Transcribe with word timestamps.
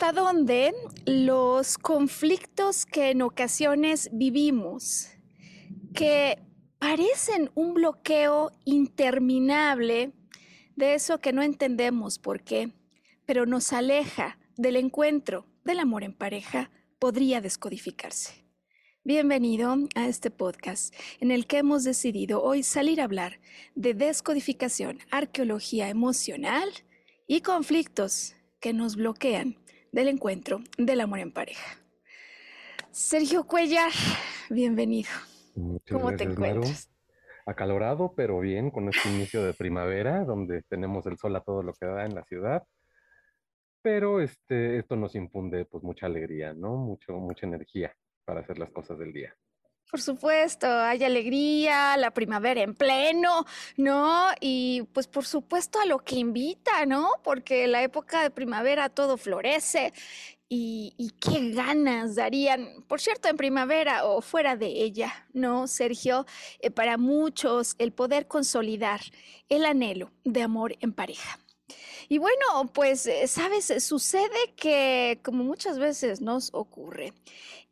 Hasta 0.00 0.12
dónde 0.12 0.72
los 1.06 1.76
conflictos 1.76 2.86
que 2.86 3.10
en 3.10 3.20
ocasiones 3.20 4.08
vivimos, 4.12 5.08
que 5.92 6.38
parecen 6.78 7.50
un 7.56 7.74
bloqueo 7.74 8.52
interminable 8.64 10.12
de 10.76 10.94
eso 10.94 11.18
que 11.18 11.32
no 11.32 11.42
entendemos 11.42 12.20
por 12.20 12.44
qué, 12.44 12.70
pero 13.26 13.44
nos 13.44 13.72
aleja 13.72 14.38
del 14.56 14.76
encuentro 14.76 15.46
del 15.64 15.80
amor 15.80 16.04
en 16.04 16.14
pareja, 16.14 16.70
podría 17.00 17.40
descodificarse. 17.40 18.44
Bienvenido 19.02 19.74
a 19.96 20.06
este 20.06 20.30
podcast 20.30 20.94
en 21.18 21.32
el 21.32 21.48
que 21.48 21.58
hemos 21.58 21.82
decidido 21.82 22.40
hoy 22.40 22.62
salir 22.62 23.00
a 23.00 23.04
hablar 23.04 23.40
de 23.74 23.94
descodificación, 23.94 25.00
arqueología 25.10 25.88
emocional 25.88 26.68
y 27.26 27.40
conflictos 27.40 28.36
que 28.60 28.72
nos 28.72 28.94
bloquean 28.94 29.56
del 29.92 30.08
encuentro 30.08 30.60
del 30.76 31.00
amor 31.00 31.20
en 31.20 31.32
pareja. 31.32 31.78
Sergio 32.90 33.44
Cuellar, 33.44 33.90
bienvenido. 34.50 35.10
¿Cómo 35.90 36.14
te 36.16 36.24
encuentras? 36.24 36.90
Acalorado, 37.46 38.12
pero 38.14 38.40
bien, 38.40 38.70
con 38.70 38.88
este 38.88 39.08
inicio 39.08 39.42
de 39.42 39.54
primavera, 39.54 40.24
donde 40.24 40.62
tenemos 40.68 41.06
el 41.06 41.16
sol 41.16 41.34
a 41.36 41.40
todo 41.40 41.62
lo 41.62 41.72
que 41.72 41.86
da 41.86 42.04
en 42.04 42.14
la 42.14 42.22
ciudad. 42.24 42.64
Pero 43.80 44.20
este, 44.20 44.78
esto 44.78 44.96
nos 44.96 45.14
impunde 45.14 45.64
pues 45.64 45.82
mucha 45.82 46.06
alegría, 46.06 46.52
¿no? 46.52 46.76
Mucho, 46.76 47.14
mucha 47.14 47.46
energía 47.46 47.94
para 48.24 48.40
hacer 48.40 48.58
las 48.58 48.70
cosas 48.70 48.98
del 48.98 49.12
día. 49.12 49.34
Por 49.90 50.02
supuesto, 50.02 50.66
hay 50.66 51.02
alegría, 51.02 51.96
la 51.96 52.10
primavera 52.10 52.60
en 52.60 52.74
pleno, 52.74 53.46
¿no? 53.78 54.28
Y 54.38 54.82
pues 54.92 55.06
por 55.06 55.24
supuesto 55.24 55.80
a 55.80 55.86
lo 55.86 55.98
que 56.00 56.16
invita, 56.16 56.84
¿no? 56.84 57.12
Porque 57.24 57.66
la 57.66 57.82
época 57.82 58.22
de 58.22 58.30
primavera 58.30 58.90
todo 58.90 59.16
florece 59.16 59.94
y, 60.50 61.12
qué 61.20 61.50
ganas 61.52 62.14
darían, 62.16 62.82
por 62.86 63.00
cierto, 63.00 63.28
en 63.28 63.36
primavera 63.36 64.04
o 64.06 64.20
fuera 64.20 64.56
de 64.56 64.66
ella, 64.66 65.26
¿no, 65.32 65.66
Sergio? 65.66 66.26
Eh, 66.60 66.70
para 66.70 66.96
muchos 66.96 67.74
el 67.78 67.92
poder 67.92 68.26
consolidar 68.26 69.00
el 69.48 69.64
anhelo 69.66 70.10
de 70.24 70.42
amor 70.42 70.76
en 70.80 70.92
pareja. 70.92 71.38
Y 72.08 72.18
bueno, 72.18 72.70
pues, 72.72 73.06
eh, 73.06 73.26
sabes, 73.26 73.72
sucede 73.84 74.54
que 74.56 75.20
como 75.22 75.44
muchas 75.44 75.78
veces 75.78 76.22
nos 76.22 76.50
ocurre, 76.54 77.12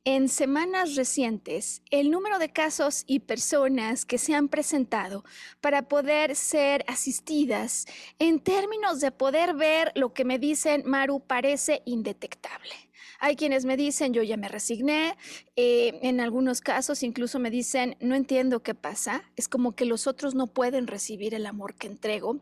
en 0.07 0.29
semanas 0.29 0.95
recientes, 0.95 1.83
el 1.91 2.13
número 2.13 2.39
de 2.39 2.53
casos 2.53 3.03
y 3.09 3.19
personas 3.19 4.05
que 4.05 4.19
se 4.19 4.35
han 4.35 4.49
presentado 4.49 5.25
para 5.61 5.89
poder 5.89 6.37
ser 6.37 6.85
asistidas 6.87 7.87
en 8.21 8.39
términos 8.39 9.01
de 9.01 9.11
poder 9.11 9.55
ver 9.55 9.91
lo 9.97 10.15
que 10.15 10.25
me 10.25 10.39
dicen, 10.39 10.85
Maru, 10.87 11.27
parece 11.27 11.83
indetectable. 11.87 12.86
Hay 13.19 13.37
quienes 13.37 13.65
me 13.65 13.77
dicen, 13.77 14.13
yo 14.13 14.23
ya 14.23 14.37
me 14.37 14.49
resigné, 14.49 15.17
eh, 15.57 15.99
en 16.03 16.21
algunos 16.21 16.61
casos 16.61 17.03
incluso 17.03 17.39
me 17.39 17.51
dicen, 17.51 17.97
no 18.01 18.15
entiendo 18.15 18.63
qué 18.63 18.75
pasa, 18.75 19.23
es 19.37 19.49
como 19.49 19.73
que 19.73 19.87
los 19.87 20.07
otros 20.07 20.35
no 20.35 20.49
pueden 20.49 20.87
recibir 20.87 21.35
el 21.35 21.47
amor 21.47 21.75
que 21.75 21.87
entrego. 21.87 22.41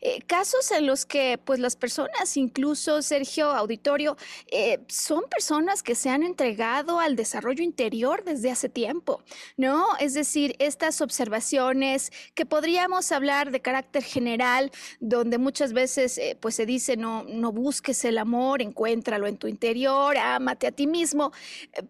Eh, 0.00 0.22
casos 0.26 0.70
en 0.70 0.86
los 0.86 1.04
que 1.04 1.38
pues 1.44 1.60
las 1.60 1.76
personas, 1.76 2.36
incluso 2.36 3.02
Sergio 3.02 3.50
Auditorio, 3.50 4.16
eh, 4.50 4.80
son 4.88 5.24
personas 5.28 5.82
que 5.82 5.94
se 5.94 6.08
han 6.08 6.22
entregado 6.22 7.00
al 7.00 7.16
desarrollo 7.16 7.62
interior 7.62 8.24
desde 8.24 8.50
hace 8.50 8.68
tiempo, 8.68 9.22
¿no? 9.56 9.86
Es 10.00 10.14
decir, 10.14 10.56
estas 10.58 11.00
observaciones 11.00 12.12
que 12.34 12.46
podríamos 12.46 13.12
hablar 13.12 13.50
de 13.50 13.60
carácter 13.60 14.02
general, 14.02 14.72
donde 15.00 15.38
muchas 15.38 15.72
veces 15.72 16.20
pues 16.40 16.54
se 16.54 16.64
dice, 16.64 16.96
no, 16.96 17.24
no 17.24 17.52
busques 17.52 18.04
el 18.04 18.18
amor, 18.18 18.62
encuéntralo 18.62 19.26
en 19.26 19.36
tu 19.36 19.48
interior, 19.48 20.13
amate 20.18 20.66
a 20.66 20.72
ti 20.72 20.86
mismo, 20.86 21.32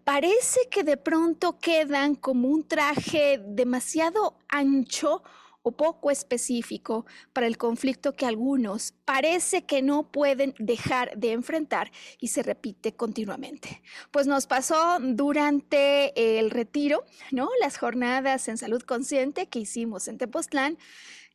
parece 0.03 0.67
que 0.69 0.83
de 0.83 0.97
pronto 0.97 1.57
quedan 1.59 2.15
como 2.15 2.47
un 2.47 2.67
traje 2.67 3.41
demasiado 3.43 4.37
ancho 4.47 5.23
o 5.65 5.71
poco 5.71 6.11
específico 6.11 7.07
para 7.33 7.47
el 7.47 7.57
conflicto 7.57 8.13
que 8.13 8.27
algunos 8.27 8.93
parece 9.03 9.65
que 9.65 9.81
no 9.81 10.03
pueden 10.11 10.53
dejar 10.59 11.17
de 11.17 11.31
enfrentar 11.31 11.91
y 12.19 12.27
se 12.27 12.43
repite 12.43 12.93
continuamente. 12.95 13.81
Pues 14.11 14.27
nos 14.27 14.45
pasó 14.45 14.99
durante 15.01 16.37
el 16.39 16.51
retiro, 16.51 17.03
¿no? 17.31 17.49
Las 17.59 17.79
jornadas 17.79 18.47
en 18.47 18.59
salud 18.59 18.83
consciente 18.83 19.47
que 19.47 19.57
hicimos 19.57 20.07
en 20.07 20.19
Tepoztlán, 20.19 20.77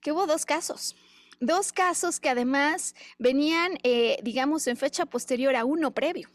que 0.00 0.12
hubo 0.12 0.28
dos 0.28 0.46
casos. 0.46 0.94
Dos 1.40 1.72
casos 1.72 2.20
que 2.20 2.28
además 2.28 2.94
venían, 3.18 3.78
eh, 3.82 4.18
digamos, 4.22 4.68
en 4.68 4.76
fecha 4.76 5.06
posterior 5.06 5.56
a 5.56 5.64
uno 5.64 5.90
previo. 5.90 6.28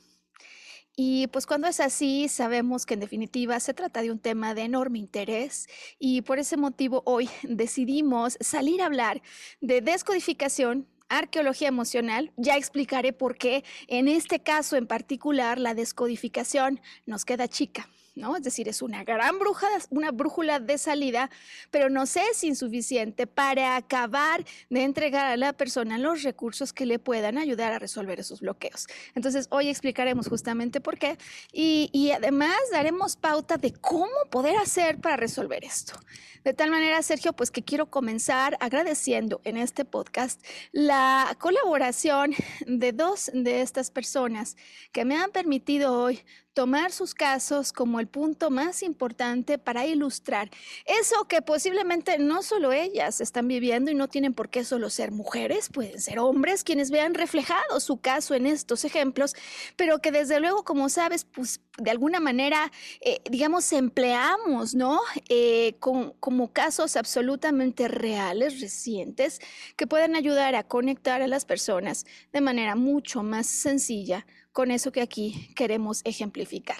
Y 0.95 1.27
pues 1.27 1.45
cuando 1.45 1.67
es 1.67 1.81
así, 1.81 2.29
sabemos 2.29 2.85
que 2.85 2.93
en 2.93 3.01
definitiva 3.01 3.59
se 3.59 3.73
trata 3.73 4.01
de 4.01 4.11
un 4.11 4.19
tema 4.19 4.53
de 4.53 4.61
enorme 4.61 4.97
interés 4.97 5.67
y 5.99 6.21
por 6.21 6.39
ese 6.39 6.55
motivo 6.55 7.03
hoy 7.05 7.29
decidimos 7.43 8.37
salir 8.39 8.81
a 8.81 8.85
hablar 8.85 9.21
de 9.59 9.81
descodificación, 9.81 10.87
arqueología 11.09 11.67
emocional. 11.67 12.31
Ya 12.37 12.55
explicaré 12.55 13.11
por 13.11 13.37
qué 13.37 13.65
en 13.87 14.07
este 14.07 14.39
caso 14.39 14.77
en 14.77 14.87
particular 14.87 15.59
la 15.59 15.73
descodificación 15.73 16.79
nos 17.05 17.25
queda 17.25 17.49
chica. 17.49 17.89
¿No? 18.15 18.35
Es 18.35 18.43
decir, 18.43 18.67
es 18.67 18.81
una 18.81 19.03
gran 19.03 19.37
bruja, 19.39 19.67
una 19.89 20.11
brújula 20.11 20.59
de 20.59 20.77
salida, 20.77 21.29
pero 21.71 21.89
no 21.89 22.03
es 22.03 22.43
insuficiente 22.43 23.27
para 23.27 23.75
acabar 23.75 24.45
de 24.69 24.83
entregar 24.83 25.25
a 25.27 25.37
la 25.37 25.53
persona 25.53 25.97
los 25.97 26.23
recursos 26.23 26.73
que 26.73 26.85
le 26.85 26.99
puedan 26.99 27.37
ayudar 27.37 27.73
a 27.73 27.79
resolver 27.79 28.19
esos 28.19 28.41
bloqueos. 28.41 28.87
Entonces, 29.15 29.47
hoy 29.49 29.69
explicaremos 29.69 30.27
justamente 30.27 30.81
por 30.81 30.97
qué 30.97 31.17
y, 31.51 31.89
y 31.91 32.11
además 32.11 32.55
daremos 32.71 33.15
pauta 33.15 33.57
de 33.57 33.73
cómo 33.73 34.07
poder 34.29 34.57
hacer 34.57 34.99
para 34.99 35.17
resolver 35.17 35.63
esto. 35.63 35.99
De 36.45 36.53
tal 36.53 36.69
manera, 36.69 37.01
Sergio, 37.01 37.33
pues 37.33 37.49
que 37.49 37.63
quiero 37.63 37.89
comenzar 37.89 38.55
agradeciendo 38.59 39.41
en 39.45 39.57
este 39.57 39.83
podcast 39.83 40.45
la 40.71 41.35
colaboración 41.39 42.35
de 42.67 42.91
dos 42.91 43.31
de 43.33 43.61
estas 43.61 43.89
personas 43.89 44.55
que 44.91 45.05
me 45.05 45.17
han 45.17 45.31
permitido 45.31 45.99
hoy 45.99 46.23
tomar 46.55 46.93
sus 46.93 47.13
casos 47.13 47.73
como 47.73 47.99
el 47.99 48.07
punto 48.07 48.49
más 48.49 48.81
importante 48.81 49.57
para 49.59 49.85
ilustrar 49.85 50.49
eso 50.85 51.25
que 51.27 51.41
posiblemente 51.41 52.17
no 52.17 52.41
solo 52.41 52.71
ellas 52.71 53.19
están 53.19 53.47
viviendo 53.47 53.91
y 53.91 53.93
no 53.93 54.07
tienen 54.07 54.33
por 54.33 54.49
qué 54.49 54.63
solo 54.63 54.89
ser 54.89 55.11
mujeres, 55.11 55.69
pueden 55.69 55.99
ser 55.99 56.17
hombres 56.17 56.63
quienes 56.63 56.91
vean 56.91 57.13
reflejado 57.13 57.79
su 57.81 57.97
caso 57.97 58.35
en 58.35 58.47
estos 58.47 58.85
ejemplos, 58.85 59.35
pero 59.75 59.99
que 59.99 60.11
desde 60.11 60.39
luego, 60.39 60.63
como 60.63 60.87
sabes, 60.87 61.25
pues 61.25 61.59
de 61.77 61.91
alguna 61.91 62.21
manera, 62.21 62.71
eh, 63.01 63.19
digamos, 63.29 63.71
empleamos, 63.73 64.75
¿no? 64.75 65.01
Eh, 65.27 65.75
como 65.79 66.53
casos 66.53 66.95
absolutamente 66.95 67.89
reales, 67.89 68.61
recientes, 68.61 69.41
que 69.75 69.87
pueden 69.87 70.15
ayudar 70.15 70.55
a 70.55 70.63
conectar 70.63 71.21
a 71.21 71.27
las 71.27 71.43
personas 71.43 72.05
de 72.31 72.39
manera 72.39 72.75
mucho 72.75 73.23
más 73.23 73.45
sencilla 73.45 74.25
con 74.55 74.71
eso 74.71 74.93
que 74.93 75.01
aquí 75.01 75.51
queremos 75.53 75.99
ejemplificar. 76.05 76.77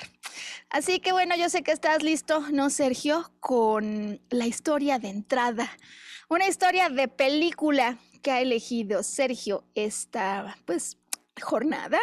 Así 0.69 1.01
que 1.01 1.12
bueno, 1.12 1.36
yo 1.36 1.50
sé 1.50 1.62
que 1.62 1.74
estás 1.74 2.04
listo, 2.04 2.39
¿no, 2.51 2.69
Sergio? 2.69 3.33
Con 3.42 4.22
la 4.30 4.48
historia 4.48 4.98
de 4.98 5.10
entrada, 5.10 5.69
una 6.30 6.48
historia 6.48 6.88
de 6.88 7.10
película 7.10 7.98
que 8.22 8.31
ha 8.31 8.39
elegido 8.39 9.04
Sergio 9.04 9.66
esta, 9.75 10.57
pues, 10.63 10.98
jornada 11.42 12.00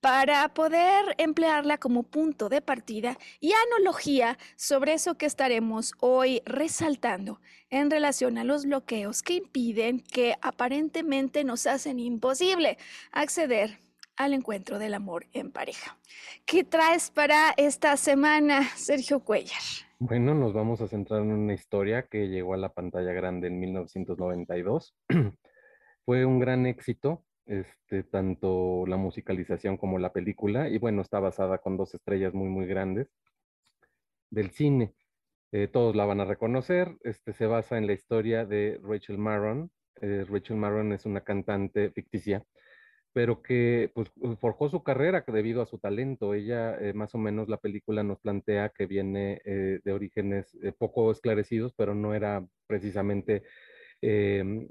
para 0.00 0.52
poder 0.54 1.14
emplearla 1.18 1.78
como 1.78 2.02
punto 2.02 2.48
de 2.48 2.60
partida 2.60 3.16
y 3.38 3.52
analogía 3.52 4.36
sobre 4.56 4.94
eso 4.94 5.16
que 5.16 5.26
estaremos 5.26 5.92
hoy 6.00 6.42
resaltando 6.46 7.40
en 7.70 7.92
relación 7.92 8.38
a 8.38 8.44
los 8.44 8.64
bloqueos 8.64 9.22
que 9.22 9.34
impiden, 9.34 10.00
que 10.00 10.34
aparentemente 10.42 11.44
nos 11.44 11.68
hacen 11.68 12.00
imposible 12.00 12.76
acceder 13.12 13.78
al 14.16 14.34
encuentro 14.34 14.78
del 14.78 14.94
amor 14.94 15.26
en 15.32 15.50
pareja. 15.50 15.98
¿Qué 16.44 16.64
traes 16.64 17.10
para 17.10 17.50
esta 17.56 17.96
semana, 17.96 18.62
Sergio 18.76 19.20
Cuellar? 19.20 19.60
Bueno, 19.98 20.34
nos 20.34 20.52
vamos 20.52 20.80
a 20.80 20.88
centrar 20.88 21.22
en 21.22 21.32
una 21.32 21.54
historia 21.54 22.06
que 22.08 22.28
llegó 22.28 22.54
a 22.54 22.58
la 22.58 22.70
pantalla 22.70 23.12
grande 23.12 23.48
en 23.48 23.60
1992. 23.60 24.94
Fue 26.04 26.24
un 26.24 26.40
gran 26.40 26.66
éxito, 26.66 27.24
este, 27.46 28.02
tanto 28.02 28.84
la 28.86 28.96
musicalización 28.96 29.76
como 29.76 29.98
la 29.98 30.12
película, 30.12 30.68
y 30.68 30.78
bueno, 30.78 31.02
está 31.02 31.20
basada 31.20 31.58
con 31.58 31.76
dos 31.76 31.94
estrellas 31.94 32.34
muy, 32.34 32.48
muy 32.48 32.66
grandes 32.66 33.08
del 34.30 34.50
cine. 34.50 34.94
Eh, 35.52 35.68
todos 35.68 35.94
la 35.94 36.06
van 36.06 36.20
a 36.20 36.24
reconocer. 36.24 36.96
Este, 37.04 37.32
se 37.32 37.46
basa 37.46 37.76
en 37.78 37.86
la 37.86 37.92
historia 37.92 38.46
de 38.46 38.80
Rachel 38.82 39.18
Marron. 39.18 39.70
Eh, 40.00 40.24
Rachel 40.28 40.56
Marron 40.56 40.92
es 40.92 41.04
una 41.04 41.20
cantante 41.20 41.90
ficticia 41.90 42.44
pero 43.12 43.42
que 43.42 43.90
pues, 43.94 44.10
forjó 44.40 44.68
su 44.70 44.82
carrera 44.82 45.24
debido 45.26 45.60
a 45.62 45.66
su 45.66 45.78
talento. 45.78 46.34
Ella, 46.34 46.76
eh, 46.78 46.94
más 46.94 47.14
o 47.14 47.18
menos, 47.18 47.48
la 47.48 47.58
película 47.58 48.02
nos 48.02 48.20
plantea 48.20 48.70
que 48.70 48.86
viene 48.86 49.40
eh, 49.44 49.80
de 49.84 49.92
orígenes 49.92 50.54
eh, 50.62 50.72
poco 50.72 51.10
esclarecidos, 51.10 51.74
pero 51.74 51.94
no 51.94 52.14
era 52.14 52.46
precisamente 52.66 53.42
em, 54.00 54.66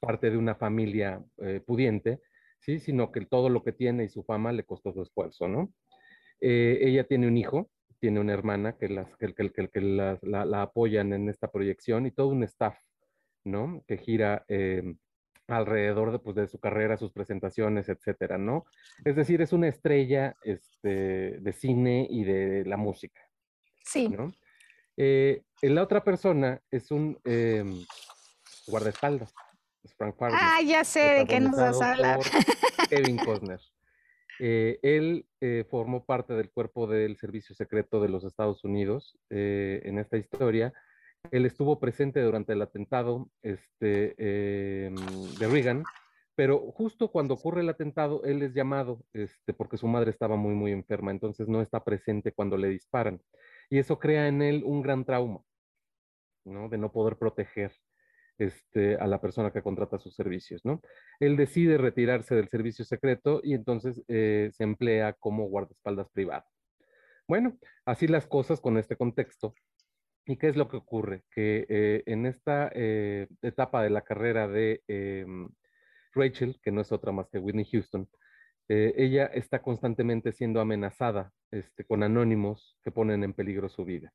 parte 0.00 0.30
de 0.30 0.36
una 0.38 0.54
familia 0.54 1.22
pudiente, 1.66 2.20
¿sí? 2.58 2.80
sino 2.80 3.12
que 3.12 3.24
todo 3.26 3.48
lo 3.48 3.62
que 3.62 3.72
tiene 3.72 4.04
y 4.04 4.08
su 4.08 4.24
fama 4.24 4.52
le 4.52 4.64
costó 4.64 4.92
su 4.92 5.02
esfuerzo. 5.02 5.46
¿no? 5.46 5.72
ella 6.40 7.04
tiene 7.04 7.28
un 7.28 7.36
hijo, 7.36 7.70
tiene 8.00 8.20
una 8.20 8.32
hermana 8.32 8.76
que, 8.76 8.88
las, 8.88 9.14
que, 9.16 9.32
que, 9.34 9.68
que 9.68 9.80
la, 9.80 10.18
la, 10.22 10.62
apoyan 10.62 11.12
en 11.12 11.28
esta 11.28 11.50
proyección 11.50 12.06
y 12.06 12.10
todo 12.10 12.28
un 12.28 12.42
staff 12.42 12.76
¿no? 13.44 13.84
que 13.86 13.98
gira 13.98 14.44
em, 14.48 14.98
alrededor 15.48 16.12
de, 16.12 16.18
pues, 16.18 16.36
de 16.36 16.48
su 16.48 16.58
carrera, 16.58 16.96
sus 16.96 17.12
presentaciones, 17.12 17.88
etcétera, 17.88 18.38
¿no? 18.38 18.64
Es 19.04 19.16
decir, 19.16 19.42
es 19.42 19.52
una 19.52 19.68
estrella 19.68 20.36
este, 20.42 21.38
de 21.40 21.52
cine 21.52 22.06
y 22.08 22.24
de 22.24 22.64
la 22.64 22.76
música. 22.76 23.20
Sí. 23.84 24.08
¿no? 24.08 24.32
Eh, 24.96 25.42
la 25.62 25.82
otra 25.82 26.02
persona 26.02 26.60
es 26.70 26.90
un 26.90 27.18
em, 27.24 27.84
guardaespaldas, 28.66 29.34
Frank 29.96 30.16
Fargo. 30.16 30.36
Ah, 30.38 30.60
ya 30.62 30.84
sé 30.84 31.00
de 31.00 31.26
qué 31.26 31.40
nos 31.40 31.56
vas 31.56 31.80
a 31.80 31.92
hablar. 31.92 32.20
Kevin 32.88 33.18
Costner. 33.18 33.60
Eh, 34.40 34.80
él 34.82 35.26
eh, 35.40 35.64
formó 35.70 36.04
parte 36.04 36.34
del 36.34 36.50
cuerpo 36.50 36.86
del 36.86 37.16
Servicio 37.16 37.54
Secreto 37.54 38.00
de 38.00 38.08
los 38.08 38.24
Estados 38.24 38.64
Unidos 38.64 39.16
en 39.30 39.98
esta 39.98 40.16
historia 40.16 40.72
él 41.30 41.46
estuvo 41.46 41.78
presente 41.80 42.20
durante 42.20 42.52
el 42.52 42.62
atentado 42.62 43.30
este, 43.42 44.14
em, 44.86 44.94
de 45.38 45.48
Reagan, 45.48 45.84
pero 46.34 46.58
justo 46.72 47.10
cuando 47.10 47.34
ocurre 47.34 47.60
el 47.60 47.68
atentado, 47.68 48.24
él 48.24 48.42
es 48.42 48.54
llamado 48.54 49.04
este, 49.12 49.52
porque 49.52 49.76
su 49.76 49.86
madre 49.86 50.10
estaba 50.10 50.36
muy, 50.36 50.54
muy 50.54 50.72
enferma, 50.72 51.10
entonces 51.10 51.48
no 51.48 51.60
está 51.62 51.84
presente 51.84 52.32
cuando 52.32 52.56
le 52.56 52.68
disparan. 52.68 53.20
Y 53.70 53.78
eso 53.78 53.98
crea 53.98 54.28
en 54.28 54.42
él 54.42 54.62
un 54.64 54.82
gran 54.82 55.04
trauma, 55.04 55.40
¿no? 56.44 56.68
De 56.68 56.78
no 56.78 56.92
poder 56.92 57.16
proteger 57.16 57.72
este, 58.38 58.96
a 58.96 59.06
la 59.06 59.20
persona 59.20 59.52
que 59.52 59.62
contrata 59.62 59.98
sus 59.98 60.14
servicios, 60.14 60.64
¿no? 60.64 60.82
Él 61.20 61.36
decide 61.36 61.78
retirarse 61.78 62.34
del 62.34 62.48
servicio 62.48 62.84
secreto 62.84 63.40
y 63.42 63.54
entonces 63.54 64.02
eh, 64.08 64.50
se 64.52 64.64
emplea 64.64 65.12
como 65.14 65.48
guardaespaldas 65.48 66.08
privado. 66.10 66.44
Bueno, 67.28 67.56
así 67.86 68.06
las 68.08 68.26
cosas 68.26 68.60
con 68.60 68.76
este 68.76 68.96
contexto. 68.96 69.54
¿Y 70.26 70.36
qué 70.36 70.48
es 70.48 70.56
lo 70.56 70.68
que 70.68 70.78
ocurre? 70.78 71.22
Que 71.30 71.66
eh, 71.68 72.02
en 72.06 72.26
esta 72.26 72.70
eh, 72.74 73.28
etapa 73.42 73.82
de 73.82 73.90
la 73.90 74.02
carrera 74.02 74.48
de 74.48 74.82
em, 74.88 75.48
Rachel, 76.12 76.58
que 76.62 76.72
no 76.72 76.80
es 76.80 76.92
otra 76.92 77.12
más 77.12 77.28
que 77.28 77.38
Whitney 77.38 77.66
Houston, 77.66 78.08
eh, 78.68 78.94
ella 78.96 79.26
está 79.26 79.60
constantemente 79.60 80.32
siendo 80.32 80.60
amenazada 80.60 81.32
este, 81.50 81.84
con 81.84 82.02
anónimos 82.02 82.78
que 82.82 82.90
ponen 82.90 83.22
en 83.22 83.34
peligro 83.34 83.68
su 83.68 83.84
vida. 83.84 84.12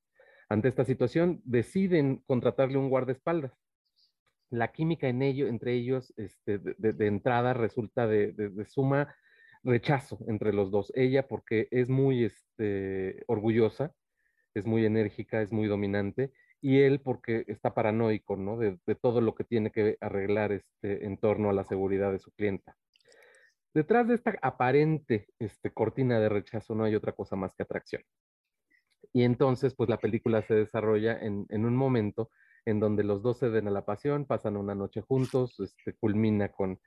Ante 0.49 0.67
esta 0.67 0.83
situación, 0.83 1.41
deciden 1.43 2.23
contratarle 2.25 2.79
un 2.79 2.89
guardaespaldas. 2.89 3.53
La 4.49 4.71
química 4.71 5.07
en 5.07 5.21
ello, 5.21 5.47
entre 5.47 5.73
ellos, 5.73 6.11
este, 6.17 6.57
de, 6.57 7.05
entrada, 7.07 7.53
resulta 7.53 8.07
de, 8.07 8.31
de, 8.31 8.65
suma 8.65 9.15
rechazo 9.63 10.17
entre 10.27 10.53
los 10.53 10.71
dos. 10.71 10.91
Ella 10.95 11.27
porque 11.27 11.67
es 11.69 11.87
muy 11.87 12.23
este, 12.23 13.23
orgullosa, 13.27 13.93
es 14.53 14.65
muy 14.65 14.85
enérgica, 14.85 15.41
es 15.41 15.51
muy 15.51 15.67
dominante, 15.67 16.31
y 16.61 16.81
él 16.81 16.99
porque 17.01 17.45
está 17.47 17.73
paranoico, 17.73 18.35
¿no? 18.35 18.57
De, 18.57 18.77
todo 19.01 19.21
lo 19.21 19.35
que 19.35 19.43
tiene 19.43 19.71
que 19.71 19.97
arreglar 20.01 20.51
este, 20.51 21.05
en 21.05 21.17
torno 21.17 21.49
a 21.49 21.53
la 21.53 21.63
seguridad 21.63 22.11
de 22.11 22.19
su 22.19 22.31
clienta. 22.31 22.75
Detrás 23.73 24.07
de 24.07 24.15
esta 24.15 24.35
aparente 24.41 25.27
este, 25.39 25.71
cortina 25.71 26.19
de 26.19 26.29
rechazo 26.29 26.75
no 26.75 26.83
hay 26.83 26.95
otra 26.95 27.13
cosa 27.13 27.35
más 27.35 27.55
que 27.55 27.63
atracción. 27.63 28.01
Y 29.13 29.23
entonces, 29.23 29.73
pues 29.75 29.89
la 29.89 29.97
película 29.97 30.41
se 30.41 30.55
desarrolla 30.55 31.17
en, 31.19 31.47
un 31.51 31.75
momento 31.75 32.29
en 32.65 32.79
donde 32.79 33.03
los 33.03 33.21
dos 33.21 33.39
ceden 33.39 33.67
a 33.67 33.71
la 33.71 33.85
pasión, 33.85 34.25
pasan 34.25 34.57
una 34.57 34.75
noche 34.75 35.01
juntos, 35.01 35.59
este, 35.59 35.93
culmina 35.93 36.49
con 36.49 36.79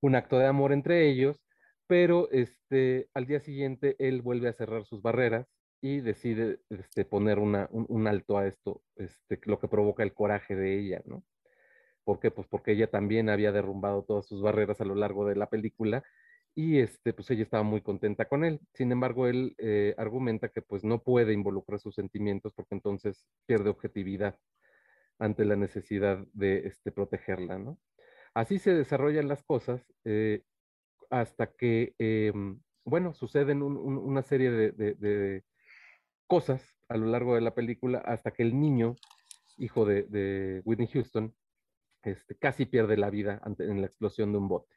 un 0.00 0.14
acto 0.14 0.38
de 0.38 0.46
amor 0.46 0.72
entre 0.72 1.08
ellos, 1.08 1.40
pero 1.86 2.30
este, 2.30 3.08
al 3.14 3.26
día 3.26 3.40
siguiente 3.40 3.96
él 3.98 4.22
vuelve 4.22 4.48
a 4.48 4.52
cerrar 4.52 4.84
sus 4.84 5.02
barreras 5.02 5.46
y 5.80 6.00
decide 6.00 6.60
este, 6.70 7.04
poner 7.04 7.38
una, 7.38 7.68
un, 7.70 8.06
alto 8.08 8.38
a 8.38 8.46
esto, 8.46 8.82
este, 8.96 9.40
lo 9.44 9.60
que 9.60 9.68
provoca 9.68 10.02
el 10.02 10.12
coraje 10.12 10.56
de 10.56 10.78
ella, 10.78 11.02
¿no? 11.06 11.24
¿Por 12.04 12.20
qué? 12.20 12.30
Pues 12.30 12.48
porque 12.48 12.72
ella 12.72 12.90
también 12.90 13.28
había 13.28 13.52
derrumbado 13.52 14.02
todas 14.02 14.26
sus 14.26 14.42
barreras 14.42 14.80
a 14.80 14.84
lo 14.84 14.94
largo 14.94 15.26
de 15.26 15.36
la 15.36 15.50
película 15.50 16.02
y 16.54 16.78
este, 16.80 17.12
pues 17.12 17.30
ella 17.30 17.42
estaba 17.42 17.62
muy 17.62 17.82
contenta 17.82 18.26
con 18.26 18.44
él. 18.44 18.60
Sin 18.72 18.90
embargo, 18.90 19.28
él 19.28 19.54
eh, 19.58 19.94
argumenta 19.98 20.48
que 20.48 20.62
pues 20.62 20.84
no 20.84 21.02
puede 21.02 21.32
involucrar 21.32 21.78
sus 21.80 21.94
sentimientos 21.94 22.52
porque 22.54 22.74
entonces 22.74 23.26
pierde 23.46 23.70
objetividad 23.70 24.38
ante 25.18 25.44
la 25.44 25.56
necesidad 25.56 26.24
de 26.32 26.66
este, 26.66 26.92
protegerla, 26.92 27.58
¿no? 27.58 27.78
Así 28.34 28.58
se 28.58 28.74
desarrollan 28.74 29.28
las 29.28 29.42
cosas 29.44 29.84
eh, 30.04 30.42
hasta 31.10 31.52
que, 31.52 31.94
em, 31.98 32.60
bueno, 32.84 33.14
suceden 33.14 33.62
una 33.62 34.22
serie 34.22 34.50
de 34.50 35.44
cosas 36.28 36.62
a 36.88 36.96
lo 36.96 37.06
largo 37.06 37.34
de 37.34 37.40
la 37.40 37.54
película 37.54 37.98
hasta 37.98 38.30
que 38.30 38.44
el 38.44 38.58
niño, 38.58 38.94
hijo 39.56 39.84
de, 39.84 40.62
Whitney 40.64 40.86
Houston, 40.88 41.34
este, 42.04 42.36
casi 42.36 42.66
pierde 42.66 42.96
la 42.96 43.10
vida 43.10 43.42
en 43.58 43.80
la 43.80 43.88
explosión 43.88 44.30
de 44.30 44.38
un 44.38 44.48
bote. 44.48 44.76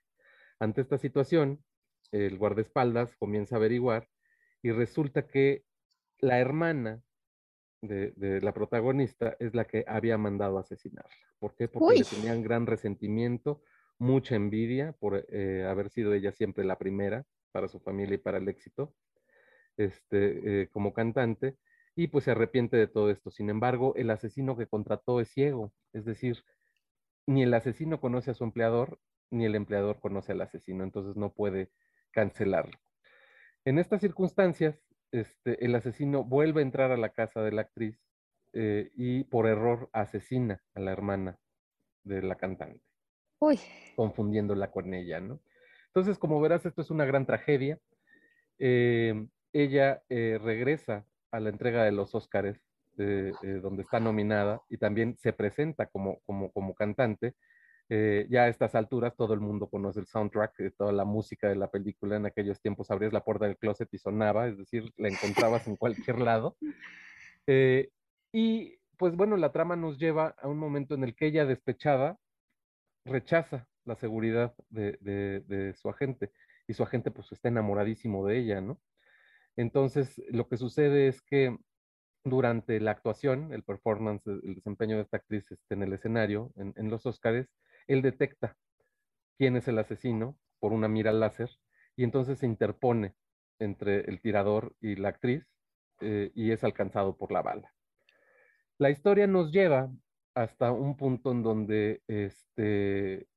Ante 0.60 0.82
esta 0.82 0.98
situación, 0.98 1.64
el 2.12 2.38
guardaespaldas 2.38 3.16
comienza 3.18 3.56
a 3.56 3.60
averiguar 3.60 4.10
y 4.64 4.72
resulta 4.72 5.28
que 5.28 5.64
la 6.20 6.40
hermana 6.40 7.04
de, 7.82 8.40
la 8.42 8.54
protagonista 8.54 9.36
es 9.40 9.54
la 9.54 9.66
que 9.66 9.84
había 9.88 10.18
mandado 10.18 10.58
a 10.58 10.62
asesinarla. 10.62 11.12
¿Por 11.40 11.56
qué? 11.56 11.68
Porque 11.68 12.00
le 12.00 12.06
tenían 12.06 12.44
gran 12.44 12.68
resentimiento, 12.68 13.64
mucha 13.98 14.36
envidia 14.36 14.94
por 14.94 15.26
eh, 15.30 15.66
haber 15.68 15.90
sido 15.90 16.14
ella 16.14 16.32
siempre 16.32 16.64
la 16.64 16.78
primera 16.78 17.26
para 17.52 17.68
su 17.68 17.80
familia 17.80 18.16
y 18.16 18.20
para 18.20 18.38
el 18.38 18.48
éxito 18.48 18.96
este, 19.86 20.62
eh, 20.64 20.68
como 20.70 20.94
cantante 20.94 21.58
y 21.96 22.08
pues 22.08 22.26
se 22.26 22.32
arrepiente 22.32 22.78
de 22.78 22.88
todo 22.88 23.10
esto. 23.10 23.32
Sin 23.32 23.50
embargo, 23.50 23.94
el 23.96 24.10
asesino 24.10 24.58
que 24.58 24.68
contrató 24.68 25.20
es 25.20 25.30
ciego, 25.30 25.74
es 25.94 26.06
decir, 26.06 26.44
ni 27.26 27.44
el 27.44 27.54
asesino 27.54 28.00
conoce 28.00 28.32
a 28.32 28.34
su 28.34 28.44
empleador, 28.44 29.00
ni 29.30 29.46
el 29.46 29.56
empleador 29.56 30.00
conoce 30.00 30.32
al 30.34 30.42
asesino, 30.42 30.84
entonces 30.84 31.16
no 31.16 31.34
puede 31.34 31.72
cancelarlo. 32.12 32.78
En 33.66 33.80
estas 33.80 34.02
circunstancias, 34.02 34.80
este, 35.12 35.64
el 35.64 35.76
asesino 35.76 36.24
vuelve 36.24 36.62
a 36.62 36.64
entrar 36.64 36.92
a 36.92 36.98
la 36.98 37.10
casa 37.10 37.42
de 37.42 37.52
la 37.52 37.62
actriz 37.62 38.00
eh, 38.54 38.92
y 38.96 39.24
por 39.26 39.48
error 39.48 39.90
asesina 39.94 40.62
a 40.74 40.80
la 40.80 40.92
hermana 40.92 41.40
de 42.04 42.22
la 42.22 42.36
cantante. 42.36 42.82
Uy. 43.40 43.60
Confundiéndola 43.96 44.72
con 44.72 44.94
ella, 44.94 45.20
¿no? 45.20 45.42
Entonces, 45.88 46.18
como 46.18 46.40
verás, 46.40 46.66
esto 46.66 46.82
es 46.82 46.90
una 46.90 47.06
gran 47.06 47.26
tragedia. 47.26 47.80
Eh, 48.60 49.28
ella 49.54 50.04
eh, 50.10 50.40
regresa 50.42 51.06
a 51.32 51.40
la 51.40 51.50
entrega 51.50 51.84
de 51.84 51.92
los 51.92 52.16
Óscares, 52.16 52.60
donde 52.98 53.82
está 53.82 54.00
nominada, 54.00 54.62
y 54.70 54.78
también 54.78 55.18
se 55.18 55.34
presenta 55.34 55.88
como, 55.88 56.20
como, 56.20 56.52
como 56.52 56.76
cantante. 56.76 57.34
ya 57.90 58.44
a 58.44 58.48
estas 58.48 58.76
alturas 58.76 59.16
todo 59.16 59.34
el 59.34 59.40
mundo 59.40 59.68
conoce 59.70 60.02
el 60.02 60.06
soundtrack, 60.06 60.76
toda 60.78 60.92
la 60.92 61.04
música 61.04 61.50
de 61.50 61.56
la 61.56 61.72
película. 61.72 62.18
En 62.18 62.28
aquellos 62.28 62.62
tiempos 62.62 62.92
abrías 62.92 63.12
la 63.12 63.24
puerta 63.24 63.46
del 63.46 63.58
closet 63.58 63.90
y 63.92 63.98
sonaba, 63.98 64.48
es 64.48 64.58
decir, 64.58 64.92
la 64.98 65.08
encontrabas 65.08 65.68
en 65.68 65.78
cualquier 65.78 66.20
lado. 66.20 66.58
Y 68.32 68.78
pues 68.98 69.16
bueno, 69.16 69.36
la 69.36 69.52
trama 69.52 69.76
nos 69.76 69.98
lleva 69.98 70.36
a 70.38 70.48
un 70.48 70.60
momento 70.60 70.94
en 70.94 71.04
el 71.04 71.16
que 71.16 71.26
ella 71.26 71.46
despechada 71.46 72.20
rechaza 73.04 73.68
la 73.84 73.96
seguridad 73.96 74.54
de, 74.70 75.74
su 75.76 75.90
agente 75.90 76.32
y 76.68 76.74
su 76.74 76.84
agente 76.84 77.10
pues 77.10 77.32
está 77.32 77.50
enamoradísimo 77.50 78.26
de 78.28 78.38
ella, 78.38 78.62
¿no? 78.62 78.80
Entonces 79.58 80.22
lo 80.30 80.48
que 80.48 80.58
sucede 80.58 81.08
es 81.08 81.22
que 81.22 81.58
durante 82.24 82.80
la 82.80 82.92
actuación, 82.92 83.54
el 83.54 83.64
performance, 83.64 84.28
el 84.28 84.56
desempeño 84.56 84.96
de 84.96 85.04
esta 85.04 85.18
actriz 85.18 85.52
este, 85.52 85.74
en 85.74 85.84
el 85.84 85.94
escenario, 85.94 86.52
en, 86.56 86.90
los 86.90 87.06
Óscares, 87.06 87.48
él 87.88 88.02
detecta 88.02 88.56
quién 89.38 89.56
es 89.58 89.68
el 89.68 89.80
asesino 89.80 90.38
por 90.60 90.72
una 90.72 90.88
mira 90.88 91.12
láser 91.12 91.50
y 91.96 92.04
entonces 92.04 92.40
se 92.40 92.46
interpone 92.46 93.16
entre 93.60 94.02
el 94.02 94.22
tirador 94.22 94.76
y 94.80 94.96
la 94.96 95.10
actriz 95.10 95.48
eh, 96.02 96.32
y 96.36 96.52
es 96.52 96.64
alcanzado 96.64 97.18
por 97.18 97.32
la 97.32 97.42
bala. 97.42 97.74
La 98.78 98.90
historia 98.90 99.28
nos 99.28 99.52
lleva 99.52 99.92
hasta 100.34 100.72
un 100.72 100.96
punto 100.96 101.32
en 101.32 101.44
donde 101.44 102.02
este, 102.08 103.28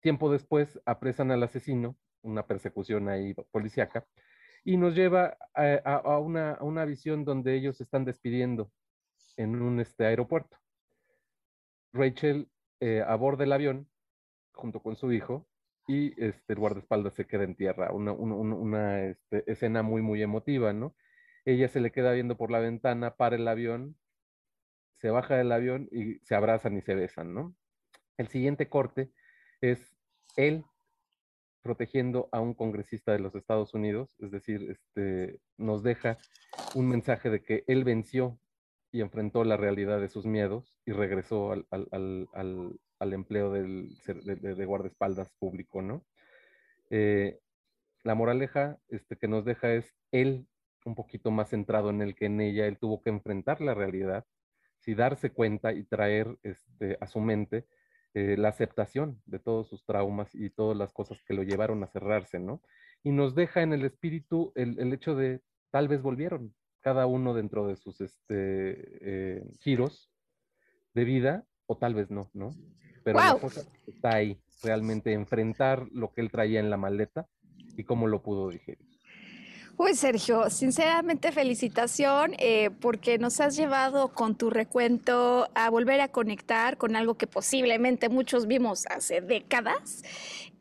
tiempo 0.00 0.30
después 0.30 0.80
apresan 0.84 1.30
al 1.30 1.42
asesino, 1.42 1.96
una 2.22 2.46
persecución 2.46 3.08
ahí 3.08 3.34
policíaca, 3.50 4.06
y 4.64 4.76
nos 4.76 4.94
lleva 4.94 5.36
a, 5.54 6.18
una, 6.18 6.84
visión 6.84 7.24
donde 7.24 7.54
ellos 7.54 7.76
se 7.76 7.84
están 7.84 8.04
despidiendo 8.04 8.70
en 9.36 9.60
un 9.60 9.80
este, 9.80 10.06
aeropuerto. 10.06 10.56
Rachel 11.92 12.48
eh, 12.80 13.02
aborda 13.06 13.44
el 13.44 13.52
avión 13.52 13.88
junto 14.52 14.80
con 14.80 14.96
su 14.96 15.12
hijo 15.12 15.48
y 15.86 16.08
este, 16.22 16.52
el 16.52 16.58
guardaespaldas 16.58 17.14
se 17.14 17.26
queda 17.26 17.44
en 17.44 17.54
tierra, 17.54 17.92
una, 17.92 19.04
este, 19.04 19.50
escena 19.50 19.82
muy, 19.82 20.02
muy 20.02 20.22
emotiva, 20.22 20.72
¿no? 20.72 20.94
Ella 21.44 21.68
se 21.68 21.80
le 21.80 21.90
queda 21.90 22.12
viendo 22.12 22.36
por 22.36 22.50
la 22.50 22.58
ventana, 22.58 23.16
para 23.16 23.36
el 23.36 23.48
avión, 23.48 23.96
se 24.98 25.10
baja 25.10 25.36
del 25.36 25.50
avión 25.50 25.88
y 25.90 26.18
se 26.18 26.34
abrazan 26.34 26.76
y 26.76 26.82
se 26.82 26.94
besan, 26.94 27.32
¿no? 27.32 27.54
El 28.18 28.28
siguiente 28.28 28.68
corte 28.68 29.12
es 29.62 29.96
él 30.36 30.64
protegiendo 31.62 32.28
a 32.32 32.40
un 32.40 32.54
congresista 32.54 33.12
de 33.12 33.18
los 33.18 33.34
Estados 33.34 33.74
Unidos, 33.74 34.16
es 34.20 34.30
decir, 34.30 34.70
este, 34.70 35.40
nos 35.56 35.82
deja 35.82 36.18
un 36.74 36.88
mensaje 36.88 37.30
de 37.30 37.42
que 37.42 37.64
él 37.66 37.84
venció 37.84 38.38
y 38.90 39.00
enfrentó 39.00 39.44
la 39.44 39.56
realidad 39.56 40.00
de 40.00 40.08
sus 40.08 40.24
miedos 40.24 40.76
y 40.86 40.92
regresó 40.92 41.52
al, 41.52 43.12
empleo 43.12 43.52
del, 43.52 43.96
de, 44.06 44.64
guardaespaldas 44.64 45.30
público, 45.38 45.82
¿no? 45.82 46.04
Eh, 46.90 47.38
la 48.02 48.14
moraleja 48.14 48.78
este, 48.88 49.16
que 49.16 49.28
nos 49.28 49.44
deja 49.44 49.74
es 49.74 49.94
él 50.10 50.46
un 50.84 50.94
poquito 50.94 51.30
más 51.30 51.50
centrado 51.50 51.90
en 51.90 52.00
el 52.00 52.14
que 52.14 52.26
en 52.26 52.40
ella, 52.40 52.66
él 52.66 52.78
tuvo 52.78 53.02
que 53.02 53.10
enfrentar 53.10 53.60
la 53.60 53.74
realidad 53.74 54.24
y 54.88 54.94
darse 54.94 55.28
cuenta 55.28 55.74
y 55.74 55.84
traer 55.84 56.38
este, 56.42 56.96
a 57.02 57.06
su 57.06 57.20
mente 57.20 57.66
eh, 58.14 58.36
la 58.38 58.48
aceptación 58.48 59.20
de 59.26 59.38
todos 59.38 59.68
sus 59.68 59.84
traumas 59.84 60.34
y 60.34 60.50
todas 60.50 60.76
las 60.76 60.92
cosas 60.92 61.22
que 61.22 61.34
lo 61.34 61.42
llevaron 61.42 61.82
a 61.82 61.88
cerrarse, 61.88 62.38
¿no? 62.38 62.62
Y 63.02 63.12
nos 63.12 63.34
deja 63.34 63.62
en 63.62 63.72
el 63.72 63.84
espíritu 63.84 64.52
el, 64.54 64.92
hecho 64.92 65.14
de 65.14 65.42
tal 65.70 65.88
vez 65.88 66.02
volvieron, 66.02 66.54
cada 66.80 67.06
uno 67.06 67.34
dentro 67.34 67.66
de 67.66 67.76
sus 67.76 68.00
este, 68.00 68.28
eh, 68.30 69.44
giros 69.60 70.10
de 70.94 71.04
vida, 71.04 71.44
o 71.66 71.76
tal 71.76 71.94
vez 71.94 72.10
no, 72.10 72.30
¿no? 72.32 72.50
Pero 73.04 73.18
la 73.18 73.38
cosa 73.38 73.62
está 73.86 74.16
ahí, 74.16 74.40
realmente 74.62 75.12
enfrentar 75.12 75.86
lo 75.92 76.12
que 76.12 76.22
él 76.22 76.30
traía 76.30 76.60
en 76.60 76.70
la 76.70 76.76
maleta 76.76 77.28
y 77.76 77.84
cómo 77.84 78.06
lo 78.06 78.22
pudo 78.22 78.48
digerir. 78.48 78.87
Uy, 79.80 79.94
Sergio, 79.94 80.50
sinceramente 80.50 81.30
felicitación 81.30 82.34
eh, 82.38 82.70
porque 82.80 83.16
nos 83.16 83.40
has 83.40 83.54
llevado 83.56 84.08
con 84.08 84.34
tu 84.34 84.50
recuento 84.50 85.48
a 85.54 85.70
volver 85.70 86.00
a 86.00 86.08
conectar 86.08 86.76
con 86.78 86.96
algo 86.96 87.14
que 87.14 87.28
posiblemente 87.28 88.08
muchos 88.08 88.48
vimos 88.48 88.86
hace 88.86 89.20
décadas, 89.20 90.02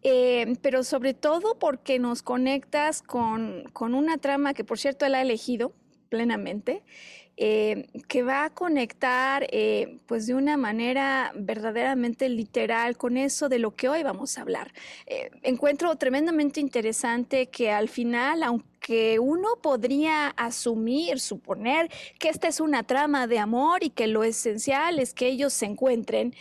eh, 0.04 0.56
pero 0.62 0.84
sobre 0.84 1.16
todo 1.16 1.58
porque 1.58 1.98
nos 1.98 2.22
conectas 2.22 3.02
con, 3.02 3.64
con 3.74 3.96
una 3.96 4.20
trama 4.20 4.54
que 4.54 4.64
por 4.64 4.78
cierto 4.78 5.08
él 5.08 5.16
ha 5.16 5.22
elegido 5.24 5.74
plenamente 6.10 6.84
eh, 7.38 7.88
que 8.08 8.22
va 8.24 8.46
a 8.46 8.50
conectar 8.52 9.48
eh, 9.52 10.00
pues 10.06 10.28
de 10.28 10.36
una 10.36 10.58
manera 10.58 11.32
verdaderamente 11.36 12.30
literal 12.30 12.98
con 12.98 13.18
eso 13.18 13.50
de 13.50 13.58
lo 13.60 13.76
que 13.76 13.90
hoy 13.90 14.02
vamos 14.02 14.38
a 14.38 14.42
hablar. 14.42 14.74
Encuentro 15.44 15.96
tremendamente 15.98 16.60
interesante 16.60 17.48
que 17.48 17.72
al 17.72 17.90
final, 17.90 18.42
aunque 18.42 18.77
uno 19.20 19.50
podría 19.62 20.30
asumir, 20.30 21.20
suponer 21.20 21.92
que 22.20 22.30
esta 22.30 22.48
es 22.48 22.60
una 22.60 22.84
trama 22.84 23.28
de 23.28 23.40
amor 23.40 23.84
y 23.84 23.90
que 23.90 24.08
lo 24.08 24.24
esencial 24.24 25.00
es 25.00 25.14
que 25.14 25.28
ellos 25.28 25.54
se 25.54 25.66
encuentren, 25.66 26.34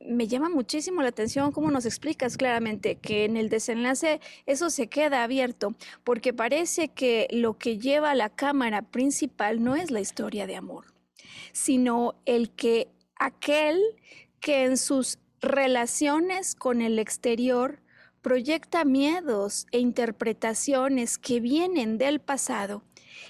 me 0.00 0.26
llama 0.28 0.48
muchísimo 0.48 1.02
la 1.02 1.08
atención 1.08 1.52
cómo 1.52 1.70
nos 1.70 1.86
explicas 1.86 2.36
claramente 2.36 2.96
que 2.96 3.24
en 3.24 3.36
el 3.36 3.48
desenlace 3.48 4.20
eso 4.46 4.70
se 4.70 4.88
queda 4.88 5.22
abierto, 5.22 5.74
porque 6.04 6.32
parece 6.32 6.88
que 6.88 7.28
lo 7.30 7.58
que 7.58 7.78
lleva 7.78 8.14
la 8.14 8.30
cámara 8.30 8.82
principal 8.82 9.62
no 9.62 9.76
es 9.76 9.90
la 9.90 10.00
historia, 10.00 10.46
de 10.46 10.56
amor, 10.56 10.86
sino 11.52 12.14
el 12.26 12.50
que 12.50 12.88
aquel 13.16 13.80
que 14.40 14.64
en 14.64 14.76
sus 14.76 15.18
relaciones 15.40 16.54
con 16.54 16.82
el 16.82 16.98
exterior 16.98 17.80
proyecta 18.26 18.84
miedos 18.84 19.68
e 19.70 19.78
interpretaciones 19.78 21.16
que 21.16 21.38
vienen 21.38 21.96
del 21.96 22.18
pasado, 22.18 22.82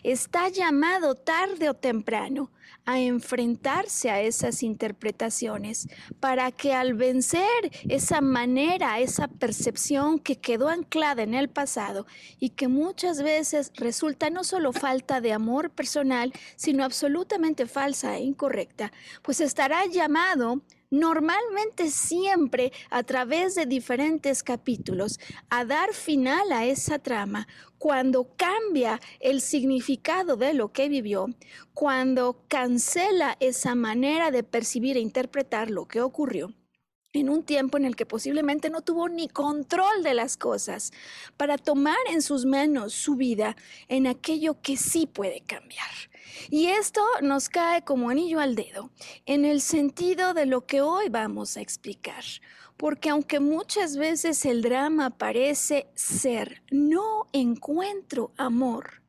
está 0.03 0.49
llamado 0.49 1.15
tarde 1.15 1.69
o 1.69 1.75
temprano 1.75 2.51
a 2.87 2.99
enfrentarse 2.99 4.09
a 4.09 4.23
esas 4.23 4.63
interpretaciones 4.63 5.87
para 6.19 6.51
que 6.51 6.73
al 6.73 6.95
vencer 6.95 7.45
esa 7.91 8.23
manera, 8.23 8.99
esa 8.99 9.29
percepción 9.29 10.19
que 10.19 10.37
quedó 10.37 10.71
anclada 10.71 11.23
en 11.23 11.35
el 11.35 11.51
pasado 11.51 12.07
y 12.41 12.49
que 12.51 12.67
muchas 12.67 13.23
veces 13.23 13.73
resulta 13.75 14.31
no 14.31 14.45
solo 14.45 14.73
falta 14.73 15.21
de 15.21 15.35
amor 15.35 15.69
personal, 15.69 16.33
sino 16.57 16.85
absolutamente 16.85 17.67
falsa 17.67 18.17
e 18.17 18.23
incorrecta, 18.23 18.93
pues 19.21 19.43
estará 19.43 19.85
llamado 19.85 20.63
normalmente 20.91 21.91
siempre 21.91 22.73
a 22.91 23.03
través 23.03 23.55
de 23.55 23.67
diferentes 23.67 24.43
capítulos 24.43 25.19
a 25.51 25.65
dar 25.65 25.93
final 25.95 26.53
a 26.53 26.67
esa 26.67 26.99
trama, 26.99 27.49
cuando 27.79 28.37
cambia 28.37 29.01
el 29.21 29.41
significado 29.41 30.37
de 30.37 30.55
lo 30.55 30.73
que 30.73 30.89
vivió, 30.89 31.27
cuando 31.75 32.45
cancela 32.49 33.37
esa 33.41 33.75
manera 33.75 34.31
de 34.31 34.43
percibir 34.43 34.97
e 34.97 35.01
interpretar 35.01 35.71
lo 35.71 35.87
que 35.87 36.01
ocurrió 36.01 36.55
en 37.13 37.31
un 37.31 37.45
tiempo 37.45 37.79
en 37.79 37.85
el 37.85 37.97
que 37.97 38.07
posiblemente 38.07 38.71
no 38.71 38.83
tuvo 38.83 39.09
ni 39.09 39.29
control 39.29 40.03
de 40.03 40.15
las 40.15 40.37
cosas, 40.37 40.93
para 41.37 41.59
tomar 41.59 41.97
en 42.11 42.23
sus 42.23 42.45
manos 42.45 42.93
su 42.93 43.17
vida 43.17 43.57
en 43.89 44.07
aquello 44.07 44.61
que 44.61 44.77
sí 44.77 45.07
puede 45.07 45.41
cambiar. 45.41 45.91
Y 46.51 46.67
esto 46.69 47.03
nos 47.23 47.49
cae 47.49 47.83
como 47.83 48.11
anillo 48.11 48.41
al 48.41 48.55
dedo 48.55 48.91
en 49.25 49.45
el 49.45 49.61
sentido 49.61 50.35
de 50.35 50.47
lo 50.47 50.67
que 50.67 50.81
hoy 50.81 51.09
vamos 51.09 51.57
a 51.57 51.61
explicar. 51.61 52.25
Porque 52.77 53.09
aunque 53.09 53.41
muchas 53.41 53.97
veces 53.97 54.45
el 54.45 54.63
drama 54.63 55.11
parece 55.11 55.89
ser 55.95 56.63
no 56.71 57.27
encuentro 57.33 58.33
amor, 58.37 59.03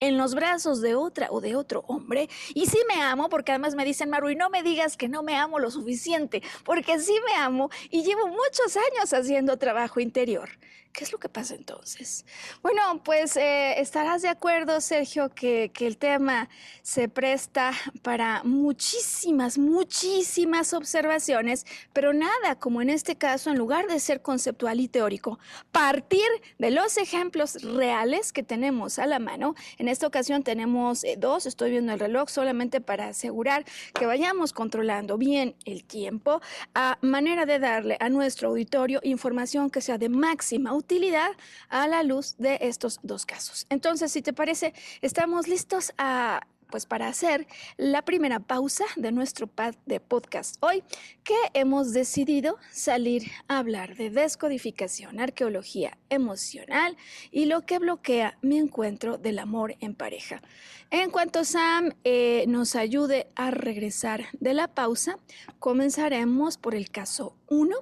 en 0.00 0.16
los 0.16 0.34
brazos 0.34 0.80
de 0.80 0.94
otra 0.94 1.28
o 1.30 1.40
de 1.40 1.56
otro 1.56 1.84
hombre. 1.88 2.28
Y 2.54 2.66
sí 2.66 2.78
me 2.88 3.02
amo, 3.02 3.28
porque 3.28 3.52
además 3.52 3.74
me 3.74 3.84
dicen, 3.84 4.10
Maru, 4.10 4.30
y 4.30 4.36
no 4.36 4.50
me 4.50 4.62
digas 4.62 4.96
que 4.96 5.08
no 5.08 5.22
me 5.22 5.36
amo 5.36 5.58
lo 5.58 5.70
suficiente, 5.70 6.42
porque 6.64 6.98
sí 6.98 7.14
me 7.26 7.34
amo 7.34 7.70
y 7.90 8.02
llevo 8.02 8.28
muchos 8.28 8.76
años 8.76 9.12
haciendo 9.12 9.56
trabajo 9.58 10.00
interior 10.00 10.50
¿Qué 10.98 11.04
es 11.04 11.12
lo 11.12 11.18
que 11.18 11.28
pasa 11.28 11.54
entonces? 11.54 12.26
Bueno, 12.60 13.00
pues 13.04 13.36
eh, 13.36 13.78
estarás 13.78 14.20
de 14.20 14.28
acuerdo, 14.28 14.80
Sergio, 14.80 15.28
que, 15.28 15.70
que, 15.72 15.86
el 15.86 15.96
tema 15.96 16.48
se 16.82 17.08
presta 17.08 17.72
para 18.02 18.42
muchísimas, 18.42 19.58
muchísimas 19.58 20.74
observaciones, 20.74 21.66
pero 21.92 22.12
nada 22.12 22.56
como 22.58 22.82
en 22.82 22.90
este 22.90 23.14
caso, 23.14 23.50
en 23.50 23.58
lugar 23.58 23.86
de 23.86 24.00
ser 24.00 24.22
conceptual 24.22 24.80
y 24.80 24.88
teórico, 24.88 25.38
partir 25.70 26.26
de 26.58 26.72
los 26.72 26.96
ejemplos 26.96 27.62
reales 27.62 28.32
que 28.32 28.42
tenemos 28.42 28.98
a 28.98 29.06
la 29.06 29.20
mano. 29.20 29.54
En 29.76 29.86
esta 29.86 30.04
ocasión 30.04 30.42
tenemos 30.42 31.04
eh, 31.04 31.14
dos, 31.16 31.46
estoy 31.46 31.70
viendo 31.70 31.92
el 31.92 32.00
reloj 32.00 32.28
solamente 32.28 32.80
para 32.80 33.06
asegurar 33.06 33.64
que 33.94 34.04
vayamos 34.04 34.52
controlando 34.52 35.16
bien 35.16 35.54
el 35.64 35.84
tiempo, 35.84 36.42
a 36.74 36.98
manera 37.02 37.46
de 37.46 37.60
darle 37.60 37.96
a 38.00 38.08
nuestro 38.08 38.48
auditorio 38.48 38.98
información 39.04 39.70
que 39.70 39.80
sea 39.80 39.96
de 39.96 40.08
máxima 40.08 40.72
utilidad 40.72 40.87
utilidad 40.88 41.32
a 41.68 41.86
la 41.86 42.02
luz 42.02 42.34
de 42.38 42.56
estos 42.62 42.98
dos 43.02 43.26
casos. 43.26 43.66
Entonces, 43.68 44.10
si 44.10 44.22
te 44.22 44.32
parece, 44.32 44.72
estamos 45.02 45.46
listos 45.46 45.92
a 45.98 46.40
pues 46.70 46.84
para 46.84 47.08
hacer 47.08 47.46
la 47.78 48.02
primera 48.02 48.40
pausa 48.40 48.84
de 48.96 49.10
nuestro 49.10 49.46
pad 49.46 49.74
de 49.86 50.00
podcast 50.00 50.62
hoy, 50.62 50.82
que 51.24 51.36
hemos 51.54 51.94
decidido 51.94 52.58
salir 52.70 53.30
a 53.48 53.58
hablar 53.58 53.96
de 53.96 54.10
descodificación, 54.10 55.18
arqueología 55.18 55.96
emocional 56.10 56.96
y 57.30 57.46
lo 57.46 57.64
que 57.64 57.78
bloquea 57.78 58.36
mi 58.42 58.58
encuentro 58.58 59.16
del 59.16 59.38
amor 59.38 59.76
en 59.80 59.94
pareja. 59.94 60.42
En 60.90 61.10
cuanto 61.10 61.44
Sam 61.44 61.94
eh, 62.04 62.44
nos 62.48 62.76
ayude 62.76 63.28
a 63.34 63.50
regresar 63.50 64.26
de 64.38 64.52
la 64.52 64.68
pausa, 64.68 65.18
comenzaremos 65.58 66.58
por 66.58 66.74
el 66.74 66.90
caso 66.90 67.34
1 67.48 67.76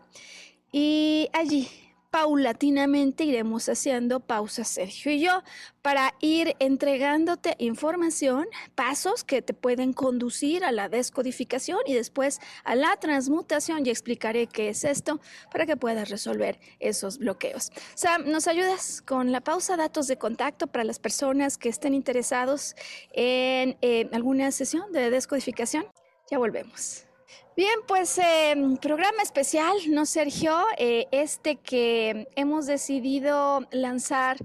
y 0.70 1.28
allí 1.32 1.68
paulatinamente 2.16 3.24
iremos 3.24 3.68
haciendo 3.68 4.20
pausas, 4.20 4.68
Sergio 4.68 5.12
y 5.12 5.20
yo, 5.20 5.42
para 5.82 6.14
ir 6.20 6.56
entregándote 6.60 7.56
información, 7.58 8.46
pasos 8.74 9.22
que 9.22 9.42
te 9.42 9.52
pueden 9.52 9.92
conducir 9.92 10.64
a 10.64 10.72
la 10.72 10.88
descodificación 10.88 11.80
y 11.84 11.92
después 11.92 12.40
a 12.64 12.74
la 12.74 12.96
transmutación. 12.96 13.84
Y 13.84 13.90
explicaré 13.90 14.46
qué 14.46 14.70
es 14.70 14.84
esto 14.84 15.20
para 15.52 15.66
que 15.66 15.76
puedas 15.76 16.08
resolver 16.08 16.58
esos 16.80 17.18
bloqueos. 17.18 17.70
Sam, 17.94 18.30
¿nos 18.30 18.48
ayudas 18.48 19.02
con 19.02 19.30
la 19.30 19.42
pausa, 19.42 19.76
datos 19.76 20.06
de 20.06 20.16
contacto 20.16 20.68
para 20.68 20.84
las 20.84 20.98
personas 20.98 21.58
que 21.58 21.68
estén 21.68 21.92
interesados 21.92 22.76
en 23.12 23.76
eh, 23.82 24.08
alguna 24.14 24.52
sesión 24.52 24.90
de 24.90 25.10
descodificación? 25.10 25.84
Ya 26.30 26.38
volvemos. 26.38 27.06
Bien, 27.56 27.78
pues 27.86 28.18
em, 28.18 28.76
programa 28.76 29.22
especial, 29.22 29.74
¿no, 29.88 30.04
Sergio? 30.04 30.54
Eh, 30.76 31.06
este 31.10 31.56
que 31.56 32.28
hemos 32.36 32.66
decidido 32.66 33.66
lanzar 33.70 34.36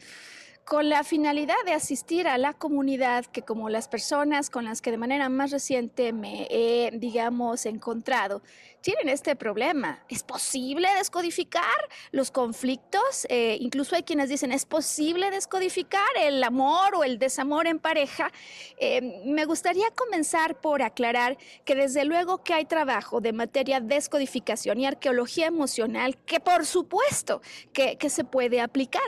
con 0.63 0.87
la 0.87 1.03
finalidad 1.03 1.55
de 1.65 1.73
asistir 1.73 2.29
a 2.29 2.37
la 2.37 2.53
comunidad 2.53 3.25
que 3.25 3.41
como 3.41 3.69
las 3.69 3.89
personas 3.89 4.49
con 4.49 4.63
las 4.63 4.81
que 4.81 4.91
de 4.91 4.97
manera 4.97 5.27
más 5.27 5.51
reciente 5.51 6.13
me 6.13 6.47
he, 6.49 6.91
digamos, 6.97 7.65
encontrado, 7.65 8.41
tienen 8.81 9.09
este 9.09 9.35
problema. 9.35 10.03
¿Es 10.09 10.23
posible 10.23 10.87
descodificar 10.97 11.61
los 12.11 12.31
conflictos? 12.31 13.25
Eh, 13.29 13.57
incluso 13.61 13.95
hay 13.95 14.03
quienes 14.03 14.29
dicen, 14.29 14.51
¿es 14.51 14.65
posible 14.65 15.29
descodificar 15.31 16.07
el 16.19 16.43
amor 16.43 16.95
o 16.95 17.03
el 17.03 17.19
desamor 17.19 17.67
en 17.67 17.79
pareja? 17.79 18.31
Eh, 18.77 19.21
me 19.25 19.45
gustaría 19.45 19.89
comenzar 19.91 20.59
por 20.59 20.81
aclarar 20.81 21.37
que 21.63 21.75
desde 21.75 22.05
luego 22.05 22.43
que 22.43 22.53
hay 22.53 22.65
trabajo 22.65 23.21
de 23.21 23.33
materia 23.33 23.79
descodificación 23.79 24.79
y 24.79 24.85
arqueología 24.85 25.47
emocional 25.47 26.17
que 26.25 26.39
por 26.39 26.65
supuesto 26.65 27.41
que, 27.73 27.97
se 28.11 28.23
puede 28.25 28.59
aplicar. 28.59 29.01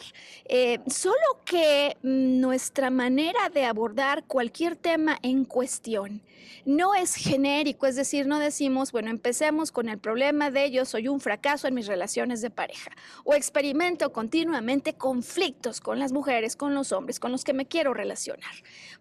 Eh, 0.46 0.80
solo 0.88 1.16
que 1.44 1.98
nuestra 2.04 2.90
manera 2.90 3.50
de 3.50 3.66
abordar 3.66 4.24
cualquier 4.26 4.78
tema 4.78 5.20
en 5.24 5.44
cuestión 5.44 6.22
no 6.66 6.96
es 6.96 7.16
genérico, 7.16 7.86
es 7.88 7.96
decir, 7.96 8.28
no 8.28 8.40
decimos, 8.40 8.92
bueno, 8.92 9.10
empecemos 9.10 9.63
con 9.72 9.90
el 9.90 9.98
problema 9.98 10.52
de 10.52 10.72
yo 10.72 10.86
soy 10.86 11.08
un 11.08 11.20
fracaso 11.20 11.68
en 11.68 11.74
mis 11.74 11.88
relaciones 11.88 12.42
de 12.42 12.50
pareja 12.50 12.92
o 13.24 13.34
experimento 13.34 14.12
continuamente 14.12 14.94
conflictos 14.94 15.82
con 15.82 16.00
las 16.00 16.12
mujeres, 16.12 16.56
con 16.56 16.74
los 16.74 16.92
hombres, 16.92 17.20
con 17.20 17.32
los 17.32 17.44
que 17.44 17.54
me 17.54 17.66
quiero 17.66 17.94
relacionar. 17.94 18.52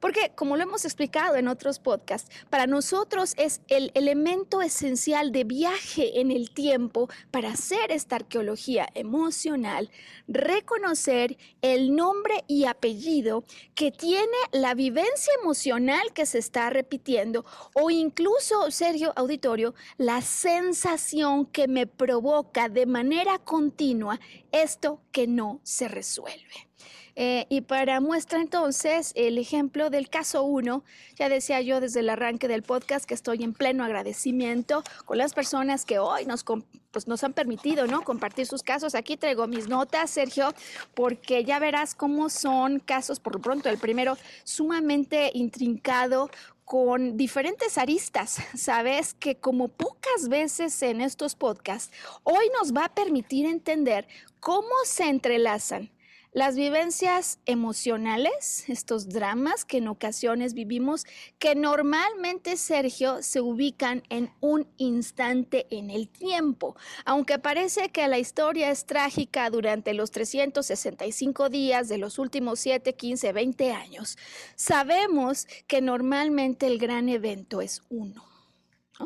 Porque, 0.00 0.32
como 0.34 0.56
lo 0.56 0.62
hemos 0.62 0.84
explicado 0.84 1.36
en 1.36 1.48
otros 1.48 1.78
podcasts, 1.78 2.30
para 2.50 2.66
nosotros 2.66 3.34
es 3.36 3.60
el 3.68 3.90
elemento 3.94 4.62
esencial 4.62 5.32
de 5.32 5.44
viaje 5.44 6.20
en 6.20 6.30
el 6.30 6.50
tiempo 6.50 7.08
para 7.30 7.50
hacer 7.50 7.90
esta 7.90 8.16
arqueología 8.16 8.88
emocional, 8.94 9.90
reconocer 10.28 11.36
el 11.62 11.94
nombre 11.94 12.44
y 12.46 12.64
apellido 12.64 13.44
que 13.74 13.90
tiene 13.90 14.36
la 14.52 14.74
vivencia 14.74 15.32
emocional 15.40 16.12
que 16.14 16.26
se 16.26 16.38
está 16.38 16.70
repitiendo 16.70 17.44
o 17.74 17.90
incluso, 17.90 18.70
Sergio 18.70 19.12
Auditorio, 19.16 19.74
la 19.96 20.20
sensación 20.52 21.46
que 21.46 21.66
me 21.66 21.86
provoca 21.86 22.68
de 22.68 22.84
manera 22.84 23.38
continua 23.38 24.20
esto 24.50 25.00
que 25.10 25.26
no 25.26 25.60
se 25.62 25.88
resuelve. 25.88 26.68
Eh, 27.14 27.46
y 27.50 27.60
para 27.62 28.00
muestra 28.00 28.40
entonces 28.40 29.12
el 29.14 29.36
ejemplo 29.36 29.90
del 29.90 30.08
caso 30.08 30.44
1, 30.44 30.82
ya 31.16 31.28
decía 31.28 31.60
yo 31.60 31.80
desde 31.80 32.00
el 32.00 32.08
arranque 32.08 32.48
del 32.48 32.62
podcast 32.62 33.04
que 33.04 33.14
estoy 33.14 33.42
en 33.42 33.52
pleno 33.52 33.84
agradecimiento 33.84 34.82
con 35.04 35.18
las 35.18 35.34
personas 35.34 35.84
que 35.84 35.98
hoy 35.98 36.24
nos, 36.24 36.42
pues, 36.90 37.08
nos 37.08 37.22
han 37.22 37.34
permitido 37.34 37.86
¿no? 37.86 38.02
compartir 38.02 38.46
sus 38.46 38.62
casos. 38.62 38.94
Aquí 38.94 39.18
traigo 39.18 39.46
mis 39.46 39.68
notas, 39.68 40.10
Sergio, 40.10 40.54
porque 40.94 41.44
ya 41.44 41.58
verás 41.58 41.94
cómo 41.94 42.30
son 42.30 42.78
casos, 42.78 43.20
por 43.20 43.34
lo 43.34 43.40
pronto, 43.42 43.68
el 43.68 43.78
primero 43.78 44.16
sumamente 44.44 45.30
intrincado, 45.34 46.30
con 46.64 47.16
diferentes 47.16 47.78
aristas. 47.78 48.38
Sabes 48.56 49.14
que 49.14 49.36
como 49.36 49.68
pocas 49.68 50.28
veces 50.28 50.82
en 50.82 51.00
estos 51.00 51.34
podcasts, 51.34 51.92
hoy 52.24 52.50
nos 52.58 52.72
va 52.72 52.86
a 52.86 52.94
permitir 52.94 53.46
entender 53.46 54.08
cómo 54.40 54.72
se 54.84 55.04
entrelazan 55.08 55.90
las 56.32 56.56
vivencias 56.56 57.38
emocionales, 57.44 58.64
estos 58.68 59.08
dramas 59.08 59.66
que 59.66 59.78
en 59.78 59.88
ocasiones 59.88 60.54
vivimos, 60.54 61.04
que 61.38 61.54
normalmente, 61.54 62.56
Sergio, 62.56 63.22
se 63.22 63.42
ubican 63.42 64.02
en 64.08 64.32
un 64.40 64.66
instante 64.78 65.66
en 65.70 65.90
el 65.90 66.08
tiempo. 66.08 66.74
Aunque 67.04 67.38
parece 67.38 67.90
que 67.90 68.08
la 68.08 68.18
historia 68.18 68.70
es 68.70 68.86
trágica 68.86 69.50
durante 69.50 69.92
los 69.92 70.10
365 70.10 71.50
días 71.50 71.88
de 71.88 71.98
los 71.98 72.18
últimos 72.18 72.60
7, 72.60 72.94
15, 72.94 73.32
20 73.32 73.72
años, 73.72 74.16
sabemos 74.56 75.46
que 75.66 75.82
normalmente 75.82 76.66
el 76.66 76.78
gran 76.78 77.10
evento 77.10 77.60
es 77.60 77.82
uno. 77.90 78.24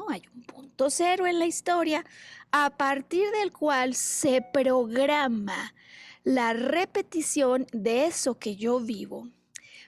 hay 0.08 0.22
un 0.32 0.42
punto 0.42 0.90
cero 0.90 1.26
en 1.26 1.38
la 1.38 1.46
historia 1.46 2.04
a 2.52 2.76
partir 2.76 3.30
del 3.30 3.50
cual 3.50 3.94
se 3.94 4.42
programa 4.42 5.74
la 6.26 6.54
repetición 6.54 7.68
de 7.72 8.06
eso 8.06 8.36
que 8.36 8.56
yo 8.56 8.80
vivo, 8.80 9.28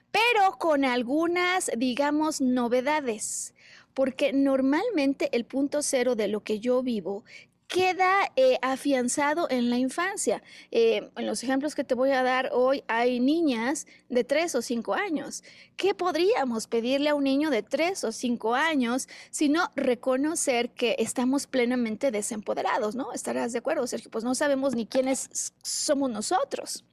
pero 0.09 0.57
con 0.57 0.85
algunas, 0.85 1.69
digamos, 1.75 2.39
novedades, 2.39 3.53
porque 3.93 4.31
normalmente 4.31 5.27
el 5.35 5.43
punto 5.43 5.81
cero 5.81 6.15
de 6.15 6.29
lo 6.29 6.39
que 6.39 6.61
yo 6.61 6.81
vivo 6.81 7.25
queda 7.69 8.31
eh, 8.35 8.57
afianzado 8.63 9.47
en 9.49 9.69
la 9.69 9.77
infancia. 9.77 10.41
Eh, 10.71 11.09
en 11.15 11.25
los 11.27 11.43
ejemplos 11.43 11.75
que 11.75 11.83
te 11.83 11.93
voy 11.93 12.09
a 12.11 12.23
dar 12.23 12.49
hoy 12.51 12.83
hay 12.87 13.19
niñas 13.19 13.85
de 14.09 14.23
tres 14.23 14.55
o 14.55 14.61
cinco 14.61 14.95
años. 14.95 15.43
¿Qué 15.77 15.93
podríamos 15.93 16.67
pedirle 16.67 17.09
a 17.09 17.15
un 17.15 17.23
niño 17.23 17.51
de 17.51 17.61
tres 17.61 18.03
o 18.03 18.11
cinco 18.11 18.55
años 18.55 19.07
sino 19.29 19.69
reconocer 19.75 20.71
que 20.71 20.95
estamos 20.97 21.45
plenamente 21.45 22.09
desempoderados, 22.09 22.95
¿no? 22.95 23.13
Estarás 23.13 23.53
de 23.53 23.59
acuerdo, 23.59 23.85
Sergio, 23.85 24.09
pues 24.09 24.23
no 24.23 24.33
sabemos 24.33 24.75
ni 24.75 24.87
quiénes 24.87 25.53
somos 25.61 26.09
nosotros. 26.09 26.83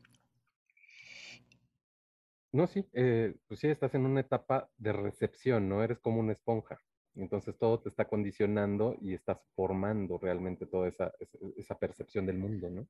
No, 2.52 2.66
sí, 2.66 2.86
eh, 2.92 3.34
pues 3.48 3.60
sí, 3.60 3.68
estás 3.68 3.94
en 3.94 4.04
una 4.04 4.20
etapa 4.20 4.68
de 4.76 4.92
recepción, 4.92 5.68
¿no? 5.70 5.82
Eres 5.82 5.98
como 5.98 6.20
una 6.20 6.32
esponja. 6.32 6.78
Entonces 7.16 7.57
todo 7.59 7.81
te 7.81 7.88
está 7.88 8.07
condicionando 8.07 8.96
y 9.00 9.14
estás 9.14 9.38
formando 9.55 10.18
realmente 10.18 10.66
toda 10.66 10.88
esa, 10.88 11.12
esa 11.57 11.79
percepción 11.79 12.26
del 12.26 12.38
mundo, 12.38 12.70
¿no? 12.70 12.87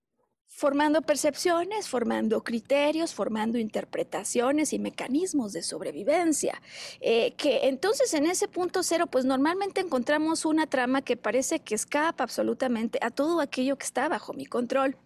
formando 0.49 1.03
percepciones, 1.03 1.89
formando 1.89 2.43
criterios, 2.43 3.12
formando 3.12 3.59
interpretaciones 3.59 4.73
y 4.73 4.79
mecanismos 4.79 5.53
de 5.53 5.62
sobrevivencia. 5.62 6.62
Eh, 7.01 7.35
que 7.37 7.69
entonces 7.69 8.15
en 8.15 8.27
ese 8.27 8.49
punto 8.49 8.83
cero, 8.83 9.07
pues 9.07 9.25
normalmente 9.25 9.81
encontramos 9.81 10.45
una 10.45 10.67
trama 10.67 11.03
que 11.03 11.17
parece 11.17 11.61
que 11.61 11.75
escapa 11.75 12.25
absolutamente 12.25 12.99
a 13.03 13.11
todo 13.11 13.41
aquello 13.41 13.77
que 13.77 13.85
está 13.85 14.09
bajo 14.09 14.33
mi 14.33 14.47
control. 14.47 14.97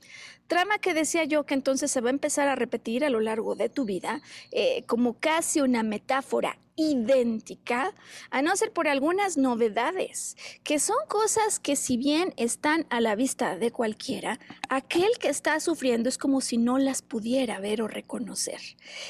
Trama 0.46 0.78
que 0.78 0.94
decía 0.94 1.24
yo 1.24 1.44
que 1.44 1.54
entonces 1.54 1.90
se 1.90 2.00
va 2.00 2.08
a 2.08 2.10
empezar 2.10 2.48
a 2.48 2.54
repetir 2.54 3.04
a 3.04 3.10
lo 3.10 3.20
largo 3.20 3.54
de 3.54 3.68
tu 3.68 3.84
vida 3.84 4.20
eh, 4.50 4.84
como 4.86 5.14
casi 5.18 5.60
una 5.60 5.82
metáfora 5.82 6.58
idéntica, 6.80 7.94
a 8.30 8.42
no 8.42 8.56
ser 8.56 8.72
por 8.72 8.88
algunas 8.88 9.36
novedades, 9.36 10.36
que 10.64 10.78
son 10.78 10.96
cosas 11.08 11.60
que 11.60 11.76
si 11.76 11.96
bien 11.96 12.32
están 12.36 12.86
a 12.90 13.00
la 13.00 13.14
vista 13.14 13.56
de 13.56 13.70
cualquiera, 13.70 14.40
aquel 14.68 15.10
que 15.18 15.28
está 15.28 15.60
sufriendo 15.60 16.08
es 16.08 16.18
como 16.18 16.40
si 16.40 16.56
no 16.56 16.78
las 16.78 17.02
pudiera 17.02 17.60
ver 17.60 17.82
o 17.82 17.88
reconocer. 17.88 18.60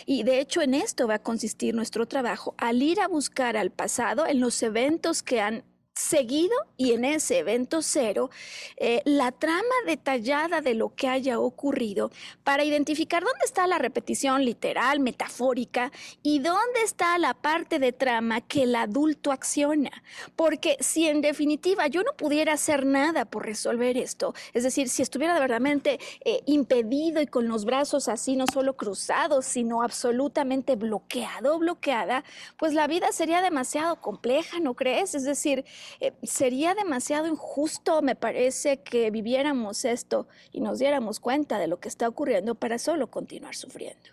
Y 0.06 0.22
de 0.24 0.40
hecho 0.40 0.62
en 0.62 0.74
esto 0.74 1.06
va 1.06 1.14
a 1.14 1.22
consistir 1.22 1.74
nuestro 1.74 2.06
trabajo, 2.06 2.54
al 2.58 2.82
ir 2.82 3.00
a 3.00 3.08
buscar 3.08 3.56
al 3.56 3.70
pasado 3.70 4.26
en 4.26 4.40
los 4.40 4.62
eventos 4.62 5.22
que 5.22 5.40
han 5.40 5.64
seguido 5.94 6.54
y 6.76 6.92
en 6.92 7.04
ese 7.04 7.38
evento 7.38 7.82
cero 7.82 8.30
eh, 8.76 9.02
la 9.04 9.32
trama 9.32 9.62
detallada 9.86 10.60
de 10.60 10.74
lo 10.74 10.94
que 10.94 11.08
haya 11.08 11.38
ocurrido 11.38 12.10
para 12.42 12.64
identificar 12.64 13.22
dónde 13.22 13.44
está 13.44 13.66
la 13.66 13.78
repetición 13.78 14.44
literal, 14.44 15.00
metafórica 15.00 15.92
y 16.22 16.38
dónde 16.38 16.82
está 16.84 17.18
la 17.18 17.34
parte 17.34 17.78
de 17.78 17.92
trama 17.92 18.40
que 18.40 18.62
el 18.62 18.74
adulto 18.76 19.32
acciona. 19.32 19.90
Porque 20.36 20.76
si 20.80 21.06
en 21.06 21.20
definitiva 21.20 21.86
yo 21.86 22.02
no 22.02 22.12
pudiera 22.16 22.54
hacer 22.54 22.86
nada 22.86 23.24
por 23.24 23.44
resolver 23.44 23.96
esto, 23.96 24.34
es 24.52 24.62
decir, 24.62 24.88
si 24.88 25.02
estuviera 25.02 25.34
verdaderamente 25.34 25.98
eh, 26.24 26.40
impedido 26.46 27.20
y 27.20 27.26
con 27.26 27.48
los 27.48 27.64
brazos 27.64 28.08
así 28.08 28.36
no 28.36 28.46
solo 28.52 28.76
cruzados, 28.76 29.44
sino 29.44 29.82
absolutamente 29.82 30.76
bloqueado 30.76 31.58
bloqueada, 31.58 32.24
pues 32.56 32.72
la 32.74 32.86
vida 32.86 33.12
sería 33.12 33.42
demasiado 33.42 34.00
compleja, 34.00 34.60
¿no 34.60 34.74
crees? 34.74 35.14
Es 35.14 35.24
decir, 35.24 35.64
eh, 36.00 36.12
sería 36.22 36.74
demasiado 36.74 37.26
injusto, 37.26 38.02
me 38.02 38.14
parece, 38.14 38.78
que 38.78 39.10
viviéramos 39.10 39.84
esto 39.84 40.26
y 40.52 40.60
nos 40.60 40.78
diéramos 40.78 41.20
cuenta 41.20 41.58
de 41.58 41.66
lo 41.66 41.80
que 41.80 41.88
está 41.88 42.08
ocurriendo 42.08 42.54
para 42.54 42.78
solo 42.78 43.08
continuar 43.08 43.54
sufriendo. 43.54 44.10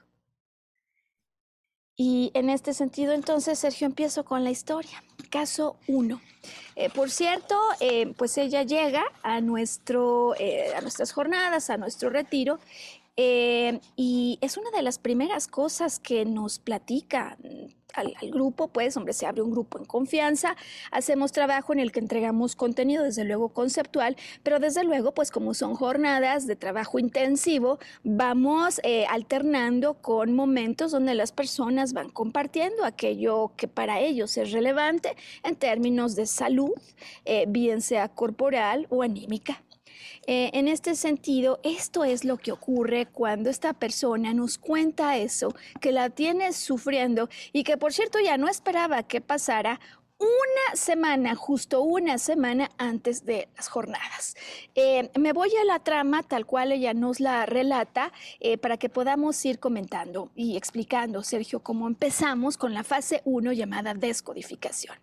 Y 1.95 2.31
en 2.35 2.49
este 2.49 2.73
sentido, 2.73 3.13
entonces, 3.13 3.57
Sergio, 3.57 3.87
empiezo 3.87 4.23
con 4.23 4.43
la 4.43 4.51
historia. 4.51 5.03
Caso 5.31 5.77
1. 5.87 6.21
Eh, 6.75 6.89
por 6.91 7.09
cierto, 7.09 7.59
eh, 7.79 8.13
pues 8.17 8.37
ella 8.37 8.61
llega 8.61 9.03
a, 9.23 9.41
nuestro, 9.41 10.33
a 10.75 10.81
nuestras 10.81 11.11
jornadas, 11.11 11.71
a 11.71 11.77
nuestro 11.77 12.11
retiro, 12.11 12.59
y 13.19 14.37
es 14.41 14.57
una 14.57 14.69
de 14.69 14.83
las 14.83 14.99
primeras 14.99 15.47
cosas 15.47 15.97
que 15.97 16.23
nos 16.23 16.59
platica 16.59 17.35
al, 17.97 18.15
grupo, 18.31 18.67
pues, 18.69 18.95
hombre, 18.95 19.13
se 19.13 19.25
abre 19.25 19.41
un 19.41 19.51
grupo 19.51 19.77
en 19.77 19.85
confianza, 19.85 20.55
hacemos 20.91 21.31
trabajo 21.31 21.73
en 21.73 21.79
el 21.79 21.91
que 21.91 21.99
entregamos 21.99 22.55
contenido, 22.55 23.03
desde 23.03 23.25
luego 23.25 23.49
conceptual, 23.49 24.15
pero 24.43 24.59
desde 24.59 24.83
luego, 24.83 25.13
pues, 25.13 25.31
como 25.31 25.53
son 25.53 25.75
jornadas 25.75 26.47
de 26.47 26.55
trabajo 26.55 26.99
intensivo, 26.99 27.79
vamos 28.03 28.79
eh, 28.83 29.05
alternando 29.09 29.95
con 29.95 30.33
momentos 30.33 30.91
donde 30.91 31.15
las 31.15 31.31
personas 31.31 31.93
van 31.93 32.09
compartiendo 32.09 32.85
aquello 32.85 33.51
que 33.57 33.67
para 33.67 33.99
ellos 33.99 34.37
es 34.37 34.51
relevante 34.51 35.15
en 35.43 35.55
términos 35.55 36.15
de 36.15 36.25
salud, 36.25 36.71
eh, 37.25 37.45
bien 37.47 37.81
sea 37.81 38.07
corporal 38.09 38.87
o 38.89 39.03
anímica. 39.03 39.61
Eh, 40.29 40.51
en 40.53 40.67
este 40.67 40.95
sentido, 40.95 41.59
esto 41.63 42.03
es 42.03 42.25
lo 42.25 42.37
que 42.37 42.51
ocurre 42.51 43.05
cuando 43.05 43.49
esta 43.49 43.71
persona 43.73 44.33
nos 44.33 44.57
cuenta 44.57 45.15
eso, 45.15 45.55
que 45.79 45.93
la 45.93 46.09
tiene 46.09 46.51
sufriendo 46.51 47.29
y 47.53 47.63
que 47.63 47.77
por 47.77 47.93
cierto 47.93 48.19
ya 48.19 48.37
no 48.37 48.49
esperaba 48.49 49.03
que 49.03 49.21
pasara 49.21 49.79
una 50.19 50.75
semana, 50.75 51.35
justo 51.35 51.81
una 51.81 52.17
semana 52.17 52.71
antes 52.77 53.25
de 53.25 53.47
las 53.55 53.69
jornadas. 53.69 54.35
Eh, 54.75 55.09
me 55.17 55.31
voy 55.31 55.51
a 55.61 55.63
la 55.63 55.79
trama 55.79 56.23
tal 56.23 56.45
cual 56.45 56.73
ella 56.73 56.93
nos 56.93 57.19
la 57.19 57.45
relata 57.45 58.11
eh, 58.39 58.57
para 58.57 58.77
que 58.77 58.89
podamos 58.89 59.43
ir 59.45 59.59
comentando 59.59 60.31
y 60.35 60.57
explicando, 60.57 61.23
Sergio, 61.23 61.61
cómo 61.61 61.87
empezamos 61.87 62.57
con 62.57 62.73
la 62.73 62.83
fase 62.83 63.21
1 63.25 63.53
llamada 63.53 63.93
descodificación. 63.93 64.97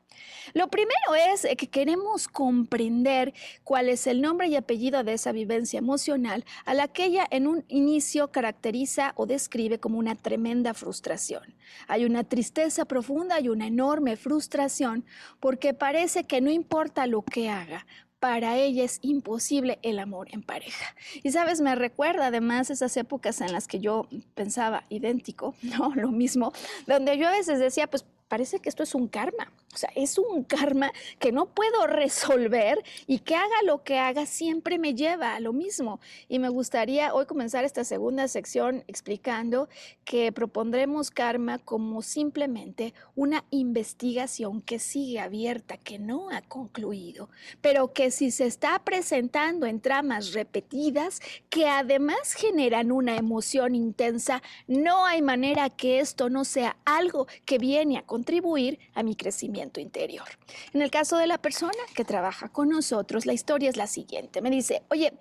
Lo 0.53 0.69
primero 0.69 1.15
es 1.33 1.45
eh, 1.45 1.57
que 1.57 1.69
queremos 1.69 2.29
comprender 2.29 3.33
cuál 3.65 3.89
es 3.89 4.07
el 4.07 4.21
nombre 4.21 4.49
y 4.49 4.57
apellido 4.57 5.05
de 5.05 5.15
esa 5.15 5.33
vivencia 5.33 5.79
emocional 5.79 6.45
a 6.65 6.75
la 6.75 6.89
que 6.89 7.07
ella 7.07 7.27
en 7.31 7.47
un 7.47 7.65
inicio 7.69 8.31
caracteriza 8.31 9.13
o 9.17 9.27
describe 9.27 9.81
como 9.81 9.99
una 9.99 10.15
tremenda 10.15 10.75
frustración. 10.75 11.55
Hay 11.89 12.05
una 12.05 12.25
tristeza 12.25 12.85
profunda 12.85 13.41
y 13.41 13.49
una 13.49 13.67
enorme 13.67 14.17
frustración 14.17 15.05
porque 15.41 15.75
parece 15.75 16.25
que 16.25 16.41
no 16.41 16.51
importa 16.51 17.07
lo 17.07 17.23
que 17.23 17.49
haga, 17.49 17.87
para 18.25 18.57
ella 18.57 18.85
es 18.85 19.01
imposible 19.03 19.79
el 19.83 19.99
amor 19.99 20.29
en 20.31 20.43
pareja. 20.43 20.95
Y 21.23 21.31
sabes, 21.33 21.61
me 21.61 21.75
recuerda 21.75 22.29
además 22.29 22.71
esas 22.71 22.97
épocas 22.97 23.43
en 23.43 23.53
las 23.53 23.69
que 23.69 23.81
yo 23.81 24.09
pensaba 24.35 24.85
idéntico, 24.89 25.55
¿no? 25.63 25.95
Lo 25.95 26.11
mismo, 26.11 26.51
donde 26.87 27.19
yo 27.19 27.29
a 27.29 27.33
veces 27.33 27.59
decía, 27.59 27.87
pues 27.87 28.07
parece 28.35 28.59
que 28.59 28.69
esto 28.69 28.83
es 28.83 28.97
un 28.97 29.07
karma. 29.07 29.53
O 29.73 29.77
sea, 29.77 29.91
es 29.95 30.19
un 30.19 30.43
karma 30.43 30.93
que 31.21 31.31
no 31.31 31.47
puedo 31.47 31.87
resolver 31.87 32.83
y 33.07 33.21
que 33.21 33.37
haga 33.37 33.63
lo 33.65 33.85
que 33.85 33.99
haga 33.99 34.27
siempre 34.27 34.79
me 34.79 34.95
lleva 34.95 35.37
a 35.37 35.41
lo 35.41 35.53
mismo. 35.53 36.01
Y 36.29 36.41
me 36.41 36.49
gustaría 36.49 37.15
hoy 37.15 37.27
comenzar 37.27 37.65
esta 37.65 37.85
segunda 37.85 38.27
sección 38.27 38.83
explicando 38.89 39.69
que 40.05 40.33
propondremos 40.33 41.11
karma 41.11 41.59
como 41.59 42.03
simplemente 42.03 42.93
una 43.15 43.45
investigación 43.51 44.61
que 44.63 44.81
sigue 44.81 45.21
abierta, 45.21 45.77
que 45.77 46.01
no 46.01 46.31
ha 46.31 46.43
concluido, 46.43 47.29
pero 47.61 47.93
que 47.93 48.11
si 48.11 48.33
se 48.33 48.47
está 48.47 48.81
presentando 48.81 49.67
en 49.67 49.81
tramas 49.81 50.33
repetidas, 50.33 51.21
que 51.51 51.69
además 51.69 52.35
generan 52.35 52.91
una 52.91 53.17
emoción 53.17 53.75
intensa, 53.77 54.43
no 54.67 55.05
hay 55.07 55.23
manera 55.23 55.71
que 55.71 56.01
esto 56.01 56.31
no 56.31 56.45
sea 56.45 56.77
algo 56.85 57.29
que 57.45 57.59
viene 57.59 57.99
a 57.99 58.03
contribuir 58.25 58.79
a 58.95 59.03
mi 59.03 59.17
crecimiento 59.17 59.81
interior. 59.81 60.27
En 60.73 60.81
el 60.81 60.91
caso 60.91 61.19
de 61.19 61.27
la 61.27 61.37
persona 61.37 61.83
que 61.95 62.07
trabaja 62.07 62.49
con 62.49 62.71
nosotros, 62.71 63.27
la 63.27 63.35
historia 63.35 63.69
es 63.69 63.77
la 63.77 63.87
siguiente. 63.87 64.41
Me 64.41 64.49
dice, 64.49 64.83
oye, 64.89 65.13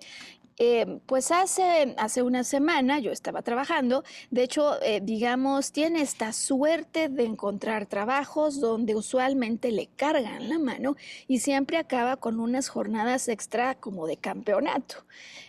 eh, 0.56 1.00
pues 1.04 1.30
hace, 1.30 1.94
hace 1.98 2.22
una 2.22 2.44
semana 2.44 3.00
yo 3.00 3.12
estaba 3.12 3.42
trabajando, 3.42 4.04
de 4.30 4.44
hecho, 4.44 4.80
eh, 4.82 5.00
digamos, 5.02 5.70
tiene 5.72 6.00
esta 6.00 6.32
suerte 6.32 7.10
de 7.10 7.24
encontrar 7.24 7.84
trabajos 7.84 8.58
donde 8.58 8.94
usualmente 8.94 9.70
le 9.70 9.88
cargan 9.96 10.48
la 10.48 10.58
mano 10.58 10.96
y 11.28 11.40
siempre 11.40 11.76
acaba 11.76 12.16
con 12.16 12.40
unas 12.40 12.68
jornadas 12.68 13.28
extra 13.28 13.74
como 13.74 14.06
de 14.06 14.16
campeonato. 14.16 15.04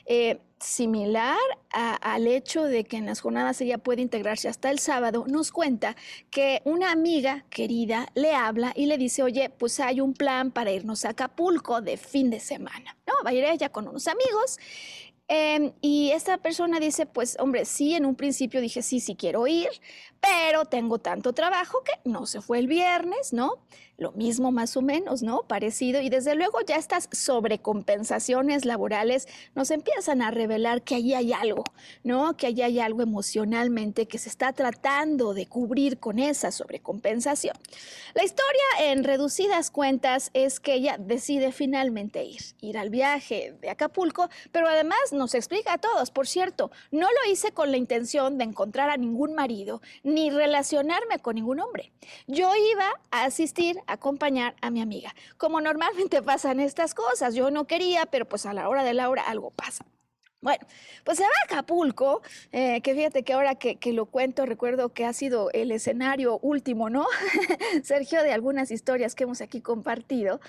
Eh, 0.06 0.40
similar 0.66 1.38
al 1.72 2.28
hecho 2.28 2.64
de 2.64 2.86
que 2.86 2.98
en 2.98 3.06
las 3.06 3.22
jornadas 3.22 3.60
ella 3.62 3.78
puede 3.78 4.02
integrarse 4.02 4.48
hasta 4.48 4.70
el 4.72 4.80
sábado, 4.80 5.26
nos 5.28 5.52
cuenta 5.52 5.96
que 6.30 6.62
una 6.64 6.92
amiga 6.92 7.46
querida 7.50 8.08
le 8.16 8.34
habla 8.34 8.72
y 8.76 8.86
le 8.86 8.98
dice, 8.98 9.24
oye, 9.24 9.50
pues 9.50 9.80
hay 9.80 10.02
un 10.02 10.14
plan 10.14 10.52
para 10.52 10.72
irnos 10.72 11.06
a 11.06 11.10
Acapulco 11.10 11.82
de 11.82 11.98
fin 11.98 12.30
de 12.30 12.40
semana, 12.40 12.98
¿no? 13.06 13.14
Va 13.26 13.32
a 13.32 13.34
ir 13.34 13.44
ella 13.44 13.70
con 13.70 13.88
unos 13.88 14.08
amigos. 14.08 14.58
Em, 15.28 15.74
y 15.82 16.12
esta 16.12 16.38
persona 16.38 16.80
dice, 16.80 17.08
pues 17.08 17.36
hombre, 17.40 17.66
sí, 17.66 17.96
en 17.96 18.06
un 18.06 18.16
principio 18.16 18.62
dije, 18.62 18.84
sí, 18.84 19.00
sí 19.00 19.16
quiero 19.16 19.48
ir, 19.48 19.70
pero 20.22 20.66
tengo 20.66 21.00
tanto 21.00 21.34
trabajo 21.34 21.82
que 21.84 21.94
no 22.08 22.28
se 22.28 22.42
fue 22.42 22.60
el 22.60 22.68
viernes, 22.68 23.34
¿no? 23.34 23.64
lo 23.98 24.12
mismo 24.12 24.52
más 24.52 24.76
o 24.76 24.82
menos, 24.82 25.24
¿no? 25.24 25.44
Parecido. 25.44 26.02
Y 26.02 26.10
desde 26.10 26.36
luego 26.36 26.60
ya 26.62 26.76
estas 26.76 27.08
sobrecompensaciones 27.12 28.66
laborales 28.66 29.28
nos 29.56 29.72
empiezan 29.72 30.22
a 30.22 30.32
revelar 30.32 30.82
que 30.82 30.96
allí 30.96 31.14
hay 31.14 31.34
algo, 31.34 31.64
¿no? 32.04 32.36
Que 32.36 32.48
allí 32.48 32.62
hay 32.62 32.80
algo 32.80 33.02
emocionalmente 33.02 34.08
que 34.08 34.18
se 34.18 34.30
está 34.30 34.54
tratando 34.54 35.34
de 35.34 35.48
cubrir 35.48 36.00
con 36.00 36.20
esa 36.20 36.52
sobrecompensación. 36.52 37.56
La 38.14 38.24
historia 38.24 38.64
en 38.82 39.04
reducidas 39.04 39.72
cuentas 39.72 40.30
es 40.34 40.60
que 40.60 40.74
ella 40.74 40.98
decide 41.00 41.52
finalmente 41.52 42.24
ir, 42.24 42.42
ir 42.62 42.78
al 42.78 42.90
viaje 42.90 43.56
de 43.62 43.70
Acapulco, 43.70 44.30
pero 44.52 44.68
además 44.68 45.14
nos 45.16 45.34
explica 45.34 45.74
a 45.74 45.78
todos, 45.78 46.12
por 46.12 46.28
cierto, 46.28 46.72
no 46.92 47.08
lo 47.08 47.32
hice 47.32 47.52
con 47.52 47.72
la 47.72 47.78
intención 47.78 48.38
de 48.38 48.44
encontrar 48.44 48.90
a 48.90 48.98
ningún 48.98 49.34
marido 49.34 49.82
ni 50.04 50.30
relacionarme 50.30 51.20
con 51.20 51.36
ningún 51.36 51.60
hombre. 51.60 51.92
Yo 52.28 52.52
iba 52.56 52.90
a 53.12 53.24
asistir 53.26 53.80
acompañar 53.88 54.56
a 54.62 54.70
mi 54.70 54.82
amiga. 54.82 55.16
Como 55.38 55.62
normalmente 55.62 56.22
pasan 56.22 56.60
estas 56.60 56.94
cosas, 56.94 57.36
yo 57.36 57.52
no 57.52 57.66
quería, 57.66 58.06
pero 58.06 58.26
pues 58.26 58.46
a 58.46 58.54
la 58.54 58.70
hora 58.70 58.84
de 58.84 58.94
la 58.94 59.10
hora 59.10 59.24
algo 59.24 59.52
pasa. 59.52 59.86
Bueno, 60.46 60.64
pues 61.04 61.18
se 61.18 61.24
va 61.24 61.30
a 61.30 61.46
Acapulco, 61.46 62.22
eh, 62.52 62.80
que 62.82 62.94
fíjate 62.94 63.24
que 63.24 63.34
ahora 63.34 63.56
que, 63.56 63.94
lo 63.94 64.06
cuento, 64.06 64.46
recuerdo 64.46 64.94
que 64.94 65.04
ha 65.04 65.12
sido 65.12 65.50
el 65.54 65.72
escenario 65.72 66.38
último, 66.38 66.92
¿no? 66.92 67.08
Sergio, 67.84 68.22
de 68.22 68.32
algunas 68.32 68.70
historias 68.70 69.16
que 69.16 69.24
hemos 69.24 69.42
aquí 69.42 69.60
compartido. 69.60 70.40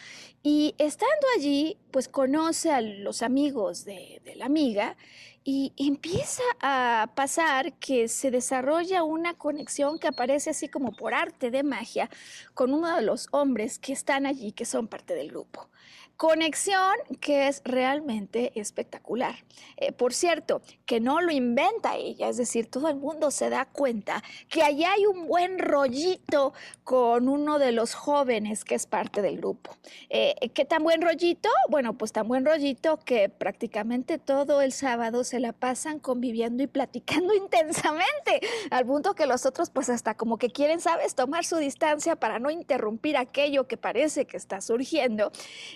Y 0.42 0.74
estando 0.76 1.26
allí, 1.34 1.78
pues 1.92 2.08
conoce 2.08 2.72
a 2.72 2.82
los 2.82 3.22
amigos 3.22 3.86
de 3.86 4.20
la 4.36 4.44
amiga 4.44 4.98
y 5.44 5.72
empieza 5.78 6.42
a 6.60 7.12
pasar 7.14 7.72
que 7.78 8.08
se 8.08 8.30
desarrolla 8.30 9.02
una 9.02 9.32
conexión 9.32 9.98
que 9.98 10.08
aparece 10.08 10.50
así 10.50 10.68
como 10.68 10.92
por 10.92 11.14
arte 11.14 11.50
de 11.50 11.62
magia 11.62 12.10
con 12.52 12.74
uno 12.74 12.94
de 12.96 13.00
los 13.00 13.28
hombres 13.30 13.78
que 13.78 13.94
están 13.94 14.26
allí, 14.26 14.52
que 14.52 14.66
son 14.66 14.88
parte 14.88 15.14
del 15.14 15.30
grupo. 15.30 15.70
Conexión 16.16 16.94
que 17.20 17.46
es 17.46 17.60
realmente 17.64 18.58
espectacular. 18.58 19.34
Eh, 19.76 19.92
por 19.92 20.14
cierto, 20.14 20.62
que 20.86 20.98
no 20.98 21.20
lo 21.20 21.30
inventa 21.30 21.96
ella, 21.96 22.30
es 22.30 22.38
decir, 22.38 22.70
todo 22.70 22.88
el 22.88 22.96
mundo 22.96 23.30
se 23.30 23.50
da 23.50 23.66
cuenta 23.66 24.22
que 24.48 24.62
allá 24.62 24.92
hay 24.92 25.04
un 25.04 25.26
buen 25.26 25.58
rollito 25.58 26.54
con 26.84 27.28
uno 27.28 27.58
de 27.58 27.72
los 27.72 27.94
jóvenes 27.94 28.64
que 28.64 28.74
es 28.74 28.86
parte 28.86 29.20
del 29.20 29.36
grupo. 29.36 29.76
Eh, 30.08 30.34
¿Qué 30.54 30.64
tan 30.64 30.82
buen 30.82 31.02
rollito? 31.02 31.50
Bueno, 31.68 31.98
pues 31.98 32.12
tan 32.12 32.26
buen 32.28 32.46
rollito 32.46 32.98
que 32.98 33.28
prácticamente 33.28 34.18
todo 34.18 34.62
el 34.62 34.72
sábado 34.72 35.22
se 35.22 35.38
la 35.38 35.52
pasan 35.52 35.98
conviviendo 35.98 36.62
y 36.62 36.66
platicando 36.66 37.34
intensamente, 37.34 38.40
al 38.70 38.86
punto 38.86 39.14
que 39.14 39.26
los 39.26 39.44
otros 39.44 39.68
pues 39.68 39.90
hasta 39.90 40.14
como 40.14 40.38
que 40.38 40.48
quieren, 40.48 40.80
sabes, 40.80 41.14
tomar 41.14 41.44
su 41.44 41.56
distancia 41.56 42.16
para 42.16 42.38
no 42.38 42.50
interrumpir 42.50 43.18
aquello 43.18 43.66
que 43.68 43.76
parece 43.76 44.24
que 44.24 44.38
está 44.38 44.62
surgiendo. 44.62 45.30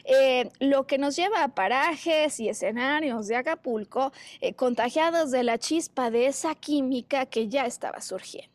Eh, 0.04 0.29
lo 0.58 0.86
que 0.86 0.98
nos 0.98 1.16
lleva 1.16 1.42
a 1.42 1.48
parajes 1.48 2.40
y 2.40 2.48
escenarios 2.48 3.26
de 3.26 3.36
Acapulco 3.36 4.12
eh, 4.40 4.54
contagiados 4.54 5.30
de 5.30 5.42
la 5.44 5.58
chispa 5.58 6.10
de 6.10 6.26
esa 6.26 6.54
química 6.54 7.26
que 7.26 7.48
ya 7.48 7.66
estaba 7.66 8.00
surgiendo. 8.00 8.49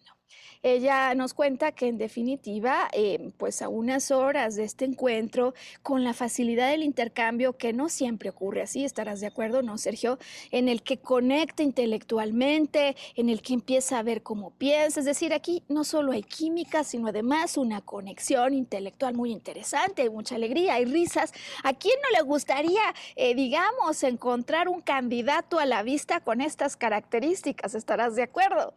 Ella 0.66 1.14
nos 1.14 1.36
cuenta 1.36 1.74
que 1.74 1.88
en 1.88 2.00
definitiva, 2.00 2.88
eh, 2.92 3.30
pues 3.38 3.62
a 3.62 3.70
unas 3.70 4.10
horas 4.10 4.56
de 4.56 4.64
este 4.64 4.84
encuentro, 4.84 5.54
con 5.84 6.04
la 6.04 6.16
facilidad 6.16 6.72
del 6.72 6.82
intercambio, 6.82 7.56
que 7.56 7.72
no 7.72 7.88
siempre 7.88 8.32
ocurre 8.32 8.64
así, 8.64 8.84
estarás 8.84 9.20
de 9.20 9.28
acuerdo, 9.28 9.62
¿no, 9.62 9.78
Sergio? 9.78 10.18
En 10.50 10.68
el 10.68 10.82
que 10.82 10.98
conecta 10.98 11.62
intelectualmente, 11.62 12.96
en 13.14 13.30
el 13.30 13.44
que 13.44 13.54
empieza 13.54 14.00
a 14.00 14.02
ver 14.02 14.24
cómo 14.24 14.50
piensa. 14.58 15.02
Es 15.02 15.06
decir, 15.06 15.36
aquí 15.36 15.62
no 15.70 15.84
solo 15.84 16.14
hay 16.14 16.24
química, 16.24 16.84
sino 16.84 17.10
además 17.10 17.58
una 17.58 17.82
conexión 17.82 18.56
intelectual 18.56 19.14
muy 19.14 19.32
interesante, 19.32 20.02
hay 20.02 20.10
mucha 20.10 20.34
alegría, 20.34 20.74
hay 20.74 20.86
risas. 20.86 21.32
¿A 21.64 21.74
quién 21.74 21.94
no 22.02 22.18
le 22.18 22.24
gustaría, 22.24 22.82
eh, 23.16 23.36
digamos, 23.36 24.02
encontrar 24.02 24.68
un 24.68 24.82
candidato 24.82 25.60
a 25.60 25.68
la 25.68 25.84
vista 25.84 26.22
con 26.22 26.42
estas 26.42 26.76
características? 26.76 27.76
¿Estarás 27.76 28.16
de 28.16 28.24
acuerdo? 28.24 28.74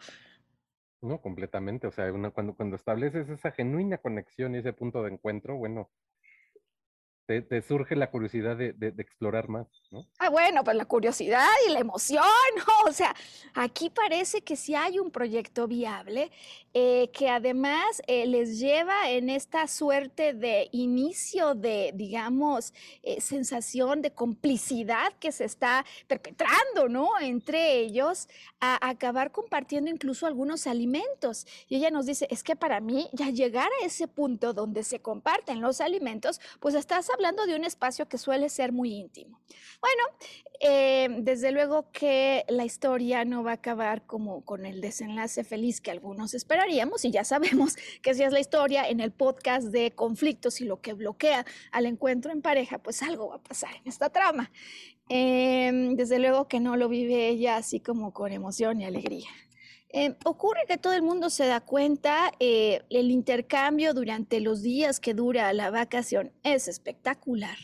No, 1.02 1.20
completamente. 1.20 1.86
O 1.86 1.90
sea, 1.92 2.10
cuando, 2.32 2.54
cuando 2.56 2.76
estableces 2.76 3.28
esa 3.28 3.52
genuina 3.52 3.98
conexión 3.98 4.54
y 4.54 4.58
ese 4.58 4.72
punto 4.72 5.02
de 5.02 5.10
encuentro, 5.12 5.56
bueno, 5.56 5.90
te, 7.28 7.60
surge 7.60 7.94
la 7.94 8.10
curiosidad 8.10 8.56
de, 8.56 8.94
explorar 8.96 9.50
más, 9.50 9.66
¿no? 9.90 10.06
Ah, 10.18 10.30
bueno, 10.30 10.64
pues 10.64 10.74
la 10.76 10.86
curiosidad 10.86 11.46
y 11.68 11.72
la 11.72 11.80
emoción, 11.80 12.24
¿no? 12.56 12.90
O 12.90 12.92
sea, 12.92 13.14
aquí 13.52 13.90
parece 13.90 14.40
que 14.40 14.56
sí 14.56 14.74
hay 14.74 14.98
un 14.98 15.10
proyecto 15.10 15.68
viable 15.68 16.30
eh, 16.72 17.10
que 17.12 17.28
además 17.28 18.00
eh, 18.06 18.26
les 18.26 18.58
lleva 18.58 19.10
en 19.10 19.28
esta 19.28 19.66
suerte 19.68 20.32
de 20.32 20.70
inicio 20.72 21.54
de, 21.54 21.92
digamos, 21.94 22.72
eh, 23.02 23.20
sensación 23.20 24.00
de 24.00 24.10
complicidad 24.12 25.12
que 25.20 25.30
se 25.30 25.44
está 25.44 25.84
perpetrando, 26.06 26.88
¿no? 26.88 27.10
Entre 27.20 27.78
ellos, 27.80 28.28
a 28.60 28.88
acabar 28.88 29.32
compartiendo 29.32 29.90
incluso 29.90 30.26
algunos 30.26 30.66
alimentos. 30.66 31.46
Y 31.68 31.76
ella 31.76 31.90
nos 31.90 32.06
dice, 32.06 32.26
es 32.30 32.42
que 32.42 32.56
para 32.56 32.80
mí 32.80 33.10
ya 33.12 33.28
llegar 33.28 33.68
a 33.82 33.86
ese 33.86 34.08
punto 34.08 34.54
donde 34.54 34.82
se 34.82 35.00
comparten 35.00 35.60
los 35.60 35.82
alimentos, 35.82 36.40
pues 36.60 36.74
estás 36.74 37.10
hablando 37.18 37.46
de 37.46 37.56
un 37.56 37.64
espacio 37.64 38.08
que 38.08 38.16
suele 38.16 38.48
ser 38.48 38.70
muy 38.70 38.94
íntimo. 38.94 39.40
Bueno, 39.80 40.04
eh, 40.60 41.08
desde 41.20 41.50
luego 41.50 41.90
que 41.90 42.44
la 42.48 42.64
historia 42.64 43.24
no 43.24 43.42
va 43.42 43.50
a 43.50 43.54
acabar 43.54 44.06
como 44.06 44.44
con 44.44 44.66
el 44.66 44.80
desenlace 44.80 45.42
feliz 45.42 45.80
que 45.80 45.90
algunos 45.90 46.34
esperaríamos 46.34 47.04
y 47.04 47.10
ya 47.10 47.24
sabemos 47.24 47.76
que 48.02 48.14
si 48.14 48.22
es 48.22 48.32
la 48.32 48.38
historia 48.38 48.88
en 48.88 49.00
el 49.00 49.10
podcast 49.10 49.68
de 49.68 49.90
conflictos 49.90 50.60
y 50.60 50.64
lo 50.64 50.80
que 50.80 50.92
bloquea 50.92 51.44
al 51.72 51.86
encuentro 51.86 52.30
en 52.30 52.40
pareja, 52.40 52.78
pues 52.78 53.02
algo 53.02 53.30
va 53.30 53.36
a 53.36 53.42
pasar 53.42 53.74
en 53.74 53.88
esta 53.88 54.10
trama. 54.10 54.52
Em, 55.08 55.96
desde 55.96 56.20
luego 56.20 56.46
que 56.46 56.60
no 56.60 56.76
lo 56.76 56.88
vive 56.88 57.28
ella 57.28 57.56
así 57.56 57.80
como 57.80 58.12
con 58.12 58.30
emoción 58.30 58.80
y 58.80 58.84
alegría. 58.84 59.28
Em, 59.90 60.16
ocurre 60.24 60.66
que 60.68 60.76
todo 60.76 60.92
el 60.92 61.02
mundo 61.02 61.30
se 61.30 61.46
da 61.46 61.60
cuenta, 61.60 62.32
eh, 62.40 62.82
el 62.90 63.10
intercambio 63.10 63.94
durante 63.94 64.40
los 64.40 64.60
días 64.62 65.00
que 65.00 65.14
dura 65.14 65.52
la 65.54 65.70
vacación 65.70 66.32
es 66.42 66.68
espectacular. 66.68 67.56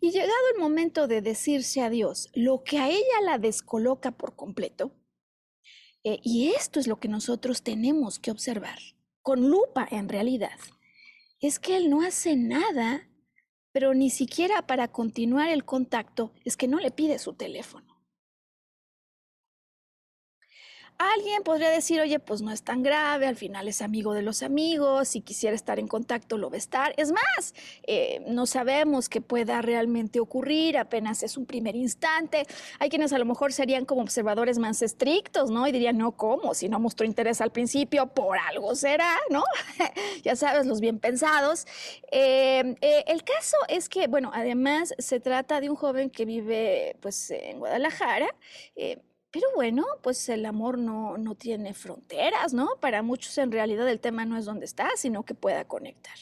Y 0.00 0.10
llegado 0.12 0.32
el 0.54 0.60
momento 0.60 1.06
de 1.06 1.20
decirse 1.20 1.82
adiós, 1.82 2.30
lo 2.32 2.64
que 2.64 2.78
a 2.78 2.88
ella 2.88 3.20
la 3.24 3.38
descoloca 3.38 4.12
por 4.12 4.34
completo, 4.34 4.92
eh, 6.04 6.18
y 6.22 6.48
esto 6.48 6.80
es 6.80 6.86
lo 6.86 6.98
que 6.98 7.08
nosotros 7.08 7.62
tenemos 7.62 8.18
que 8.18 8.30
observar, 8.30 8.78
con 9.20 9.48
lupa 9.48 9.86
en 9.90 10.08
realidad, 10.08 10.58
es 11.38 11.58
que 11.58 11.76
él 11.76 11.90
no 11.90 12.02
hace 12.02 12.34
nada, 12.34 13.08
pero 13.72 13.94
ni 13.94 14.10
siquiera 14.10 14.66
para 14.66 14.88
continuar 14.88 15.50
el 15.50 15.64
contacto, 15.64 16.32
es 16.44 16.56
que 16.56 16.66
no 16.66 16.80
le 16.80 16.90
pide 16.90 17.18
su 17.18 17.34
teléfono. 17.34 17.91
Alguien 21.16 21.42
podría 21.42 21.68
decir, 21.68 22.00
oye, 22.00 22.20
pues 22.20 22.42
no 22.42 22.52
es 22.52 22.62
tan 22.62 22.84
grave, 22.84 23.26
al 23.26 23.34
final 23.34 23.66
es 23.66 23.82
amigo 23.82 24.14
de 24.14 24.22
los 24.22 24.44
amigos, 24.44 25.08
si 25.08 25.20
quisiera 25.20 25.56
estar 25.56 25.80
en 25.80 25.88
contacto 25.88 26.38
lo 26.38 26.48
va 26.48 26.54
a 26.54 26.58
estar. 26.58 26.94
Es 26.96 27.10
más, 27.10 27.54
eh, 27.82 28.22
no 28.28 28.46
sabemos 28.46 29.08
qué 29.08 29.20
pueda 29.20 29.62
realmente 29.62 30.20
ocurrir, 30.20 30.78
apenas 30.78 31.24
es 31.24 31.36
un 31.36 31.44
primer 31.44 31.74
instante. 31.74 32.46
Hay 32.78 32.88
quienes 32.88 33.12
a 33.12 33.18
lo 33.18 33.24
mejor 33.24 33.52
serían 33.52 33.84
como 33.84 34.02
observadores 34.02 34.58
más 34.58 34.80
estrictos, 34.80 35.50
¿no? 35.50 35.66
Y 35.66 35.72
dirían, 35.72 35.98
no, 35.98 36.12
¿cómo? 36.12 36.54
Si 36.54 36.68
no 36.68 36.78
mostró 36.78 37.04
interés 37.04 37.40
al 37.40 37.50
principio, 37.50 38.06
por 38.06 38.38
algo 38.38 38.76
será, 38.76 39.18
¿no? 39.28 39.42
ya 40.22 40.36
sabes, 40.36 40.66
los 40.66 40.80
bien 40.80 41.00
pensados. 41.00 41.66
Eh, 42.12 42.76
eh, 42.80 43.04
el 43.08 43.24
caso 43.24 43.56
es 43.68 43.88
que, 43.88 44.06
bueno, 44.06 44.30
además 44.32 44.94
se 44.98 45.18
trata 45.18 45.60
de 45.60 45.68
un 45.68 45.74
joven 45.74 46.10
que 46.10 46.24
vive 46.26 46.96
pues 47.00 47.32
en 47.32 47.58
Guadalajara. 47.58 48.28
Pero 49.32 49.46
bueno, 49.54 49.86
pues 50.02 50.28
el 50.28 50.44
amor 50.44 50.76
no, 50.76 51.16
no 51.16 51.34
tiene 51.34 51.72
fronteras, 51.72 52.52
¿no? 52.52 52.68
Para 52.80 53.02
muchos 53.02 53.36
en 53.38 53.50
realidad 53.50 53.88
el 53.88 53.98
tema 53.98 54.26
no 54.26 54.36
es 54.36 54.44
dónde 54.44 54.66
está, 54.66 54.90
sino 54.96 55.24
que 55.24 55.34
pueda 55.34 55.64
conectar. 55.64 56.14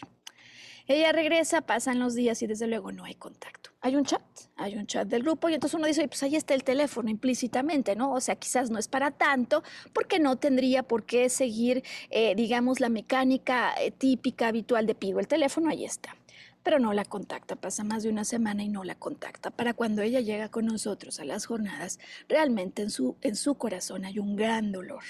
Ella 0.86 1.12
regresa, 1.12 1.60
pasan 1.60 1.98
los 1.98 2.14
días 2.14 2.40
y 2.42 2.46
desde 2.46 2.68
luego 2.68 2.92
no 2.92 3.04
hay 3.04 3.14
contacto. 3.14 3.70
Hay 3.80 3.96
un 3.96 4.04
chat, 4.04 4.22
hay 4.56 4.76
un 4.76 4.86
chat 4.86 5.08
del 5.08 5.22
grupo 5.22 5.48
y 5.48 5.54
entonces 5.54 5.76
uno 5.76 5.86
dice, 5.86 6.06
pues 6.06 6.22
ahí 6.22 6.36
está 6.36 6.54
el 6.54 6.62
teléfono 6.62 7.10
implícitamente, 7.10 7.96
¿no? 7.96 8.12
O 8.12 8.20
sea, 8.20 8.36
quizás 8.36 8.70
no 8.70 8.78
es 8.78 8.88
para 8.88 9.10
tanto 9.10 9.62
porque 9.92 10.18
no 10.18 10.36
tendría 10.36 10.82
por 10.82 11.04
qué 11.04 11.28
seguir, 11.28 11.82
eh, 12.10 12.34
digamos, 12.36 12.78
la 12.78 12.88
mecánica 12.90 13.74
eh, 13.80 13.90
típica, 13.90 14.48
habitual 14.48 14.86
de 14.86 14.94
pido 14.94 15.18
el 15.18 15.28
teléfono, 15.28 15.70
ahí 15.70 15.84
está 15.84 16.16
pero 16.62 16.78
no 16.78 16.92
la 16.92 17.04
contacta. 17.04 17.56
Pasa 17.56 17.84
más 17.84 18.02
de 18.02 18.10
una 18.10 18.24
semana 18.24 18.62
y 18.62 18.68
no 18.68 18.84
la 18.84 18.94
contacta. 18.94 19.50
Para 19.50 19.74
cuando 19.74 20.02
ella 20.02 20.20
llega 20.20 20.48
con 20.48 20.66
nosotros 20.66 21.20
a 21.20 21.24
las 21.24 21.46
jornadas, 21.46 21.98
realmente 22.28 22.82
en 22.82 22.90
su, 22.90 23.16
en 23.22 23.36
su 23.36 23.54
corazón 23.54 24.04
hay 24.04 24.18
un 24.18 24.36
gran 24.36 24.72
dolor. 24.72 25.02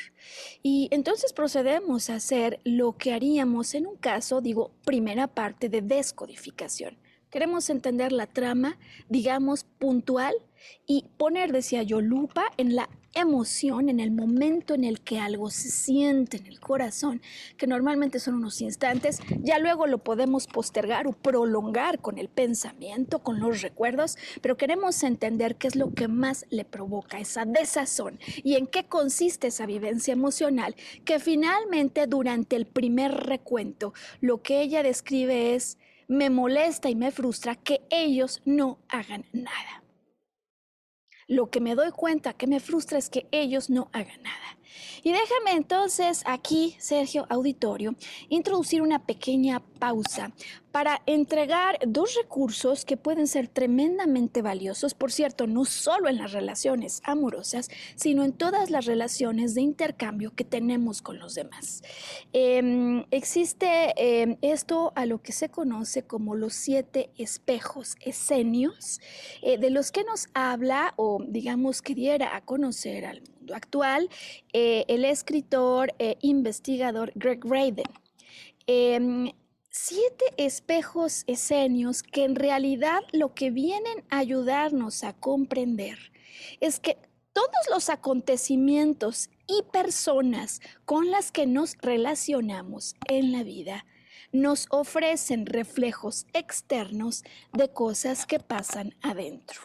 Y 0.63 0.89
entonces 0.91 1.33
procedemos 1.33 2.11
a 2.11 2.17
hacer 2.17 2.61
lo 2.65 2.97
que 2.97 3.13
haríamos 3.13 3.75
en 3.75 3.87
un 3.87 3.97
caso, 3.97 4.41
digo, 4.41 4.73
primera 4.85 5.27
parte 5.27 5.69
de 5.69 5.83
descodificación. 5.83 6.99
Queremos 7.31 7.71
entender 7.71 8.11
la 8.11 8.27
trama, 8.27 8.77
digamos, 9.09 9.65
puntual 9.65 10.35
y 10.87 11.05
poner, 11.17 11.53
decía 11.53 11.83
yo, 11.83 12.01
lupa 12.01 12.45
en 12.57 12.75
la 12.75 12.89
emoción, 13.15 13.89
en 13.89 14.01
el 14.01 14.11
momento 14.11 14.75
en 14.75 14.85
el 14.85 15.01
que 15.01 15.19
algo 15.19 15.51
se 15.51 15.71
siente 15.71 16.37
en 16.37 16.47
el 16.47 16.61
corazón, 16.61 17.21
que 17.57 17.67
normalmente 17.67 18.21
son 18.21 18.35
unos 18.35 18.61
instantes, 18.61 19.19
ya 19.43 19.59
luego 19.59 19.87
lo 19.87 19.99
podemos 19.99 20.47
postergar 20.47 21.07
o 21.07 21.13
prolongar 21.13 22.01
con 22.01 22.19
el 22.19 22.29
pensamiento, 22.29 23.21
con 23.21 23.41
los 23.41 23.63
recuerdos, 23.63 24.17
pero 24.41 24.57
queremos 24.57 25.03
entender 25.03 25.57
qué 25.57 25.69
es 25.69 25.77
lo 25.77 25.93
que 25.95 26.09
más 26.09 26.47
le 26.51 26.65
provoca 26.65 27.19
esa 27.19 27.45
desazón 27.45 28.19
y 28.43 28.55
en 28.57 28.67
qué 28.67 28.85
consiste 28.85 29.49
esa 29.49 29.67
vivencia 29.67 30.13
emocional, 30.13 30.77
que 31.05 31.19
finalmente 31.19 32.07
durante 32.07 32.57
el 32.57 32.67
primer 32.67 33.13
recuento 33.13 33.93
lo 34.21 34.43
que 34.43 34.61
ella 34.61 34.83
describe 34.83 35.55
es, 35.55 35.79
me 36.09 36.29
molesta 36.29 36.91
y 36.91 36.97
me 36.97 37.13
frustra 37.13 37.55
que 37.55 37.83
ellos 37.91 38.43
no 38.45 38.79
hagan 38.89 39.25
nada. 39.33 39.80
Lo 41.31 41.49
que 41.49 41.61
me 41.61 41.77
doy 41.77 41.93
cuenta 41.93 42.33
que 42.33 42.49
me 42.49 42.59
frustra 42.59 42.99
es 42.99 43.09
que 43.09 43.29
ellos 43.31 43.71
no 43.71 43.89
hagan 43.93 44.21
nada. 44.21 44.59
Y 45.05 45.13
déjame 45.13 45.53
entonces 45.53 46.25
aquí, 46.27 46.75
Sergio 46.81 47.25
Auditorio, 47.31 47.95
introducir 48.31 48.83
una 48.83 49.07
pequeña 49.07 49.63
pausa 49.79 50.33
para 50.73 51.03
entregar 51.07 51.79
dos 51.87 52.15
recursos 52.15 52.85
que 52.85 52.97
pueden 52.97 53.27
ser 53.27 53.49
tremendamente 53.49 54.43
valiosos, 54.43 54.95
por 54.95 55.13
cierto, 55.13 55.47
no 55.47 55.65
solo 55.65 56.09
en 56.09 56.19
las 56.19 56.33
relaciones 56.33 57.01
amorosas, 57.05 57.69
sino 57.97 58.25
en 58.25 58.33
todas 58.33 58.71
las 58.71 58.87
relaciones 58.87 59.55
de 59.55 59.63
intercambio 59.63 60.33
que 60.35 60.45
tenemos 60.45 61.03
con 61.03 61.19
los 61.19 61.35
demás. 61.35 61.83
Em, 62.33 63.05
existe 63.11 63.93
em, 63.97 64.37
esto 64.43 64.93
a 64.95 65.07
lo 65.07 65.23
que 65.23 65.33
se 65.33 65.49
conoce 65.49 66.05
como 66.05 66.35
los 66.35 66.55
siete 66.55 67.11
espejos 67.17 67.97
escenios, 68.01 69.01
eh, 69.43 69.59
de 69.59 69.71
los 69.71 69.91
que 69.91 70.05
nos 70.05 70.29
habla 70.35 70.95
o 70.97 71.23
digamos 71.27 71.83
que 71.83 71.95
diera 71.95 72.37
a 72.37 72.45
conocer 72.45 73.05
al 73.05 73.23
mundo 73.23 73.55
actual 73.55 74.09
eh, 74.53 74.85
el 74.89 75.05
escritor 75.05 75.93
e 75.99 76.17
investigador 76.21 77.13
Greg 77.15 77.45
Raiden. 77.45 77.87
Em, 78.67 79.33
siete 79.71 80.25
espejos 80.37 81.23
escenios 81.29 82.03
que 82.03 82.25
en 82.25 82.35
realidad 82.35 83.03
lo 83.13 83.35
que 83.35 83.51
vienen 83.51 84.05
a 84.11 84.19
ayudarnos 84.19 85.05
a 85.05 85.13
comprender 85.13 86.13
es 86.61 86.81
que 86.81 86.99
todos 87.33 87.49
los 87.71 87.89
acontecimientos 87.89 89.31
y 89.47 89.63
personas 89.73 90.61
con 90.85 91.11
las 91.13 91.31
que 91.31 91.47
nos 91.47 91.77
relacionamos 91.81 92.97
en 93.09 93.31
la 93.31 93.45
vida 93.45 93.87
nos 94.33 94.67
ofrecen 94.71 95.47
reflejos 95.47 96.27
externos 96.33 97.25
de 97.53 97.69
cosas 97.69 98.27
que 98.27 98.39
pasan 98.39 98.95
adentro. 99.03 99.61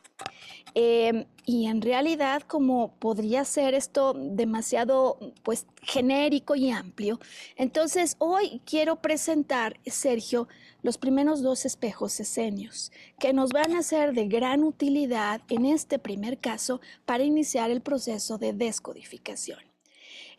Em, 0.77 1.25
y 1.45 1.67
en 1.67 1.81
realidad, 1.81 2.41
como 2.41 2.95
podría 2.95 3.45
ser 3.45 3.73
esto 3.73 4.13
demasiado 4.13 5.17
pues 5.43 5.67
genérico 5.81 6.55
y 6.55 6.69
amplio, 6.69 7.19
entonces 7.55 8.17
hoy 8.19 8.61
quiero 8.65 8.97
presentar, 8.97 9.79
Sergio, 9.85 10.49
los 10.81 10.97
primeros 10.97 11.41
dos 11.41 11.65
espejos 11.65 12.19
escenios, 12.19 12.91
que 13.19 13.31
nos 13.31 13.51
van 13.51 13.73
a 13.73 13.83
ser 13.83 14.13
de 14.13 14.27
gran 14.27 14.65
utilidad 14.65 15.41
en 15.49 15.65
este 15.65 15.97
primer 15.97 16.39
caso 16.39 16.81
para 17.05 17.23
iniciar 17.23 17.71
el 17.71 17.81
proceso 17.81 18.37
de 18.37 18.51
descodificación. 18.51 19.59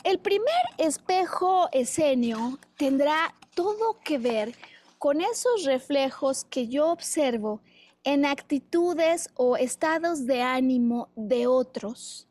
El 0.05 0.19
primer 0.19 0.63
espejo 0.77 1.69
escenio 1.73 2.59
tendrá 2.77 3.35
todo 3.57 3.99
que 4.05 4.19
ver 4.19 4.55
con 4.99 5.23
esos 5.23 5.65
reflejos 5.65 6.45
que 6.45 6.69
yo 6.69 6.93
observo 6.93 7.63
en 8.05 8.27
actitudes 8.27 9.31
o 9.35 9.57
estados 9.57 10.27
de 10.27 10.43
ánimo 10.43 11.09
de 11.17 11.47
otros. 11.47 12.29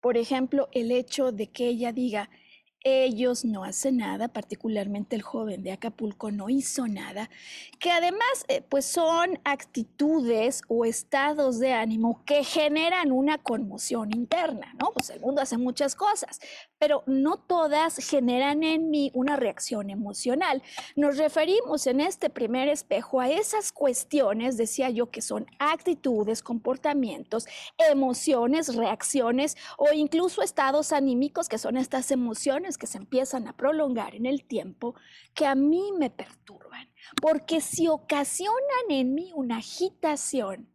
Por 0.00 0.18
ejemplo, 0.18 0.68
el 0.72 0.92
hecho 0.92 1.32
de 1.32 1.46
que 1.48 1.66
ella 1.66 1.92
diga, 1.92 2.28
ellos 2.84 3.44
no 3.44 3.64
hacen 3.64 3.98
nada, 3.98 4.28
particularmente 4.28 5.14
el 5.16 5.22
joven 5.22 5.62
de 5.62 5.72
Acapulco 5.72 6.30
no 6.30 6.48
hizo 6.48 6.88
nada, 6.88 7.30
que 7.78 7.90
además 7.90 8.44
eh, 8.48 8.62
pues 8.68 8.84
son 8.84 9.38
actitudes 9.44 10.62
o 10.68 10.84
estados 10.84 11.58
de 11.60 11.72
ánimo 11.72 12.22
que 12.24 12.44
generan 12.44 13.12
una 13.12 13.38
conmoción 13.38 14.10
interna, 14.14 14.74
¿no? 14.80 14.90
Pues 14.92 15.10
el 15.10 15.20
mundo 15.20 15.42
hace 15.42 15.58
muchas 15.58 15.94
cosas, 15.94 16.40
pero 16.78 17.02
no 17.06 17.36
todas 17.36 17.96
generan 17.96 18.62
en 18.62 18.90
mí 18.90 19.10
una 19.14 19.36
reacción 19.36 19.90
emocional. 19.90 20.62
Nos 20.96 21.18
referimos 21.18 21.86
en 21.86 22.00
este 22.00 22.30
primer 22.30 22.68
espejo 22.68 23.20
a 23.20 23.30
esas 23.30 23.70
cuestiones, 23.72 24.56
decía 24.56 24.90
yo, 24.90 25.10
que 25.10 25.22
son 25.22 25.46
actitudes, 25.58 26.42
comportamientos, 26.42 27.46
emociones, 27.90 28.74
reacciones 28.74 29.56
o 29.78 29.92
incluso 29.92 30.42
estados 30.42 30.92
anímicos, 30.92 31.48
que 31.48 31.58
son 31.58 31.76
estas 31.76 32.10
emociones 32.10 32.71
que 32.78 32.86
se 32.86 32.98
empiezan 32.98 33.48
a 33.48 33.56
prolongar 33.56 34.14
en 34.14 34.26
el 34.26 34.44
tiempo, 34.44 34.94
que 35.34 35.46
a 35.46 35.54
mí 35.54 35.92
me 35.98 36.10
perturban, 36.10 36.92
porque 37.20 37.60
si 37.60 37.88
ocasionan 37.88 38.90
en 38.90 39.14
mí 39.14 39.32
una 39.34 39.58
agitación, 39.58 40.72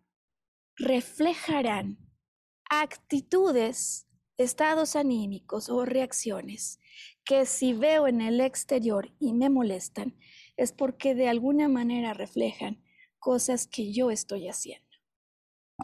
reflejarán 0.75 1.97
actitudes 2.69 4.07
estados 4.37 4.95
anímicos 4.95 5.69
o 5.69 5.85
reacciones 5.85 6.79
que 7.23 7.45
si 7.45 7.73
veo 7.73 8.07
en 8.07 8.21
el 8.21 8.39
exterior 8.39 9.11
y 9.19 9.33
me 9.33 9.49
molestan, 9.49 10.17
es 10.55 10.71
porque 10.71 11.15
de 11.15 11.27
alguna 11.27 11.67
manera 11.67 12.13
reflejan 12.13 12.83
cosas 13.19 13.67
que 13.67 13.91
yo 13.91 14.11
estoy 14.11 14.47
haciendo, 14.47 14.87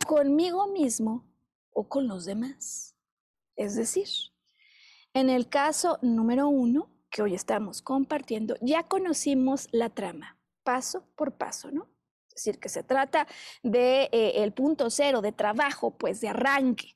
conmigo 0.08 0.67
mismo 0.67 1.30
o 1.71 1.89
con 1.89 2.08
los 2.08 2.26
demás. 2.26 2.95
Es 3.56 3.76
decir, 3.76 4.08
en 5.13 5.30
el 5.30 5.47
caso 5.47 5.99
número 6.02 6.47
uno 6.47 6.89
que 7.10 7.21
hoy 7.21 7.36
estamos 7.36 7.82
compartiendo, 7.82 8.56
ya 8.62 8.84
conocimos 8.84 9.67
la 9.71 9.89
trama, 9.89 10.38
paso 10.63 11.06
por 11.15 11.38
paso, 11.38 11.71
¿no? 11.71 11.88
Es 12.30 12.43
decir, 12.43 12.60
que 12.60 12.69
se 12.69 12.82
trata 12.82 13.28
de 13.62 14.10
eh, 14.12 14.43
el 14.43 14.54
punto 14.54 14.89
cero 14.89 15.21
de 15.21 15.32
trabajo, 15.32 15.95
pues 15.95 16.19
de 16.19 16.30
arranque, 16.30 16.95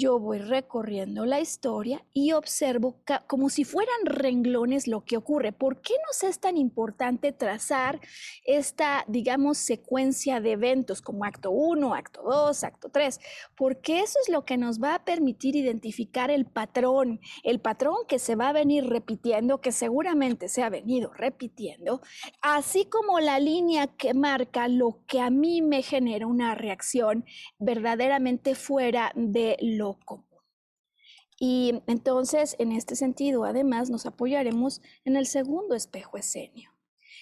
yo 0.00 0.18
voy 0.18 0.38
recorriendo 0.38 1.26
la 1.26 1.40
historia 1.40 2.02
y 2.14 2.32
observo 2.32 2.96
como 3.26 3.50
si 3.50 3.64
fueran 3.64 4.06
renglones 4.06 4.88
lo 4.88 5.04
que 5.04 5.18
ocurre. 5.18 5.52
¿Por 5.52 5.82
qué 5.82 5.92
nos 6.06 6.22
es 6.22 6.40
tan 6.40 6.56
importante 6.56 7.32
trazar 7.32 8.00
esta, 8.46 9.04
digamos, 9.08 9.58
secuencia 9.58 10.40
de 10.40 10.52
eventos 10.52 11.02
como 11.02 11.26
acto 11.26 11.50
1, 11.50 11.94
acto 11.94 12.22
2, 12.22 12.64
acto 12.64 12.88
3? 12.88 13.20
Porque 13.54 14.00
eso 14.00 14.18
es 14.22 14.30
lo 14.30 14.46
que 14.46 14.56
nos 14.56 14.82
va 14.82 14.94
a 14.94 15.04
permitir 15.04 15.54
identificar 15.54 16.30
el 16.30 16.46
patrón, 16.46 17.20
el 17.44 17.60
patrón 17.60 17.96
que 18.08 18.18
se 18.18 18.36
va 18.36 18.48
a 18.48 18.54
venir 18.54 18.86
repitiendo, 18.86 19.60
que 19.60 19.70
seguramente 19.70 20.48
se 20.48 20.62
ha 20.62 20.70
venido 20.70 21.12
repitiendo, 21.12 22.00
así 22.40 22.86
como 22.86 23.20
la 23.20 23.38
línea 23.38 23.86
que 23.86 24.14
marca 24.14 24.66
lo 24.66 25.00
que 25.06 25.20
a 25.20 25.28
mí 25.28 25.60
me 25.60 25.82
genera 25.82 26.26
una 26.26 26.54
reacción 26.54 27.26
verdaderamente 27.58 28.54
fuera 28.54 29.12
de 29.14 29.58
lo 29.60 29.89
común. 29.98 30.26
Y 31.38 31.82
entonces, 31.86 32.54
en 32.58 32.72
este 32.72 32.96
sentido, 32.96 33.44
además, 33.44 33.88
nos 33.88 34.04
apoyaremos 34.04 34.82
en 35.04 35.16
el 35.16 35.26
segundo 35.26 35.74
espejo 35.74 36.18
escenio. 36.18 36.70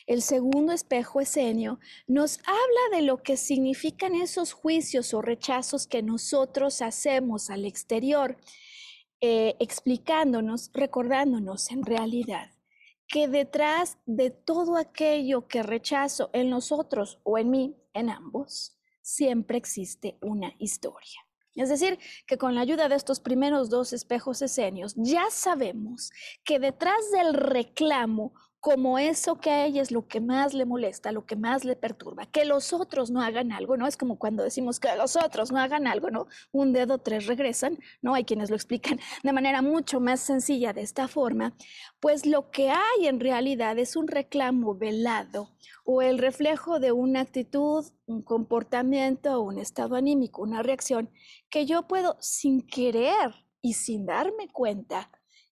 El 0.08 0.22
segundo 0.22 0.72
espejo 0.72 1.20
escenio 1.20 1.78
nos 2.06 2.38
habla 2.38 2.96
de 2.96 3.02
lo 3.02 3.22
que 3.22 3.36
significan 3.36 4.14
esos 4.14 4.52
juicios 4.52 5.14
o 5.14 5.22
rechazos 5.22 5.86
que 5.86 6.02
nosotros 6.02 6.82
hacemos 6.82 7.50
al 7.50 7.64
exterior, 7.64 8.38
eh, 9.20 9.54
explicándonos, 9.60 10.70
recordándonos 10.72 11.70
en 11.70 11.84
realidad 11.84 12.50
que 13.06 13.26
detrás 13.28 13.98
de 14.06 14.30
todo 14.30 14.76
aquello 14.76 15.46
que 15.46 15.62
rechazo 15.62 16.30
en 16.32 16.50
nosotros 16.50 17.18
o 17.22 17.38
en 17.38 17.50
mí, 17.50 17.76
en 17.94 18.10
ambos, 18.10 18.76
siempre 19.02 19.56
existe 19.58 20.18
una 20.20 20.54
historia. 20.58 21.27
Es 21.58 21.68
decir, 21.68 21.98
que 22.26 22.38
con 22.38 22.54
la 22.54 22.60
ayuda 22.60 22.88
de 22.88 22.94
estos 22.94 23.20
primeros 23.20 23.68
dos 23.68 23.92
espejos 23.92 24.42
escenios 24.42 24.94
ya 24.96 25.26
sabemos 25.30 26.10
que 26.44 26.58
detrás 26.58 27.10
del 27.12 27.34
reclamo 27.34 28.32
como 28.60 28.98
eso 28.98 29.40
que 29.40 29.50
a 29.50 29.66
ella 29.66 29.82
es 29.82 29.92
lo 29.92 30.08
que 30.08 30.20
más 30.20 30.52
le 30.52 30.64
molesta, 30.64 31.12
lo 31.12 31.26
que 31.26 31.36
más 31.36 31.64
le 31.64 31.76
perturba, 31.76 32.26
que 32.26 32.44
los 32.44 32.72
otros 32.72 33.10
no 33.10 33.22
hagan 33.22 33.52
algo, 33.52 33.76
¿no? 33.76 33.86
Es 33.86 33.96
como 33.96 34.18
cuando 34.18 34.42
decimos 34.42 34.80
que 34.80 34.88
los 34.96 35.16
otros 35.16 35.52
no 35.52 35.60
hagan 35.60 35.86
algo, 35.86 36.10
¿no? 36.10 36.26
Un 36.50 36.72
dedo, 36.72 36.98
tres 36.98 37.26
regresan, 37.26 37.78
¿no? 38.02 38.14
Hay 38.14 38.24
quienes 38.24 38.50
lo 38.50 38.56
explican 38.56 38.98
de 39.22 39.32
manera 39.32 39.62
mucho 39.62 40.00
más 40.00 40.20
sencilla 40.20 40.72
de 40.72 40.82
esta 40.82 41.06
forma, 41.06 41.54
pues 42.00 42.26
lo 42.26 42.50
que 42.50 42.70
hay 42.70 43.06
en 43.06 43.20
realidad 43.20 43.78
es 43.78 43.94
un 43.94 44.08
reclamo 44.08 44.74
velado 44.74 45.50
o 45.84 46.02
el 46.02 46.18
reflejo 46.18 46.80
de 46.80 46.92
una 46.92 47.20
actitud, 47.20 47.84
un 48.06 48.22
comportamiento, 48.22 49.40
un 49.40 49.58
estado 49.58 49.94
anímico, 49.96 50.42
una 50.42 50.62
reacción 50.62 51.10
que 51.48 51.64
yo 51.64 51.86
puedo 51.86 52.16
sin 52.20 52.66
querer 52.66 53.34
y 53.62 53.74
sin 53.74 54.04
darme 54.04 54.48
cuenta 54.48 55.10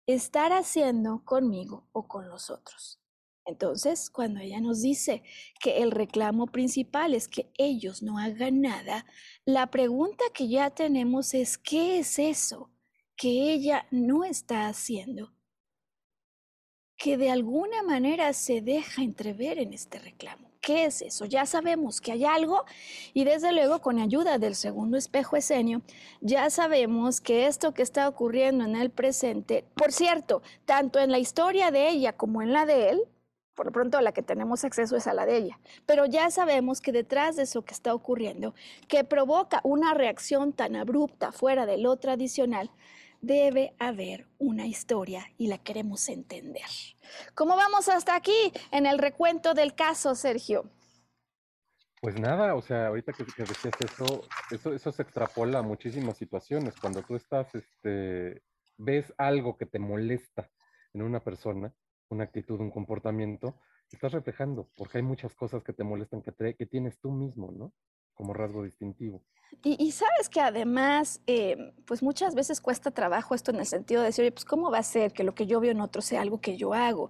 estar 0.07 0.53
haciendo 0.53 1.23
conmigo 1.25 1.87
o 1.91 2.07
con 2.07 2.29
los 2.29 2.49
otros. 2.49 2.99
Entonces, 3.45 4.09
cuando 4.09 4.39
ella 4.39 4.59
nos 4.59 4.81
dice 4.81 5.21
que 5.59 5.83
el 5.83 5.91
reclamo 5.91 6.47
principal 6.47 7.13
es 7.13 7.27
que 7.27 7.51
ellos 7.57 8.01
no 8.01 8.17
hagan 8.17 8.61
nada, 8.61 9.05
la 9.45 9.69
pregunta 9.69 10.23
que 10.33 10.47
ya 10.47 10.71
tenemos 10.71 11.35
es, 11.35 11.57
¿qué 11.59 11.99
es 11.99 12.17
eso 12.17 12.71
que 13.15 13.53
ella 13.53 13.87
no 13.91 14.23
está 14.23 14.67
haciendo? 14.67 15.33
Que 16.97 17.17
de 17.17 17.29
alguna 17.29 17.83
manera 17.83 18.33
se 18.33 18.61
deja 18.61 19.03
entrever 19.03 19.59
en 19.59 19.73
este 19.73 19.99
reclamo. 19.99 20.44
¿Qué 20.65 20.85
es 20.85 21.03
eso? 21.03 21.25
Ya 21.25 21.45
sabemos 21.45 22.01
que 22.01 22.11
hay 22.11 22.25
algo 22.25 22.65
y 23.13 23.23
desde 23.23 23.51
luego 23.51 23.81
con 23.81 23.99
ayuda 23.99 24.39
del 24.39 24.55
segundo 24.55 24.97
espejo 24.97 25.35
escenio, 25.35 25.83
ya 26.21 26.49
sabemos 26.49 27.21
que 27.21 27.45
esto 27.45 27.75
que 27.75 27.83
está 27.83 28.09
ocurriendo 28.09 28.65
en 28.65 28.75
el 28.75 28.89
presente, 28.89 29.63
por 29.75 29.91
cierto, 29.91 30.41
tanto 30.65 30.97
en 30.97 31.11
la 31.11 31.19
historia 31.19 31.69
de 31.69 31.89
ella 31.89 32.13
como 32.13 32.41
en 32.41 32.51
la 32.51 32.65
de 32.65 32.89
él, 32.89 33.01
por 33.53 33.67
lo 33.67 33.71
pronto 33.71 34.01
la 34.01 34.11
que 34.11 34.23
tenemos 34.23 34.63
acceso 34.63 34.95
es 34.95 35.05
a 35.05 35.13
la 35.13 35.27
de 35.27 35.37
ella, 35.37 35.59
pero 35.85 36.07
ya 36.07 36.31
sabemos 36.31 36.81
que 36.81 36.91
detrás 36.91 37.35
de 37.35 37.43
eso 37.43 37.61
que 37.61 37.75
está 37.75 37.93
ocurriendo, 37.93 38.55
que 38.87 39.03
provoca 39.03 39.61
una 39.63 39.93
reacción 39.93 40.51
tan 40.51 40.75
abrupta 40.75 41.31
fuera 41.31 41.67
de 41.67 41.77
lo 41.77 41.95
tradicional, 41.97 42.71
debe 43.25 43.75
haber 43.79 44.27
una 44.37 44.67
historia 44.67 45.25
y 45.37 45.47
la 45.47 45.57
queremos 45.57 46.07
entender. 46.09 46.69
¿Cómo 47.33 47.55
vamos 47.55 47.89
hasta 47.89 48.15
aquí 48.15 48.53
en 48.71 48.85
el 48.85 48.99
recuento 48.99 49.53
del 49.53 49.73
caso, 49.73 50.15
Sergio? 50.15 50.69
Pues 52.01 52.19
nada, 52.19 52.53
o 52.53 52.61
sea, 52.61 52.87
ahorita 52.87 53.13
que, 53.13 53.23
decías 53.23 53.73
eso, 53.83 54.27
eso, 54.51 54.91
se 54.91 55.01
extrapola 55.01 55.59
a 55.59 55.63
muchísimas 55.63 56.17
situaciones. 56.17 56.75
Cuando 56.79 57.01
tú 57.01 57.15
estás, 57.15 57.53
este, 57.55 58.43
ves 58.77 59.11
algo 59.17 59.57
que 59.57 59.65
te 59.65 59.79
molesta 59.79 60.51
en 60.93 61.01
una 61.01 61.23
persona, 61.23 61.73
una 62.09 62.25
actitud, 62.25 62.59
un 62.59 62.69
comportamiento, 62.69 63.59
estás 63.91 64.11
reflejando, 64.11 64.69
porque 64.77 64.99
hay 64.99 65.03
muchas 65.03 65.33
cosas 65.33 65.63
que 65.63 65.73
te 65.73 65.83
molestan 65.83 66.21
que, 66.21 66.55
que 66.55 66.65
tienes 66.67 66.99
tú 66.99 67.11
mismo, 67.11 67.51
¿no? 67.51 67.73
Como 68.15 68.33
rasgo 68.33 68.63
distintivo. 68.63 69.21
Y, 69.63 69.91
sabes 69.93 70.29
que 70.29 70.41
además, 70.41 71.21
eh, 71.25 71.73
pues 71.85 72.03
muchas 72.03 72.35
veces 72.35 72.61
cuesta 72.61 72.91
trabajo 72.91 73.33
esto 73.33 73.51
en 73.51 73.57
el 73.57 73.65
sentido 73.65 74.01
de 74.01 74.07
decir, 74.07 74.23
oye, 74.23 74.31
pues 74.31 74.45
cómo 74.45 74.69
va 74.69 74.79
a 74.79 74.83
ser 74.83 75.11
que 75.11 75.23
lo 75.23 75.33
que 75.33 75.47
yo 75.47 75.59
veo 75.59 75.71
en 75.71 75.81
otro 75.81 76.01
sea 76.01 76.21
algo 76.21 76.39
que 76.39 76.55
yo 76.55 76.73
hago. 76.73 77.09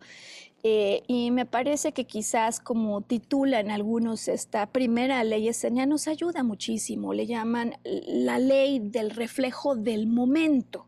Eh, 0.63 1.03
y 1.07 1.31
me 1.31 1.45
parece 1.45 1.91
que 1.91 2.05
quizás 2.05 2.59
como 2.59 3.01
titulan 3.01 3.71
algunos 3.71 4.27
esta 4.27 4.67
primera 4.67 5.23
ley 5.23 5.49
escénica 5.49 5.85
nos 5.85 6.07
ayuda 6.07 6.43
muchísimo. 6.43 7.13
Le 7.13 7.25
llaman 7.25 7.75
la 7.83 8.39
ley 8.39 8.79
del 8.79 9.11
reflejo 9.11 9.75
del 9.75 10.07
momento. 10.07 10.87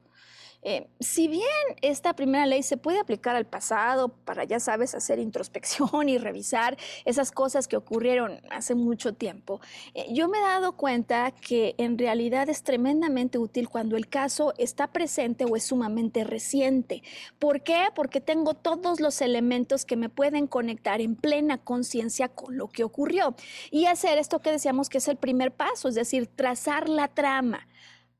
Eh, 0.63 0.89
si 0.99 1.27
bien 1.27 1.43
esta 1.81 2.13
primera 2.15 2.45
ley 2.45 2.63
se 2.63 2.77
puede 2.77 2.99
aplicar 2.99 3.35
al 3.35 3.45
pasado 3.45 4.09
para, 4.09 4.43
ya 4.43 4.59
sabes, 4.59 4.95
hacer 4.95 5.19
introspección 5.19 6.09
y 6.09 6.17
revisar 6.17 6.77
esas 7.05 7.31
cosas 7.31 7.67
que 7.67 7.77
ocurrieron 7.77 8.41
hace 8.49 8.75
mucho 8.75 9.13
tiempo, 9.13 9.61
eh, 9.93 10.07
yo 10.11 10.27
me 10.27 10.39
he 10.39 10.41
dado 10.41 10.75
cuenta 10.75 11.31
que 11.31 11.75
en 11.77 11.97
realidad 11.97 12.49
es 12.49 12.63
tremendamente 12.63 13.37
útil 13.37 13.69
cuando 13.69 13.97
el 13.97 14.09
caso 14.09 14.53
está 14.57 14.87
presente 14.87 15.45
o 15.45 15.55
es 15.55 15.63
sumamente 15.63 16.23
reciente. 16.23 17.03
¿Por 17.39 17.61
qué? 17.61 17.85
Porque 17.95 18.19
tengo 18.19 18.55
todos 18.55 18.99
los 18.99 19.21
elementos 19.21 19.85
que 19.85 19.95
me 19.95 20.09
pueden 20.09 20.47
conectar 20.47 21.01
en 21.01 21.15
plena 21.15 21.59
conciencia 21.59 22.29
con 22.29 22.57
lo 22.57 22.67
que 22.67 22.83
ocurrió 22.83 23.35
y 23.71 23.85
hacer 23.85 24.17
esto 24.17 24.39
que 24.39 24.51
decíamos 24.51 24.89
que 24.89 24.97
es 24.97 25.07
el 25.07 25.17
primer 25.17 25.53
paso, 25.53 25.87
es 25.87 25.95
decir, 25.95 26.27
trazar 26.27 26.89
la 26.89 27.07
trama. 27.07 27.67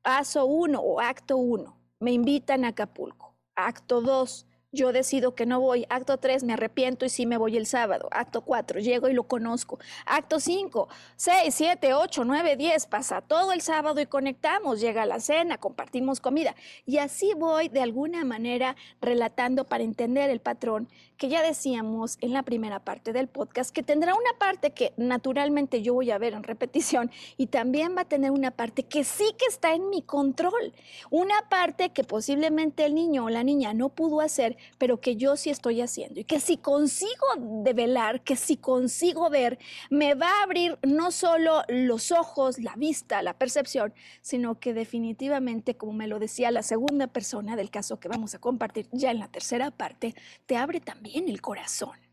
Paso 0.01 0.45
uno 0.45 0.79
o 0.79 1.01
acto 1.01 1.35
uno 1.37 1.76
me 1.99 2.11
invitan 2.11 2.65
a 2.65 2.69
Acapulco. 2.69 3.35
Acto 3.55 4.01
2, 4.01 4.45
yo 4.77 4.93
decido 4.93 5.35
que 5.35 5.45
no 5.45 5.59
voy. 5.59 5.85
Acto 5.89 6.17
3, 6.17 6.43
me 6.43 6.53
arrepiento 6.53 7.05
y 7.05 7.09
sí 7.09 7.25
me 7.25 7.37
voy 7.37 7.57
el 7.57 7.65
sábado. 7.65 8.07
Acto 8.11 8.41
4, 8.41 8.79
llego 8.79 9.09
y 9.09 9.13
lo 9.13 9.23
conozco. 9.23 9.79
Acto 10.05 10.39
5, 10.39 10.87
6, 11.17 11.53
7, 11.53 11.93
8, 11.93 12.23
9, 12.23 12.55
10, 12.55 12.85
pasa 12.85 13.21
todo 13.21 13.51
el 13.51 13.61
sábado 13.61 13.99
y 13.99 14.05
conectamos. 14.05 14.79
Llega 14.79 15.05
la 15.05 15.19
cena, 15.19 15.57
compartimos 15.57 16.21
comida. 16.21 16.55
Y 16.85 16.99
así 16.99 17.33
voy 17.33 17.67
de 17.67 17.81
alguna 17.81 18.23
manera 18.23 18.75
relatando 19.01 19.65
para 19.65 19.83
entender 19.83 20.29
el 20.29 20.39
patrón 20.39 20.87
que 21.17 21.29
ya 21.29 21.41
decíamos 21.41 22.17
en 22.21 22.31
la 22.31 22.43
primera 22.43 22.79
parte 22.79 23.11
del 23.11 23.27
podcast, 23.27 23.71
que 23.71 23.83
tendrá 23.83 24.13
una 24.13 24.37
parte 24.37 24.71
que 24.71 24.93
naturalmente 24.97 25.81
yo 25.81 25.95
voy 25.95 26.11
a 26.11 26.17
ver 26.17 26.33
en 26.33 26.43
repetición 26.43 27.11
y 27.37 27.47
también 27.47 27.95
va 27.97 28.01
a 28.01 28.05
tener 28.05 28.31
una 28.31 28.51
parte 28.51 28.83
que 28.83 29.03
sí 29.03 29.25
que 29.37 29.45
está 29.45 29.73
en 29.73 29.89
mi 29.89 30.03
control. 30.03 30.73
Una 31.09 31.49
parte 31.49 31.89
que 31.89 32.03
posiblemente 32.03 32.85
el 32.85 32.93
niño 32.93 33.25
o 33.25 33.29
la 33.29 33.43
niña 33.43 33.73
no 33.73 33.89
pudo 33.89 34.21
hacer 34.21 34.57
pero 34.77 34.99
que 34.99 35.15
yo 35.15 35.35
sí 35.35 35.49
estoy 35.49 35.81
haciendo 35.81 36.19
y 36.19 36.23
que 36.23 36.39
si 36.39 36.57
consigo 36.57 37.25
develar, 37.37 38.21
que 38.21 38.35
si 38.35 38.57
consigo 38.57 39.29
ver, 39.29 39.59
me 39.89 40.13
va 40.13 40.27
a 40.27 40.43
abrir 40.43 40.77
no 40.83 41.11
solo 41.11 41.63
los 41.67 42.11
ojos, 42.11 42.59
la 42.59 42.75
vista, 42.75 43.21
la 43.21 43.33
percepción, 43.33 43.93
sino 44.21 44.59
que 44.59 44.73
definitivamente, 44.73 45.75
como 45.75 45.93
me 45.93 46.07
lo 46.07 46.19
decía 46.19 46.51
la 46.51 46.63
segunda 46.63 47.07
persona 47.07 47.55
del 47.55 47.69
caso 47.69 47.99
que 47.99 48.07
vamos 48.07 48.35
a 48.35 48.39
compartir 48.39 48.87
ya 48.91 49.11
en 49.11 49.19
la 49.19 49.27
tercera 49.27 49.71
parte, 49.71 50.15
te 50.45 50.57
abre 50.57 50.79
también 50.79 51.29
el 51.29 51.41
corazón. 51.41 52.06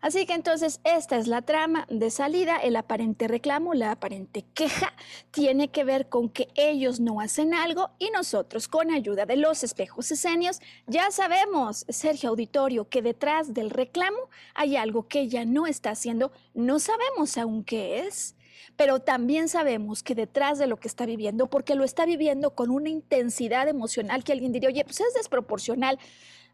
Así 0.00 0.24
que 0.24 0.32
entonces 0.32 0.80
esta 0.84 1.18
es 1.18 1.26
la 1.26 1.42
trama 1.42 1.86
de 1.90 2.10
salida, 2.10 2.56
el 2.56 2.76
aparente 2.76 3.28
reclamo, 3.28 3.74
la 3.74 3.92
aparente 3.92 4.44
queja, 4.54 4.94
tiene 5.30 5.68
que 5.68 5.84
ver 5.84 6.08
con 6.08 6.30
que 6.30 6.48
ellos 6.54 7.00
no 7.00 7.20
hacen 7.20 7.52
algo 7.52 7.90
y 7.98 8.10
nosotros 8.10 8.66
con 8.66 8.90
ayuda 8.90 9.26
de 9.26 9.36
los 9.36 9.62
espejos 9.62 10.10
escéneos 10.10 10.60
ya 10.86 11.10
sabemos, 11.10 11.84
Sergio 11.88 12.30
Auditorio, 12.30 12.88
que 12.88 13.02
detrás 13.02 13.52
del 13.52 13.70
reclamo 13.70 14.18
hay 14.54 14.76
algo 14.76 15.06
que 15.06 15.20
ella 15.20 15.44
no 15.44 15.66
está 15.66 15.90
haciendo, 15.90 16.32
no 16.54 16.78
sabemos 16.78 17.36
aún 17.36 17.62
qué 17.64 18.00
es 18.00 18.34
pero 18.76 19.00
también 19.00 19.50
sabemos 19.50 20.02
que 20.02 20.14
detrás 20.14 20.58
de 20.58 20.66
lo 20.66 20.78
que 20.78 20.88
está 20.88 21.04
viviendo, 21.04 21.48
porque 21.48 21.74
lo 21.74 21.84
está 21.84 22.06
viviendo 22.06 22.54
con 22.54 22.70
una 22.70 22.88
intensidad 22.88 23.68
emocional 23.68 24.24
que 24.24 24.32
alguien 24.32 24.52
diría, 24.52 24.70
oye, 24.70 24.84
pues 24.84 25.00
es 25.00 25.12
desproporcional, 25.12 25.98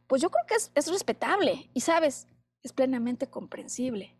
pues 0.08 0.22
yo 0.22 0.30
creo 0.30 0.44
que 0.46 0.56
es, 0.56 0.72
es 0.74 0.88
respetable. 0.90 1.70
Y 1.72 1.82
sabes, 1.82 2.26
es 2.66 2.72
plenamente 2.72 3.28
comprensible. 3.28 4.14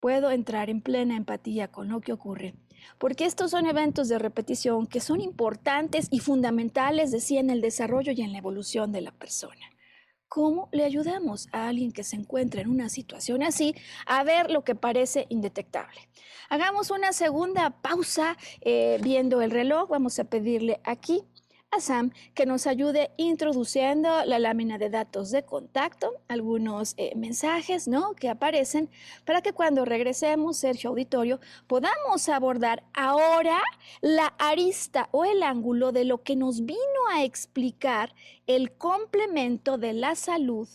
Puedo 0.00 0.32
entrar 0.32 0.68
en 0.68 0.80
plena 0.80 1.16
empatía 1.16 1.68
con 1.68 1.88
lo 1.88 2.00
que 2.00 2.12
ocurre, 2.12 2.54
porque 2.98 3.24
estos 3.24 3.52
son 3.52 3.66
eventos 3.66 4.08
de 4.08 4.18
repetición 4.18 4.88
que 4.88 5.00
son 5.00 5.20
importantes 5.20 6.08
y 6.10 6.18
fundamentales, 6.18 7.12
decía, 7.12 7.38
en 7.38 7.50
el 7.50 7.60
desarrollo 7.60 8.12
y 8.12 8.22
en 8.22 8.32
la 8.32 8.38
evolución 8.38 8.90
de 8.90 9.02
la 9.02 9.12
persona. 9.12 9.60
¿Cómo 10.26 10.70
le 10.72 10.84
ayudamos 10.84 11.48
a 11.52 11.68
alguien 11.68 11.92
que 11.92 12.04
se 12.04 12.16
encuentra 12.16 12.62
en 12.62 12.70
una 12.70 12.88
situación 12.88 13.42
así 13.42 13.74
a 14.06 14.24
ver 14.24 14.50
lo 14.50 14.64
que 14.64 14.74
parece 14.74 15.26
indetectable? 15.28 16.08
Hagamos 16.48 16.90
una 16.90 17.12
segunda 17.12 17.68
pausa 17.82 18.38
eh, 18.62 18.98
viendo 19.02 19.42
el 19.42 19.50
reloj. 19.50 19.90
Vamos 19.90 20.18
a 20.18 20.24
pedirle 20.24 20.80
aquí 20.84 21.22
a 21.72 21.80
Sam 21.80 22.12
que 22.34 22.46
nos 22.46 22.66
ayude 22.66 23.10
introduciendo 23.16 24.24
la 24.26 24.38
lámina 24.38 24.78
de 24.78 24.90
datos 24.90 25.30
de 25.30 25.44
contacto, 25.44 26.12
algunos 26.28 26.94
eh, 26.98 27.12
mensajes 27.16 27.88
¿no? 27.88 28.14
que 28.14 28.28
aparecen 28.28 28.90
para 29.24 29.40
que 29.40 29.52
cuando 29.52 29.84
regresemos, 29.84 30.58
Sergio 30.58 30.90
Auditorio, 30.90 31.40
podamos 31.66 32.28
abordar 32.28 32.84
ahora 32.92 33.60
la 34.00 34.26
arista 34.38 35.08
o 35.12 35.24
el 35.24 35.42
ángulo 35.42 35.92
de 35.92 36.04
lo 36.04 36.22
que 36.22 36.36
nos 36.36 36.64
vino 36.64 36.78
a 37.12 37.24
explicar 37.24 38.14
el 38.46 38.72
complemento 38.72 39.78
de 39.78 39.94
la 39.94 40.14
salud 40.14 40.68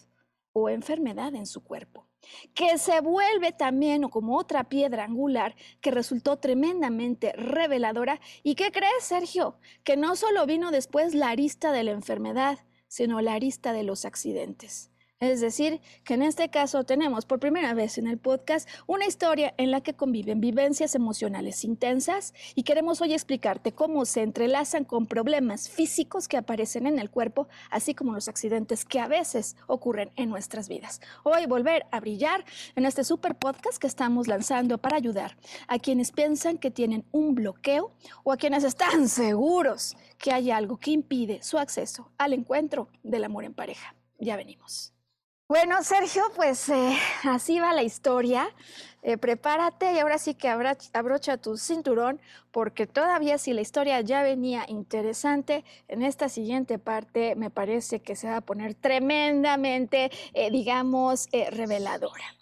o 0.54 0.70
enfermedad 0.70 1.36
en 1.36 1.46
su 1.46 1.64
cuerpo 1.64 2.07
que 2.54 2.78
se 2.78 3.02
vuelve 3.02 3.52
también 3.52 4.04
como 4.10 4.38
otra 4.38 4.66
piedra 4.66 5.04
angular 5.04 5.56
que 5.82 5.92
resultó 5.92 6.38
tremendamente 6.38 7.34
reveladora. 7.34 8.20
¿Y 8.44 8.56
qué 8.56 8.72
crees, 8.72 9.04
Sergio? 9.04 9.58
Que 9.84 9.98
no 9.98 10.16
solo 10.16 10.46
vino 10.46 10.72
después 10.72 11.14
la 11.14 11.30
arista 11.30 11.72
de 11.72 11.84
la 11.84 11.92
enfermedad, 11.92 12.60
sino 12.88 13.22
la 13.22 13.34
arista 13.34 13.74
de 13.74 13.84
los 13.84 14.06
accidentes. 14.06 14.92
Es 15.20 15.42
decir, 15.42 15.82
que 16.04 16.14
en 16.14 16.22
este 16.22 16.50
caso 16.50 16.84
tenemos 16.84 17.26
por 17.26 17.40
primera 17.40 17.74
vez 17.74 17.98
en 17.98 18.06
el 18.06 18.20
podcast 18.20 18.70
una 18.86 19.08
historia 19.08 19.56
en 19.58 19.72
la 19.72 19.82
que 19.82 19.96
conviven 19.96 20.40
vivencias 20.40 20.94
emocionales 20.94 21.64
intensas 21.64 22.36
y 22.54 22.62
queremos 22.62 23.02
hoy 23.02 23.14
explicarte 23.14 23.72
cómo 23.72 24.06
se 24.06 24.22
entrelazan 24.22 24.84
con 24.86 25.08
problemas 25.08 25.70
físicos 25.70 26.28
que 26.28 26.38
aparecen 26.38 26.86
en 26.86 27.00
el 27.00 27.10
cuerpo, 27.10 27.48
así 27.72 27.96
como 27.96 28.14
los 28.14 28.28
accidentes 28.28 28.86
que 28.86 29.00
a 29.00 29.08
veces 29.08 29.56
ocurren 29.66 30.12
en 30.18 30.30
nuestras 30.30 30.70
vidas. 30.70 31.02
Hoy 31.24 31.48
volver 31.48 31.88
a 31.90 32.00
brillar 32.00 32.46
en 32.76 32.86
este 32.86 33.04
super 33.04 33.34
podcast 33.34 33.80
que 33.80 33.88
estamos 33.88 34.28
lanzando 34.28 34.78
para 34.78 34.98
ayudar 34.98 35.36
a 35.68 35.80
quienes 35.80 36.12
piensan 36.12 36.60
que 36.60 36.70
tienen 36.70 37.06
un 37.12 37.34
bloqueo 37.34 37.92
o 38.24 38.32
a 38.32 38.38
quienes 38.38 38.64
están 38.64 39.10
seguros 39.10 39.98
que 40.20 40.32
hay 40.32 40.52
algo 40.52 40.78
que 40.78 40.92
impide 40.92 41.42
su 41.42 41.58
acceso 41.58 42.12
al 42.20 42.34
encuentro 42.34 42.90
del 43.02 43.24
amor 43.24 43.46
en 43.46 43.56
pareja. 43.56 43.96
Ya 44.20 44.36
venimos. 44.36 44.94
Bueno, 45.50 45.82
Sergio, 45.82 46.24
pues 46.36 46.68
eh, 46.68 46.98
así 47.24 47.60
va 47.62 47.72
la 47.72 47.82
historia. 47.82 48.50
Eh, 49.02 49.18
prepárate 49.18 49.94
y 49.94 50.00
ahora 50.00 50.18
sí 50.18 50.36
que 50.36 50.50
abrocha 50.50 51.38
tu 51.38 51.56
cinturón, 51.56 52.20
porque 52.52 52.86
todavía 52.86 53.38
si 53.38 53.54
la 53.54 53.62
historia 53.62 54.02
ya 54.02 54.24
venía 54.24 54.66
interesante, 54.68 55.64
en 55.88 56.02
esta 56.04 56.28
siguiente 56.28 56.80
parte 56.80 57.36
me 57.36 57.50
parece 57.50 58.02
que 58.02 58.18
se 58.18 58.28
va 58.28 58.38
a 58.38 58.42
poner 58.42 58.76
tremendamente, 58.76 60.12
eh, 60.34 60.52
digamos, 60.52 61.30
reveladora. 61.52 62.37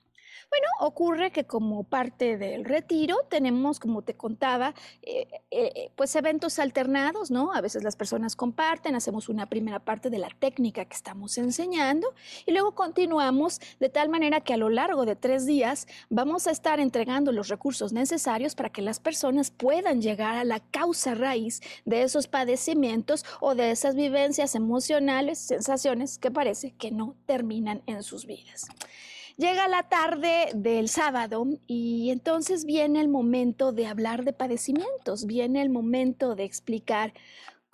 Bueno, 0.56 0.68
ocurre 0.88 1.32
que 1.32 1.44
como 1.44 1.84
parte 1.84 2.38
del 2.38 2.64
retiro 2.64 3.18
tenemos, 3.28 3.78
como 3.78 4.04
te 4.04 4.14
contaba, 4.14 4.74
eh, 5.02 5.28
eh, 5.52 5.92
pues 5.98 6.16
eventos 6.16 6.60
alternados, 6.60 7.30
¿no? 7.30 7.52
A 7.52 7.60
veces 7.60 7.84
las 7.84 7.98
personas 7.98 8.38
comparten, 8.38 8.96
hacemos 8.96 9.28
una 9.28 9.48
primera 9.48 9.80
parte 9.80 10.10
de 10.10 10.18
la 10.18 10.30
técnica 10.30 10.86
que 10.86 10.96
estamos 10.96 11.38
enseñando 11.38 12.08
y 12.46 12.54
luego 12.54 12.74
continuamos 12.74 13.60
de 13.82 13.90
tal 13.90 14.08
manera 14.08 14.40
que 14.40 14.54
a 14.54 14.58
lo 14.58 14.70
largo 14.70 15.06
de 15.06 15.18
tres 15.18 15.46
días 15.46 15.88
vamos 16.10 16.48
a 16.48 16.52
estar 16.52 16.80
entregando 16.80 17.34
los 17.34 17.50
recursos 17.50 17.92
necesarios 17.92 18.56
para 18.56 18.70
que 18.70 18.82
las 18.82 19.02
personas 19.02 19.52
puedan 19.52 20.02
llegar 20.02 20.36
a 20.36 20.46
la 20.46 20.62
causa 20.62 21.16
raíz 21.16 21.60
de 21.84 22.04
esos 22.04 22.28
padecimientos 22.30 23.26
o 23.42 23.56
de 23.56 23.72
esas 23.72 23.94
vivencias 23.96 24.56
emocionales, 24.56 25.38
sensaciones 25.38 26.18
que 26.18 26.32
parece 26.32 26.72
que 26.72 26.92
no 26.92 27.18
terminan 27.26 27.82
en 27.88 28.04
sus 28.04 28.26
vidas. 28.26 28.70
Llega 29.38 29.68
la 29.68 29.84
tarde 29.84 30.50
del 30.54 30.88
sábado 30.88 31.46
y 31.68 32.10
entonces 32.10 32.64
viene 32.64 33.02
el 33.02 33.10
momento 33.10 33.74
de 33.74 33.86
hablar 33.86 34.24
de 34.24 34.32
padecimientos, 34.32 35.26
viene 35.26 35.62
el 35.62 35.70
momento 35.70 36.36
de 36.36 36.46
explicar 36.46 37.14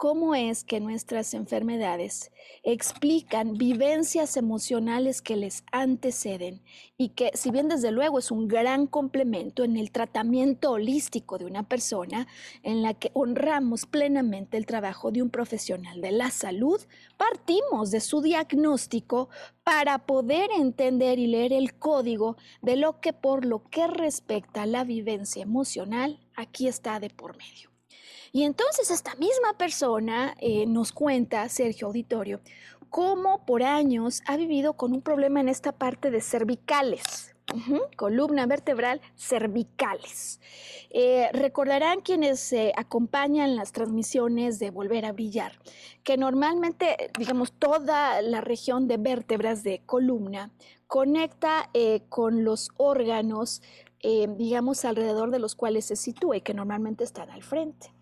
cómo 0.01 0.33
es 0.33 0.63
que 0.63 0.79
nuestras 0.79 1.35
enfermedades 1.35 2.31
explican 2.63 3.53
vivencias 3.53 4.35
emocionales 4.35 5.21
que 5.21 5.35
les 5.35 5.63
anteceden 5.71 6.59
y 6.97 7.09
que 7.09 7.29
si 7.35 7.51
bien 7.51 7.67
desde 7.67 7.91
luego 7.91 8.17
es 8.17 8.31
un 8.31 8.47
gran 8.47 8.87
complemento 8.87 9.63
en 9.63 9.77
el 9.77 9.91
tratamiento 9.91 10.71
holístico 10.71 11.37
de 11.37 11.45
una 11.45 11.69
persona, 11.69 12.27
en 12.63 12.81
la 12.81 12.95
que 12.95 13.11
honramos 13.13 13.85
plenamente 13.85 14.57
el 14.57 14.65
trabajo 14.65 15.11
de 15.11 15.21
un 15.21 15.29
profesional 15.29 16.01
de 16.01 16.13
la 16.13 16.31
salud, 16.31 16.81
partimos 17.17 17.91
de 17.91 17.99
su 17.99 18.23
diagnóstico 18.23 19.29
para 19.63 19.99
poder 20.07 20.49
entender 20.57 21.19
y 21.19 21.27
leer 21.27 21.53
el 21.53 21.75
código 21.75 22.37
de 22.63 22.75
lo 22.75 22.99
que 23.01 23.13
por 23.13 23.45
lo 23.45 23.69
que 23.69 23.85
respecta 23.85 24.63
a 24.63 24.65
la 24.65 24.83
vivencia 24.83 25.43
emocional 25.43 26.19
aquí 26.35 26.67
está 26.67 26.99
de 26.99 27.11
por 27.11 27.37
medio. 27.37 27.70
Y 28.33 28.43
entonces 28.43 28.91
esta 28.91 29.15
misma 29.15 29.57
persona 29.57 30.35
eh, 30.39 30.65
nos 30.65 30.93
cuenta, 30.93 31.49
Sergio 31.49 31.87
Auditorio, 31.87 32.39
cómo 32.89 33.45
por 33.45 33.61
años 33.61 34.21
ha 34.25 34.37
vivido 34.37 34.73
con 34.73 34.93
un 34.93 35.01
problema 35.01 35.41
en 35.41 35.49
esta 35.49 35.73
parte 35.73 36.11
de 36.11 36.21
cervicales. 36.21 37.35
columna 37.97 38.45
vertebral 38.45 39.01
cervicales. 39.17 40.39
Eh, 40.91 41.27
recordarán 41.33 41.99
quienes 41.99 42.55
acompañan 42.77 43.57
las 43.57 43.73
transmisiones 43.73 44.57
de 44.59 44.71
Volver 44.71 45.05
a 45.05 45.11
Brillar, 45.11 45.59
que 46.03 46.15
normalmente, 46.15 47.11
digamos, 47.19 47.51
toda 47.51 48.21
la 48.21 48.39
región 48.39 48.87
de 48.87 48.95
vértebras 48.95 49.63
de 49.63 49.81
columna 49.85 50.51
conecta 50.87 51.69
eh, 51.73 52.03
con 52.07 52.45
los 52.45 52.69
órganos, 52.77 53.61
digamos, 54.01 54.85
alrededor 54.85 55.29
de 55.29 55.39
los 55.39 55.55
cuales 55.55 55.85
se 55.85 55.97
sitúa 55.97 56.37
y 56.37 56.41
que 56.41 56.53
normalmente 56.53 57.03
están 57.03 57.29
al 57.29 57.43
frente 57.43 57.93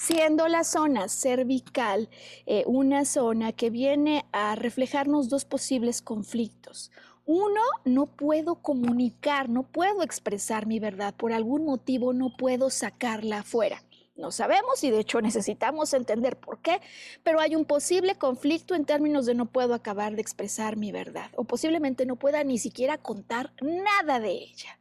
siendo 0.00 0.48
la 0.48 0.64
zona 0.64 1.08
cervical 1.08 2.08
eh, 2.46 2.64
una 2.66 3.04
zona 3.04 3.52
que 3.52 3.68
viene 3.68 4.24
a 4.32 4.54
reflejarnos 4.54 5.28
dos 5.28 5.44
posibles 5.44 6.00
conflictos. 6.00 6.90
Uno, 7.26 7.60
no 7.84 8.06
puedo 8.06 8.56
comunicar, 8.56 9.50
no 9.50 9.62
puedo 9.62 10.02
expresar 10.02 10.66
mi 10.66 10.80
verdad, 10.80 11.14
por 11.14 11.34
algún 11.34 11.66
motivo 11.66 12.14
no 12.14 12.34
puedo 12.34 12.70
sacarla 12.70 13.40
afuera. 13.40 13.82
No 14.16 14.32
sabemos 14.32 14.82
y 14.84 14.90
de 14.90 15.00
hecho 15.00 15.20
necesitamos 15.20 15.92
entender 15.92 16.38
por 16.38 16.60
qué, 16.60 16.80
pero 17.22 17.38
hay 17.38 17.54
un 17.54 17.66
posible 17.66 18.14
conflicto 18.14 18.74
en 18.74 18.86
términos 18.86 19.26
de 19.26 19.34
no 19.34 19.46
puedo 19.46 19.74
acabar 19.74 20.14
de 20.14 20.22
expresar 20.22 20.78
mi 20.78 20.92
verdad 20.92 21.30
o 21.36 21.44
posiblemente 21.44 22.06
no 22.06 22.16
pueda 22.16 22.42
ni 22.42 22.56
siquiera 22.56 22.96
contar 22.96 23.52
nada 23.60 24.18
de 24.18 24.30
ella. 24.30 24.78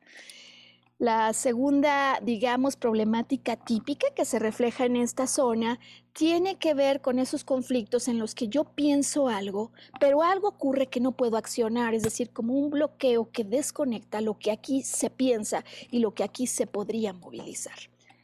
La 0.99 1.31
segunda, 1.31 2.19
digamos, 2.21 2.75
problemática 2.75 3.55
típica 3.55 4.07
que 4.13 4.25
se 4.25 4.37
refleja 4.37 4.83
en 4.83 4.97
esta 4.97 5.27
zona 5.27 5.79
tiene 6.11 6.57
que 6.57 6.73
ver 6.73 6.99
con 6.99 7.19
esos 7.19 7.45
conflictos 7.45 8.09
en 8.09 8.19
los 8.19 8.35
que 8.35 8.49
yo 8.49 8.65
pienso 8.65 9.29
algo, 9.29 9.71
pero 10.01 10.23
algo 10.23 10.49
ocurre 10.49 10.87
que 10.87 10.99
no 10.99 11.13
puedo 11.13 11.37
accionar, 11.37 11.93
es 11.93 12.03
decir, 12.03 12.31
como 12.31 12.53
un 12.53 12.69
bloqueo 12.69 13.31
que 13.31 13.45
desconecta 13.45 14.19
lo 14.19 14.37
que 14.37 14.51
aquí 14.51 14.81
se 14.81 15.09
piensa 15.09 15.63
y 15.89 15.99
lo 15.99 16.13
que 16.13 16.25
aquí 16.25 16.47
se 16.47 16.67
podría 16.67 17.13
movilizar. 17.13 17.79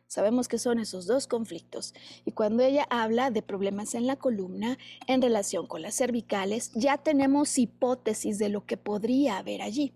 Sabemos 0.08 0.50
que 0.50 0.58
son 0.58 0.78
esos 0.78 1.08
dos 1.08 1.28
conflictos. 1.28 1.94
Y 2.26 2.32
cuando 2.32 2.62
ella 2.62 2.86
habla 2.90 3.32
de 3.32 3.42
problemas 3.42 3.96
en 3.96 4.06
la 4.06 4.18
columna 4.18 4.78
en 5.08 5.22
relación 5.22 5.66
con 5.66 5.82
las 5.82 5.96
cervicales, 5.96 6.74
ya 6.74 6.98
tenemos 6.98 7.58
hipótesis 7.58 8.38
de 8.38 8.50
lo 8.50 8.66
que 8.66 8.76
podría 8.76 9.38
haber 9.38 9.62
allí. 9.62 9.94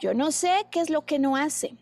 Yo 0.00 0.14
no 0.14 0.32
sé 0.32 0.66
qué 0.70 0.80
es 0.80 0.88
lo 0.88 1.04
que 1.04 1.18
no 1.18 1.36
hace. 1.36 1.76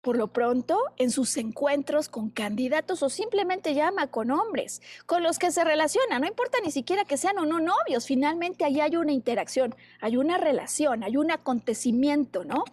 Por 0.00 0.16
lo 0.16 0.28
pronto, 0.32 0.78
en 0.96 1.10
sus 1.10 1.36
encuentros 1.36 2.08
con 2.08 2.30
candidatos 2.30 3.02
o 3.02 3.10
simplemente 3.10 3.74
llama 3.74 4.06
con 4.06 4.30
hombres 4.30 4.80
con 5.04 5.22
los 5.22 5.38
que 5.38 5.50
se 5.50 5.62
relaciona, 5.62 6.18
no 6.18 6.26
importa 6.26 6.56
ni 6.64 6.70
siquiera 6.70 7.04
que 7.04 7.18
sean 7.18 7.38
o 7.38 7.44
no 7.44 7.60
novios, 7.60 8.06
finalmente 8.06 8.64
ahí 8.64 8.80
hay 8.80 8.96
una 8.96 9.12
interacción, 9.12 9.74
hay 10.00 10.16
una 10.16 10.38
relación, 10.38 11.04
hay 11.04 11.18
un 11.18 11.30
acontecimiento, 11.30 12.44
¿no? 12.44 12.64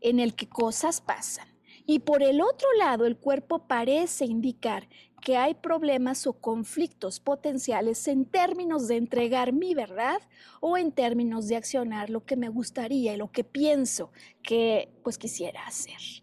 En 0.00 0.18
el 0.18 0.34
que 0.34 0.48
cosas 0.48 1.00
pasan. 1.00 1.46
Y 1.86 2.00
por 2.00 2.24
el 2.24 2.40
otro 2.40 2.66
lado, 2.78 3.06
el 3.06 3.16
cuerpo 3.16 3.68
parece 3.68 4.24
indicar 4.24 4.88
que 5.22 5.36
hay 5.36 5.54
problemas 5.54 6.26
o 6.26 6.34
conflictos 6.34 7.20
potenciales 7.20 8.06
en 8.08 8.26
términos 8.26 8.88
de 8.88 8.96
entregar 8.96 9.52
mi 9.52 9.74
verdad 9.74 10.20
o 10.60 10.76
en 10.76 10.92
términos 10.92 11.48
de 11.48 11.56
accionar 11.56 12.10
lo 12.10 12.24
que 12.24 12.36
me 12.36 12.48
gustaría 12.48 13.14
y 13.14 13.16
lo 13.16 13.30
que 13.30 13.44
pienso 13.44 14.10
que 14.42 14.90
pues 15.02 15.16
quisiera 15.16 15.64
hacer. 15.66 16.22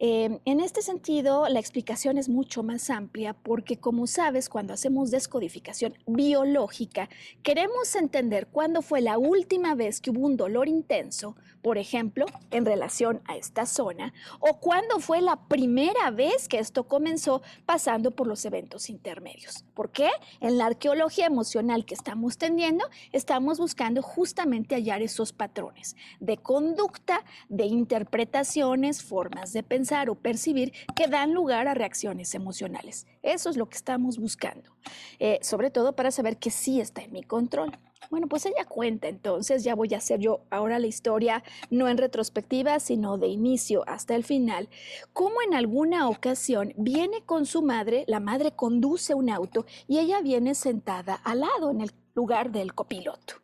Em, 0.00 0.40
en 0.44 0.60
este 0.60 0.82
sentido, 0.82 1.48
la 1.48 1.60
explicación 1.60 2.18
es 2.18 2.28
mucho 2.28 2.62
más 2.62 2.90
amplia 2.90 3.32
porque, 3.32 3.78
como 3.78 4.06
sabes, 4.06 4.48
cuando 4.48 4.74
hacemos 4.74 5.10
descodificación 5.10 5.94
biológica, 6.06 7.08
queremos 7.42 7.94
entender 7.94 8.48
cuándo 8.48 8.82
fue 8.82 9.00
la 9.00 9.18
última 9.18 9.74
vez 9.74 10.00
que 10.00 10.10
hubo 10.10 10.26
un 10.26 10.36
dolor 10.36 10.68
intenso, 10.68 11.36
por 11.64 11.78
ejemplo, 11.78 12.26
en 12.50 12.66
relación 12.66 13.22
a 13.24 13.36
esta 13.36 13.64
zona, 13.64 14.12
o 14.38 14.60
cuándo 14.60 15.00
fue 15.00 15.22
la 15.22 15.48
primera 15.48 16.10
vez 16.10 16.46
que 16.46 16.58
esto 16.58 16.84
comenzó 16.84 17.40
pasando 17.64 18.10
por 18.10 18.26
los 18.26 18.44
eventos 18.44 18.90
intermedios. 18.90 19.64
¿Por 19.72 19.90
qué? 19.90 20.10
En 20.40 20.58
la 20.58 20.66
arqueología 20.66 21.24
emocional 21.24 21.86
que 21.86 21.94
estamos 21.94 22.36
tendiendo, 22.36 22.84
estamos 23.12 23.58
buscando 23.58 24.02
justamente 24.02 24.74
hallar 24.74 25.00
esos 25.00 25.32
patrones 25.32 25.96
de 26.20 26.36
conducta, 26.36 27.24
de 27.48 27.64
interpretaciones, 27.64 29.02
formas 29.02 29.54
de 29.54 29.62
pensar 29.62 30.10
o 30.10 30.16
percibir 30.16 30.74
que 30.94 31.08
dan 31.08 31.32
lugar 31.32 31.66
a 31.66 31.72
reacciones 31.72 32.34
emocionales. 32.34 33.06
Eso 33.24 33.48
es 33.48 33.56
lo 33.56 33.70
que 33.70 33.78
estamos 33.78 34.18
buscando, 34.18 34.70
eh, 35.18 35.38
sobre 35.40 35.70
todo 35.70 35.96
para 35.96 36.10
saber 36.10 36.36
que 36.36 36.50
sí 36.50 36.78
está 36.78 37.00
en 37.00 37.10
mi 37.10 37.22
control. 37.22 37.72
Bueno, 38.10 38.28
pues 38.28 38.44
ella 38.44 38.66
cuenta 38.68 39.08
entonces, 39.08 39.64
ya 39.64 39.74
voy 39.74 39.94
a 39.94 39.96
hacer 39.96 40.20
yo 40.20 40.42
ahora 40.50 40.78
la 40.78 40.88
historia, 40.88 41.42
no 41.70 41.88
en 41.88 41.96
retrospectiva, 41.96 42.78
sino 42.80 43.16
de 43.16 43.28
inicio 43.28 43.82
hasta 43.86 44.14
el 44.14 44.24
final, 44.24 44.68
cómo 45.14 45.36
en 45.40 45.54
alguna 45.54 46.06
ocasión 46.10 46.74
viene 46.76 47.22
con 47.24 47.46
su 47.46 47.62
madre, 47.62 48.04
la 48.08 48.20
madre 48.20 48.52
conduce 48.52 49.14
un 49.14 49.30
auto 49.30 49.64
y 49.88 50.00
ella 50.00 50.20
viene 50.20 50.54
sentada 50.54 51.14
al 51.24 51.40
lado 51.40 51.70
en 51.70 51.80
el 51.80 51.92
lugar 52.14 52.50
del 52.50 52.74
copiloto. 52.74 53.34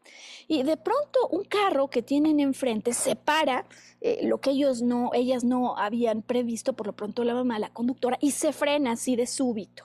Y 0.49 0.63
de 0.63 0.77
pronto 0.77 1.29
un 1.31 1.45
carro 1.45 1.89
que 1.89 2.03
tienen 2.03 2.41
enfrente 2.41 2.93
se 2.93 3.15
para, 3.17 3.67
eh, 4.01 4.21
lo 4.25 4.41
que 4.41 4.51
ellos 4.51 4.83
no, 4.83 5.11
ellas 5.15 5.45
no 5.45 5.77
habían 5.77 6.23
previsto, 6.23 6.73
por 6.73 6.87
lo 6.87 6.93
pronto 6.95 7.23
la 7.25 7.35
mamá, 7.35 7.59
la 7.59 7.73
conductora, 7.73 8.19
y 8.21 8.33
se 8.33 8.53
frena 8.53 8.93
así 8.93 9.17
de 9.17 9.27
súbito. 9.27 9.85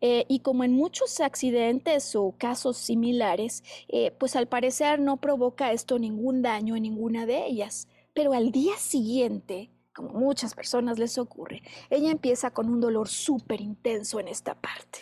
Eh, 0.00 0.26
y 0.28 0.40
como 0.40 0.64
en 0.64 0.72
muchos 0.72 1.20
accidentes 1.20 2.14
o 2.14 2.34
casos 2.36 2.76
similares, 2.76 3.64
eh, 3.88 4.10
pues 4.18 4.36
al 4.36 4.46
parecer 4.46 5.00
no 5.00 5.16
provoca 5.16 5.72
esto 5.72 5.98
ningún 5.98 6.42
daño 6.42 6.76
en 6.76 6.82
ninguna 6.82 7.24
de 7.24 7.46
ellas. 7.46 7.88
Pero 8.12 8.32
al 8.32 8.50
día 8.50 8.76
siguiente, 8.76 9.70
como 9.94 10.10
muchas 10.10 10.54
personas 10.54 10.98
les 10.98 11.16
ocurre, 11.16 11.62
ella 11.88 12.10
empieza 12.10 12.50
con 12.50 12.68
un 12.68 12.80
dolor 12.80 13.08
súper 13.08 13.62
intenso 13.62 14.20
en 14.20 14.28
esta 14.28 14.54
parte. 14.54 15.00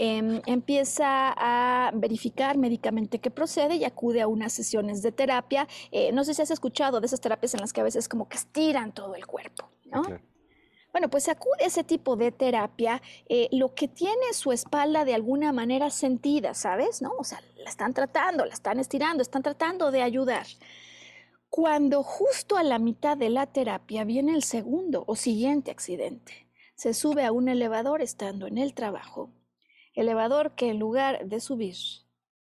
Em, 0.00 0.40
empieza 0.46 1.34
a 1.36 1.90
verificar 1.92 2.56
médicamente 2.56 3.18
que 3.18 3.32
procede 3.32 3.74
y 3.74 3.84
acude 3.84 4.20
a 4.20 4.28
unas 4.28 4.52
sesiones 4.52 5.02
de 5.02 5.10
terapia. 5.10 5.66
Eh, 5.90 6.12
no 6.12 6.22
sé 6.22 6.34
si 6.34 6.42
has 6.42 6.52
escuchado 6.52 7.00
de 7.00 7.06
esas 7.06 7.20
terapias 7.20 7.54
en 7.54 7.60
las 7.60 7.72
que 7.72 7.80
a 7.80 7.84
veces 7.84 8.08
como 8.08 8.28
que 8.28 8.36
estiran 8.36 8.92
todo 8.92 9.16
el 9.16 9.26
cuerpo, 9.26 9.68
¿no? 9.86 10.04
Bueno, 10.92 11.10
pues 11.10 11.28
acude 11.28 11.64
a 11.64 11.66
ese 11.66 11.82
tipo 11.82 12.14
de 12.14 12.30
terapia, 12.30 13.02
eh, 13.28 13.48
lo 13.50 13.74
que 13.74 13.88
tiene 13.88 14.32
su 14.32 14.52
espalda 14.52 15.04
de 15.04 15.14
alguna 15.14 15.52
manera 15.52 15.90
sentida, 15.90 16.54
¿sabes? 16.54 17.02
¿No? 17.02 17.10
O 17.18 17.24
sea, 17.24 17.42
la 17.56 17.68
están 17.68 17.92
tratando, 17.92 18.44
la 18.44 18.54
están 18.54 18.78
estirando, 18.78 19.22
están 19.22 19.42
tratando 19.42 19.90
de 19.90 20.02
ayudar. 20.02 20.46
Cuando 21.50 22.04
justo 22.04 22.56
a 22.56 22.62
la 22.62 22.78
mitad 22.78 23.16
de 23.16 23.30
la 23.30 23.46
terapia 23.46 24.04
viene 24.04 24.32
el 24.34 24.44
segundo 24.44 25.02
o 25.08 25.16
siguiente 25.16 25.72
accidente, 25.72 26.46
se 26.76 26.94
sube 26.94 27.24
a 27.24 27.32
un 27.32 27.48
elevador 27.48 28.00
estando 28.00 28.46
en 28.46 28.58
el 28.58 28.74
trabajo 28.74 29.30
elevador 29.98 30.54
que 30.54 30.70
en 30.70 30.78
lugar 30.78 31.26
de 31.26 31.40
subir, 31.40 31.76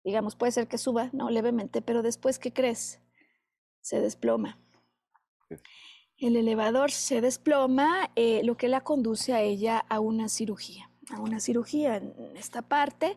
digamos, 0.05 0.36
puede 0.36 0.53
ser 0.53 0.68
que 0.68 0.78
suba, 0.78 1.11
no, 1.12 1.30
levemente, 1.30 1.82
pero 1.82 2.03
después, 2.03 2.38
¿qué 2.38 2.53
crees? 2.53 3.01
Se 3.80 4.01
desploma. 4.01 4.59
El 6.16 6.36
elevador 6.36 6.90
se 6.90 7.20
desploma, 7.20 8.11
eh, 8.14 8.42
lo 8.44 8.57
que 8.57 8.68
la 8.68 8.82
conduce 8.82 9.32
a 9.32 9.40
ella 9.40 9.78
a 9.88 10.01
una 10.01 10.28
cirugía, 10.28 10.90
a 11.11 11.20
una 11.20 11.40
cirugía 11.40 11.96
en 11.96 12.36
esta 12.36 12.62
parte, 12.62 13.16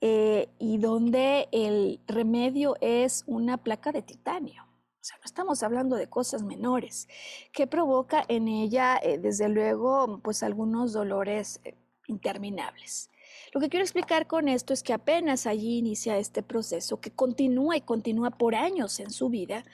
eh, 0.00 0.48
y 0.58 0.78
donde 0.78 1.48
el 1.52 2.00
remedio 2.06 2.76
es 2.80 3.24
una 3.26 3.58
placa 3.58 3.92
de 3.92 4.02
titanio. 4.02 4.64
O 4.64 5.04
sea, 5.04 5.16
no 5.18 5.24
estamos 5.24 5.62
hablando 5.62 5.96
de 5.96 6.08
cosas 6.08 6.42
menores, 6.42 7.08
que 7.52 7.66
provoca 7.66 8.24
en 8.28 8.48
ella, 8.48 8.98
eh, 9.02 9.18
desde 9.18 9.48
luego, 9.48 10.20
pues 10.22 10.42
algunos 10.42 10.92
dolores 10.92 11.60
interminables. 12.06 13.10
Lo 13.52 13.60
que 13.60 13.68
quiero 13.68 13.84
explicar 13.84 14.26
con 14.26 14.48
esto 14.48 14.74
es 14.74 14.82
que 14.82 14.92
apenas 14.92 15.46
allí 15.46 15.78
inicia 15.78 16.18
este 16.18 16.42
proceso 16.42 17.00
que 17.00 17.10
continúa 17.10 17.76
y 17.76 17.80
continúa 17.80 18.30
por 18.30 18.54
años 18.54 19.00
en 19.00 19.10
su 19.10 19.30
vida, 19.30 19.64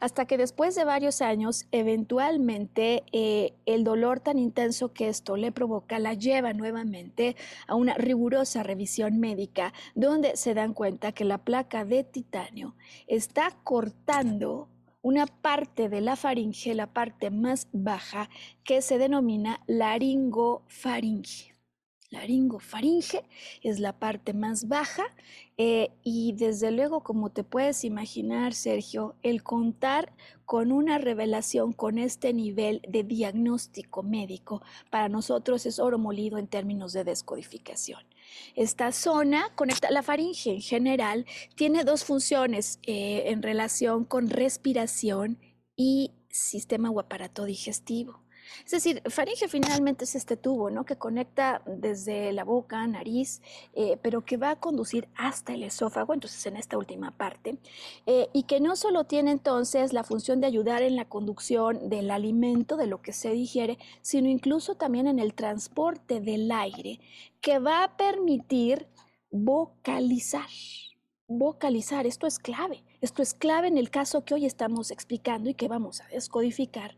hasta 0.00 0.26
que 0.26 0.36
después 0.36 0.74
de 0.74 0.84
varios 0.84 1.22
años, 1.22 1.66
eventualmente 1.70 3.04
eh, 3.12 3.54
el 3.66 3.84
dolor 3.84 4.20
tan 4.20 4.38
intenso 4.38 4.92
que 4.92 5.08
esto 5.08 5.36
le 5.36 5.52
provoca 5.52 5.98
la 5.98 6.14
lleva 6.14 6.52
nuevamente 6.52 7.36
a 7.66 7.76
una 7.76 7.94
rigurosa 7.94 8.62
revisión 8.62 9.20
médica, 9.20 9.72
donde 9.94 10.36
se 10.36 10.54
dan 10.54 10.74
cuenta 10.74 11.12
que 11.12 11.24
la 11.24 11.38
placa 11.38 11.84
de 11.84 12.02
titanio 12.04 12.74
está 13.06 13.56
cortando 13.62 14.68
una 15.02 15.26
parte 15.26 15.88
de 15.88 16.00
la 16.00 16.16
faringe, 16.16 16.74
la 16.74 16.86
parte 16.92 17.30
más 17.30 17.68
baja, 17.72 18.28
que 18.64 18.82
se 18.82 18.98
denomina 18.98 19.60
laringofaringe. 19.66 21.49
Laringofaringe 22.10 23.24
es 23.62 23.78
la 23.78 23.98
parte 23.98 24.32
más 24.32 24.66
baja 24.66 25.04
eh, 25.56 25.90
y 26.02 26.32
desde 26.32 26.72
luego, 26.72 27.02
como 27.02 27.30
te 27.30 27.44
puedes 27.44 27.84
imaginar, 27.84 28.52
Sergio, 28.52 29.14
el 29.22 29.44
contar 29.44 30.12
con 30.44 30.72
una 30.72 30.98
revelación 30.98 31.72
con 31.72 31.98
este 31.98 32.32
nivel 32.32 32.82
de 32.88 33.04
diagnóstico 33.04 34.02
médico 34.02 34.62
para 34.90 35.08
nosotros 35.08 35.66
es 35.66 35.78
oro 35.78 35.98
molido 35.98 36.38
en 36.38 36.48
términos 36.48 36.92
de 36.92 37.04
descodificación. 37.04 38.02
Esta 38.56 38.90
zona 38.90 39.54
conecta 39.54 39.90
la 39.92 40.02
faringe 40.02 40.50
en 40.50 40.60
general, 40.60 41.26
tiene 41.54 41.84
dos 41.84 42.04
funciones 42.04 42.80
eh, 42.82 43.24
en 43.26 43.42
relación 43.42 44.04
con 44.04 44.28
respiración 44.28 45.38
y 45.76 46.12
sistema 46.28 46.90
o 46.90 46.98
aparato 46.98 47.44
digestivo. 47.44 48.20
Es 48.64 48.70
decir, 48.70 49.02
faringe 49.08 49.48
finalmente 49.48 50.04
es 50.04 50.14
este 50.14 50.36
tubo, 50.36 50.70
¿no? 50.70 50.84
Que 50.84 50.96
conecta 50.96 51.62
desde 51.66 52.32
la 52.32 52.44
boca, 52.44 52.86
nariz, 52.86 53.42
eh, 53.74 53.98
pero 54.02 54.24
que 54.24 54.36
va 54.36 54.50
a 54.50 54.56
conducir 54.56 55.08
hasta 55.16 55.54
el 55.54 55.62
esófago, 55.62 56.14
entonces 56.14 56.44
en 56.46 56.56
esta 56.56 56.76
última 56.76 57.10
parte, 57.10 57.58
eh, 58.06 58.28
y 58.32 58.44
que 58.44 58.60
no 58.60 58.76
solo 58.76 59.04
tiene 59.04 59.30
entonces 59.30 59.92
la 59.92 60.04
función 60.04 60.40
de 60.40 60.46
ayudar 60.46 60.82
en 60.82 60.96
la 60.96 61.06
conducción 61.06 61.88
del 61.88 62.10
alimento, 62.10 62.76
de 62.76 62.86
lo 62.86 63.02
que 63.02 63.12
se 63.12 63.30
digiere, 63.30 63.78
sino 64.02 64.28
incluso 64.28 64.74
también 64.74 65.06
en 65.06 65.18
el 65.18 65.34
transporte 65.34 66.20
del 66.20 66.50
aire, 66.50 67.00
que 67.40 67.58
va 67.58 67.84
a 67.84 67.96
permitir 67.96 68.86
vocalizar. 69.30 70.48
Vocalizar, 71.26 72.06
esto 72.06 72.26
es 72.26 72.38
clave. 72.38 72.82
Esto 73.00 73.22
es 73.22 73.32
clave 73.32 73.68
en 73.68 73.78
el 73.78 73.88
caso 73.88 74.24
que 74.24 74.34
hoy 74.34 74.44
estamos 74.44 74.90
explicando 74.90 75.48
y 75.48 75.54
que 75.54 75.68
vamos 75.68 76.02
a 76.02 76.08
descodificar, 76.08 76.94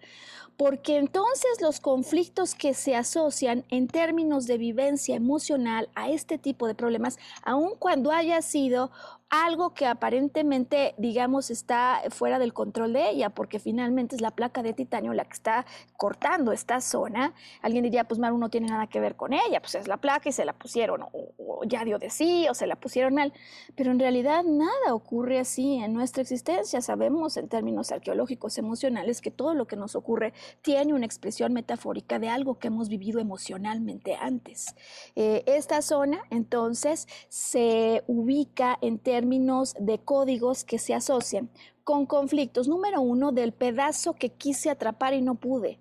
porque 0.56 0.96
entonces 0.96 1.60
los 1.60 1.78
conflictos 1.78 2.56
que 2.56 2.74
se 2.74 2.96
asocian 2.96 3.64
en 3.70 3.86
términos 3.86 4.46
de 4.46 4.58
vivencia 4.58 5.14
emocional 5.14 5.88
a 5.94 6.10
este 6.10 6.38
tipo 6.38 6.66
de 6.66 6.74
problemas, 6.74 7.18
aun 7.44 7.76
cuando 7.78 8.10
haya 8.10 8.42
sido 8.42 8.90
algo 9.32 9.72
que 9.72 9.86
aparentemente, 9.86 10.94
digamos, 10.98 11.50
está 11.50 12.02
fuera 12.10 12.38
del 12.38 12.52
control 12.52 12.92
de 12.92 13.08
ella, 13.08 13.30
porque 13.30 13.58
finalmente 13.58 14.14
es 14.14 14.20
la 14.20 14.32
placa 14.32 14.62
de 14.62 14.74
titanio 14.74 15.14
la 15.14 15.24
que 15.24 15.32
está 15.32 15.64
cortando 15.96 16.52
esta 16.52 16.82
zona. 16.82 17.32
Alguien 17.62 17.82
diría, 17.82 18.04
pues 18.04 18.20
Maru 18.20 18.36
no 18.36 18.50
tiene 18.50 18.66
nada 18.66 18.88
que 18.88 19.00
ver 19.00 19.16
con 19.16 19.32
ella, 19.32 19.62
pues 19.62 19.74
es 19.74 19.88
la 19.88 19.96
placa 19.96 20.28
y 20.28 20.32
se 20.32 20.44
la 20.44 20.52
pusieron, 20.52 21.06
o, 21.12 21.64
ya 21.64 21.82
dio 21.82 21.98
de 21.98 22.10
sí, 22.10 22.46
o 22.50 22.52
se 22.52 22.66
la 22.66 22.76
pusieron 22.76 23.14
mal. 23.14 23.32
Pero 23.74 23.90
en 23.90 23.98
realidad 23.98 24.44
nada 24.44 24.92
ocurre 24.92 25.38
así 25.38 25.76
en 25.76 25.94
nuestra 25.94 26.20
existencia. 26.20 26.82
Sabemos 26.82 27.38
en 27.38 27.48
términos 27.48 27.90
arqueológicos 27.90 28.58
emocionales 28.58 29.22
que 29.22 29.30
todo 29.30 29.54
lo 29.54 29.66
que 29.66 29.76
nos 29.76 29.96
ocurre 29.96 30.34
tiene 30.60 30.92
una 30.92 31.06
expresión 31.06 31.54
metafórica 31.54 32.18
de 32.18 32.28
algo 32.28 32.58
que 32.58 32.66
hemos 32.66 32.90
vivido 32.90 33.18
emocionalmente 33.18 34.14
antes. 34.14 34.74
Eh, 35.16 35.42
esta 35.46 35.80
zona, 35.80 36.22
entonces, 36.28 37.08
se 37.30 38.04
ubica 38.06 38.76
en 38.82 38.98
términos 38.98 39.21
términos 39.22 39.74
de 39.78 40.00
códigos 40.00 40.64
que 40.64 40.80
se 40.80 40.94
asocian 40.94 41.48
con 41.84 42.06
conflictos. 42.06 42.66
Número 42.66 43.00
uno, 43.00 43.30
del 43.30 43.52
pedazo 43.52 44.14
que 44.14 44.30
quise 44.30 44.68
atrapar 44.68 45.14
y 45.14 45.22
no 45.22 45.36
pude. 45.36 45.78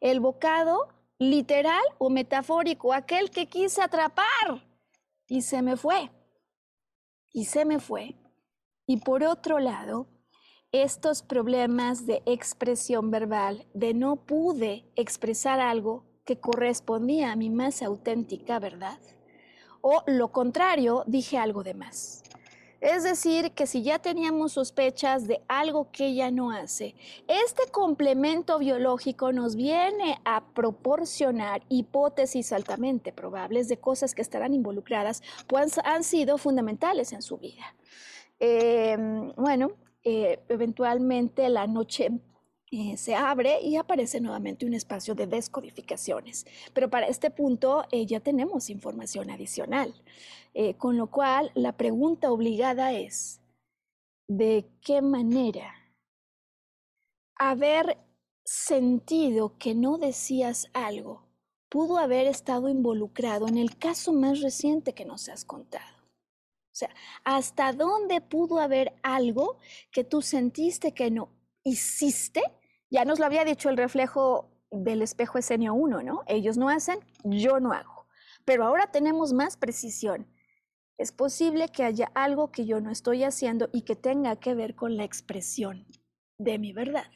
El 0.00 0.20
bocado 0.20 0.88
literal 1.18 1.82
o 1.98 2.08
metafórico, 2.08 2.94
aquel 2.94 3.30
que 3.30 3.46
quise 3.46 3.82
atrapar 3.82 4.26
y 5.26 5.42
se 5.42 5.60
me 5.60 5.76
fue. 5.76 6.10
Y 7.30 7.44
se 7.44 7.66
me 7.66 7.78
fue. 7.78 8.14
Y 8.86 8.96
por 8.96 9.22
otro 9.22 9.58
lado, 9.58 10.06
estos 10.72 11.22
problemas 11.22 12.06
de 12.06 12.22
expresión 12.24 13.10
verbal, 13.10 13.66
de 13.74 13.92
no 13.92 14.16
pude 14.16 14.90
expresar 14.96 15.60
algo 15.60 16.04
que 16.24 16.40
correspondía 16.40 17.32
a 17.32 17.36
mi 17.36 17.50
más 17.50 17.82
auténtica 17.82 18.58
verdad. 18.58 18.98
O 19.82 20.02
lo 20.06 20.32
contrario, 20.32 21.04
dije 21.06 21.36
algo 21.36 21.62
de 21.62 21.74
más. 21.74 22.22
Es 22.80 23.02
decir, 23.02 23.52
que 23.52 23.66
si 23.66 23.82
ya 23.82 23.98
teníamos 23.98 24.52
sospechas 24.52 25.26
de 25.26 25.40
algo 25.48 25.90
que 25.90 26.06
ella 26.06 26.30
no 26.30 26.52
hace, 26.52 26.94
este 27.26 27.70
complemento 27.72 28.58
biológico 28.58 29.32
nos 29.32 29.56
viene 29.56 30.20
a 30.24 30.44
proporcionar 30.54 31.62
hipótesis 31.68 32.52
altamente 32.52 33.12
probables 33.12 33.68
de 33.68 33.78
cosas 33.78 34.14
que 34.14 34.22
estarán 34.22 34.54
involucradas, 34.54 35.22
pues 35.48 35.78
han 35.84 36.04
sido 36.04 36.38
fundamentales 36.38 37.12
en 37.12 37.22
su 37.22 37.38
vida. 37.38 37.74
Em, 38.38 39.32
bueno, 39.34 39.72
eh, 40.04 40.38
eventualmente 40.48 41.48
la 41.48 41.66
noche 41.66 42.10
eh, 42.70 42.96
se 42.98 43.14
abre 43.14 43.60
y 43.62 43.76
aparece 43.76 44.20
nuevamente 44.20 44.66
un 44.66 44.74
espacio 44.74 45.14
de 45.14 45.26
descodificaciones. 45.26 46.46
Pero 46.74 46.90
para 46.90 47.06
este 47.06 47.30
punto 47.30 47.84
eh, 47.90 48.04
ya 48.04 48.20
tenemos 48.20 48.68
información 48.68 49.30
adicional. 49.30 49.94
Eh, 50.54 50.74
con 50.74 50.96
lo 50.96 51.06
cual, 51.08 51.50
la 51.54 51.72
pregunta 51.76 52.30
obligada 52.30 52.92
es, 52.92 53.40
¿de 54.28 54.66
qué 54.82 55.00
manera 55.00 55.74
haber 57.36 57.96
sentido 58.44 59.56
que 59.58 59.74
no 59.74 59.98
decías 59.98 60.68
algo 60.72 61.22
pudo 61.70 61.98
haber 61.98 62.26
estado 62.26 62.68
involucrado 62.68 63.46
en 63.46 63.56
el 63.58 63.78
caso 63.78 64.12
más 64.12 64.40
reciente 64.40 64.94
que 64.94 65.04
nos 65.04 65.28
has 65.28 65.44
contado? 65.44 65.96
O 65.98 66.76
sea, 66.78 66.94
¿hasta 67.24 67.72
dónde 67.72 68.20
pudo 68.20 68.60
haber 68.60 68.94
algo 69.02 69.58
que 69.90 70.04
tú 70.04 70.22
sentiste 70.22 70.92
que 70.92 71.10
no 71.10 71.30
hiciste? 71.64 72.42
Ya 72.90 73.04
nos 73.04 73.18
lo 73.18 73.26
había 73.26 73.44
dicho 73.44 73.68
el 73.68 73.76
reflejo 73.76 74.50
del 74.70 75.02
espejo 75.02 75.38
escenio 75.38 75.74
1, 75.74 76.02
¿no? 76.02 76.22
Ellos 76.26 76.56
no 76.56 76.68
hacen, 76.68 76.98
yo 77.24 77.60
no 77.60 77.72
hago. 77.72 78.06
Pero 78.44 78.64
ahora 78.64 78.90
tenemos 78.90 79.32
más 79.32 79.56
precisión 79.56 80.26
es 80.98 81.12
posible 81.12 81.68
que 81.68 81.84
haya 81.84 82.10
algo 82.14 82.50
que 82.50 82.66
yo 82.66 82.80
no 82.80 82.90
estoy 82.90 83.22
haciendo 83.22 83.70
y 83.72 83.82
que 83.82 83.94
tenga 83.94 84.34
que 84.36 84.54
ver 84.54 84.74
con 84.74 84.96
la 84.96 85.04
expresión 85.04 85.86
de 86.38 86.58
mi 86.58 86.72
verdad. 86.72 87.06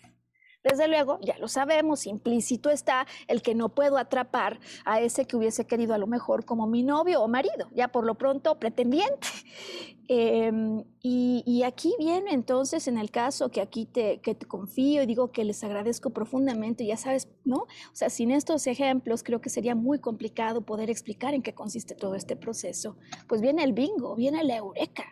Desde 0.62 0.86
luego, 0.86 1.18
ya 1.22 1.36
lo 1.38 1.48
sabemos, 1.48 2.06
implícito 2.06 2.70
está 2.70 3.06
el 3.26 3.42
que 3.42 3.54
no 3.54 3.70
puedo 3.70 3.98
atrapar 3.98 4.60
a 4.84 5.00
ese 5.00 5.24
que 5.24 5.36
hubiese 5.36 5.66
querido 5.66 5.92
a 5.92 5.98
lo 5.98 6.06
mejor 6.06 6.44
como 6.44 6.68
mi 6.68 6.84
novio 6.84 7.20
o 7.20 7.28
marido, 7.28 7.68
ya 7.72 7.88
por 7.88 8.04
lo 8.06 8.14
pronto 8.14 8.58
pretendiente. 8.58 9.28
Em, 10.08 10.84
y, 11.00 11.62
aquí 11.62 11.94
viene 11.98 12.32
entonces 12.32 12.86
en 12.86 12.98
el 12.98 13.10
caso 13.10 13.50
que 13.50 13.62
aquí 13.62 13.86
te, 13.86 14.20
que 14.20 14.34
te 14.34 14.44
confío 14.46 15.02
y 15.02 15.06
digo 15.06 15.32
que 15.32 15.42
les 15.42 15.64
agradezco 15.64 16.10
profundamente, 16.10 16.84
ya 16.84 16.98
sabes, 16.98 17.28
¿no? 17.44 17.58
O 17.58 17.94
sea, 17.94 18.10
sin 18.10 18.30
estos 18.30 18.66
ejemplos 18.66 19.22
creo 19.22 19.40
que 19.40 19.48
sería 19.48 19.74
muy 19.74 20.00
complicado 20.00 20.66
poder 20.66 20.90
explicar 20.90 21.32
en 21.32 21.42
qué 21.42 21.54
consiste 21.54 21.94
todo 21.94 22.14
este 22.14 22.36
proceso. 22.36 22.98
Pues 23.26 23.40
viene 23.40 23.64
el 23.64 23.72
bingo, 23.72 24.14
viene 24.16 24.44
la 24.44 24.56
eureka. 24.56 25.04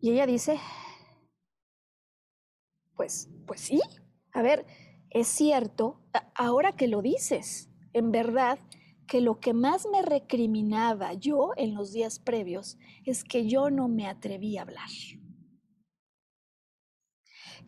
Y 0.00 0.12
ella 0.12 0.26
dice, 0.26 0.60
pues, 2.94 3.30
pues 3.46 3.62
sí, 3.62 3.80
a 4.34 4.42
ver, 4.42 4.66
es 5.10 5.28
cierto, 5.28 6.00
ahora 6.34 6.72
que 6.72 6.88
lo 6.88 7.00
dices, 7.02 7.70
en 7.92 8.10
verdad, 8.10 8.58
que 9.06 9.20
lo 9.20 9.38
que 9.38 9.52
más 9.52 9.86
me 9.90 10.02
recriminaba 10.02 11.12
yo 11.14 11.52
en 11.56 11.74
los 11.74 11.92
días 11.92 12.18
previos 12.18 12.76
es 13.04 13.22
que 13.22 13.46
yo 13.46 13.70
no 13.70 13.86
me 13.86 14.08
atreví 14.08 14.58
a 14.58 14.62
hablar. 14.62 14.88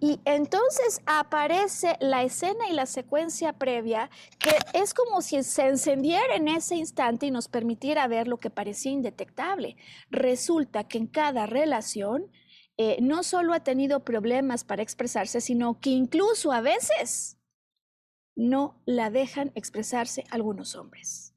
Y 0.00 0.20
entonces 0.24 1.00
aparece 1.06 1.96
la 2.00 2.22
escena 2.22 2.68
y 2.68 2.74
la 2.74 2.84
secuencia 2.84 3.54
previa 3.54 4.10
que 4.38 4.50
es 4.74 4.92
como 4.92 5.22
si 5.22 5.42
se 5.42 5.68
encendiera 5.68 6.34
en 6.34 6.48
ese 6.48 6.74
instante 6.74 7.26
y 7.26 7.30
nos 7.30 7.48
permitiera 7.48 8.06
ver 8.06 8.28
lo 8.28 8.38
que 8.38 8.50
parecía 8.50 8.92
indetectable. 8.92 9.76
Resulta 10.10 10.84
que 10.84 10.98
en 10.98 11.06
cada 11.06 11.46
relación 11.46 12.30
eh, 12.78 12.98
no 13.00 13.22
solo 13.22 13.54
ha 13.54 13.60
tenido 13.60 14.04
problemas 14.04 14.64
para 14.64 14.82
expresarse, 14.82 15.40
sino 15.40 15.80
que 15.80 15.90
incluso 15.90 16.52
a 16.52 16.60
veces 16.60 17.38
no 18.34 18.82
la 18.84 19.10
dejan 19.10 19.50
expresarse 19.54 20.24
algunos 20.30 20.76
hombres. 20.76 21.32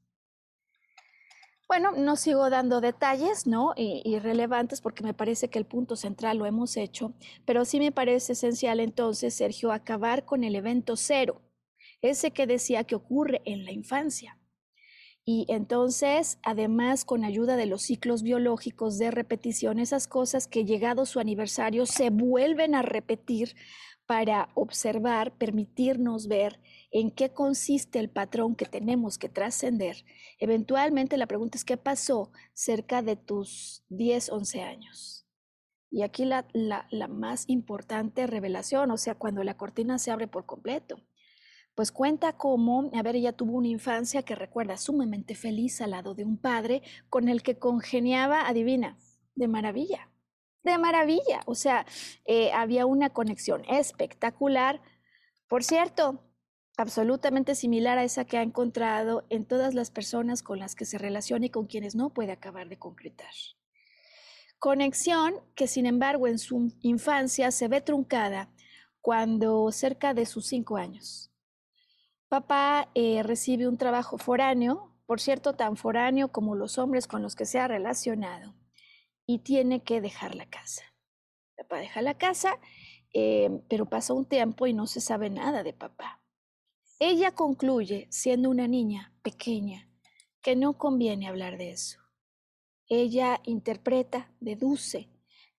Bueno, 1.66 1.92
no 1.92 2.16
sigo 2.16 2.50
dando 2.50 2.80
detalles, 2.80 3.46
¿no? 3.46 3.74
Irrelevantes 3.76 4.80
porque 4.80 5.04
me 5.04 5.14
parece 5.14 5.48
que 5.48 5.58
el 5.60 5.66
punto 5.66 5.94
central 5.94 6.38
lo 6.38 6.46
hemos 6.46 6.76
hecho, 6.76 7.14
pero 7.46 7.64
sí 7.64 7.78
me 7.78 7.92
parece 7.92 8.32
esencial 8.32 8.80
entonces, 8.80 9.34
Sergio, 9.34 9.70
acabar 9.70 10.24
con 10.24 10.42
el 10.42 10.56
evento 10.56 10.96
cero, 10.96 11.40
ese 12.02 12.32
que 12.32 12.48
decía 12.48 12.82
que 12.82 12.96
ocurre 12.96 13.40
en 13.44 13.64
la 13.64 13.70
infancia. 13.70 14.39
Y 15.24 15.46
entonces, 15.48 16.38
además, 16.42 17.04
con 17.04 17.24
ayuda 17.24 17.56
de 17.56 17.66
los 17.66 17.82
ciclos 17.82 18.22
biológicos 18.22 18.98
de 18.98 19.10
repetición, 19.10 19.78
esas 19.78 20.08
cosas 20.08 20.46
que 20.46 20.64
llegado 20.64 21.06
su 21.06 21.20
aniversario 21.20 21.86
se 21.86 22.10
vuelven 22.10 22.74
a 22.74 22.82
repetir 22.82 23.54
para 24.06 24.48
observar, 24.54 25.32
permitirnos 25.36 26.26
ver 26.26 26.58
en 26.90 27.12
qué 27.12 27.32
consiste 27.32 28.00
el 28.00 28.10
patrón 28.10 28.56
que 28.56 28.66
tenemos 28.66 29.18
que 29.18 29.28
trascender. 29.28 30.04
Eventualmente 30.38 31.16
la 31.16 31.26
pregunta 31.26 31.58
es, 31.58 31.64
¿qué 31.64 31.76
pasó 31.76 32.32
cerca 32.52 33.02
de 33.02 33.14
tus 33.14 33.84
10, 33.88 34.30
11 34.30 34.62
años? 34.62 35.26
Y 35.92 36.02
aquí 36.02 36.24
la, 36.24 36.48
la, 36.52 36.88
la 36.90 37.08
más 37.08 37.44
importante 37.48 38.26
revelación, 38.26 38.90
o 38.90 38.96
sea, 38.96 39.14
cuando 39.14 39.44
la 39.44 39.56
cortina 39.56 39.98
se 39.98 40.10
abre 40.10 40.26
por 40.26 40.46
completo 40.46 40.96
pues 41.80 41.92
cuenta 41.92 42.34
cómo, 42.34 42.90
a 42.92 43.02
ver, 43.02 43.16
ella 43.16 43.32
tuvo 43.32 43.56
una 43.56 43.68
infancia 43.68 44.22
que 44.22 44.34
recuerda 44.34 44.76
sumamente 44.76 45.34
feliz 45.34 45.80
al 45.80 45.92
lado 45.92 46.14
de 46.14 46.26
un 46.26 46.36
padre 46.36 46.82
con 47.08 47.30
el 47.30 47.42
que 47.42 47.58
congeniaba, 47.58 48.46
adivina, 48.46 48.98
de 49.34 49.48
maravilla, 49.48 50.10
de 50.62 50.76
maravilla. 50.76 51.40
O 51.46 51.54
sea, 51.54 51.86
eh, 52.26 52.52
había 52.52 52.84
una 52.84 53.08
conexión 53.08 53.64
espectacular. 53.64 54.82
Por 55.48 55.64
cierto, 55.64 56.22
absolutamente 56.76 57.54
similar 57.54 57.96
a 57.96 58.04
esa 58.04 58.26
que 58.26 58.36
ha 58.36 58.42
encontrado 58.42 59.24
en 59.30 59.46
todas 59.46 59.72
las 59.72 59.90
personas 59.90 60.42
con 60.42 60.58
las 60.58 60.74
que 60.74 60.84
se 60.84 60.98
relaciona 60.98 61.46
y 61.46 61.50
con 61.50 61.66
quienes 61.66 61.94
no 61.94 62.10
puede 62.10 62.32
acabar 62.32 62.68
de 62.68 62.78
concretar. 62.78 63.32
Conexión 64.58 65.32
que, 65.54 65.66
sin 65.66 65.86
embargo, 65.86 66.26
en 66.26 66.38
su 66.38 66.74
infancia 66.82 67.50
se 67.50 67.68
ve 67.68 67.80
truncada 67.80 68.52
cuando 69.00 69.72
cerca 69.72 70.12
de 70.12 70.26
sus 70.26 70.46
cinco 70.46 70.76
años 70.76 71.29
Papá 72.30 72.88
eh, 72.94 73.24
recibe 73.24 73.66
un 73.66 73.76
trabajo 73.76 74.16
foráneo, 74.16 74.94
por 75.04 75.20
cierto, 75.20 75.54
tan 75.54 75.76
foráneo 75.76 76.30
como 76.30 76.54
los 76.54 76.78
hombres 76.78 77.08
con 77.08 77.22
los 77.22 77.34
que 77.34 77.44
se 77.44 77.58
ha 77.58 77.66
relacionado, 77.66 78.54
y 79.26 79.40
tiene 79.40 79.82
que 79.82 80.00
dejar 80.00 80.36
la 80.36 80.48
casa. 80.48 80.84
Papá 81.56 81.78
deja 81.78 82.02
la 82.02 82.16
casa, 82.16 82.60
eh, 83.12 83.50
pero 83.68 83.86
pasa 83.86 84.14
un 84.14 84.26
tiempo 84.26 84.68
y 84.68 84.72
no 84.72 84.86
se 84.86 85.00
sabe 85.00 85.28
nada 85.28 85.64
de 85.64 85.72
papá. 85.72 86.22
Ella 87.00 87.32
concluye, 87.32 88.06
siendo 88.10 88.48
una 88.48 88.68
niña 88.68 89.12
pequeña, 89.22 89.90
que 90.40 90.54
no 90.54 90.78
conviene 90.78 91.26
hablar 91.26 91.58
de 91.58 91.72
eso. 91.72 91.98
Ella 92.86 93.40
interpreta, 93.42 94.30
deduce 94.38 95.08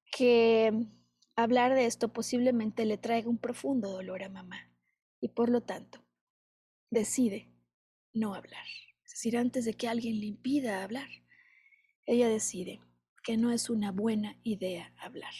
que 0.09 0.87
hablar 1.35 1.75
de 1.75 1.85
esto 1.85 2.13
posiblemente 2.13 2.85
le 2.85 2.97
traiga 2.97 3.29
un 3.29 3.39
profundo 3.39 3.91
dolor 3.91 4.23
a 4.23 4.29
mamá 4.29 4.71
y 5.19 5.27
por 5.27 5.49
lo 5.49 5.59
tanto 5.59 5.99
decide 6.91 7.47
no 8.13 8.35
hablar. 8.35 8.65
Es 9.03 9.13
decir, 9.13 9.37
antes 9.37 9.65
de 9.65 9.73
que 9.73 9.87
alguien 9.87 10.19
le 10.19 10.27
impida 10.27 10.83
hablar, 10.83 11.09
ella 12.05 12.27
decide 12.27 12.81
que 13.23 13.37
no 13.37 13.51
es 13.51 13.69
una 13.69 13.91
buena 13.91 14.37
idea 14.43 14.93
hablar, 14.99 15.33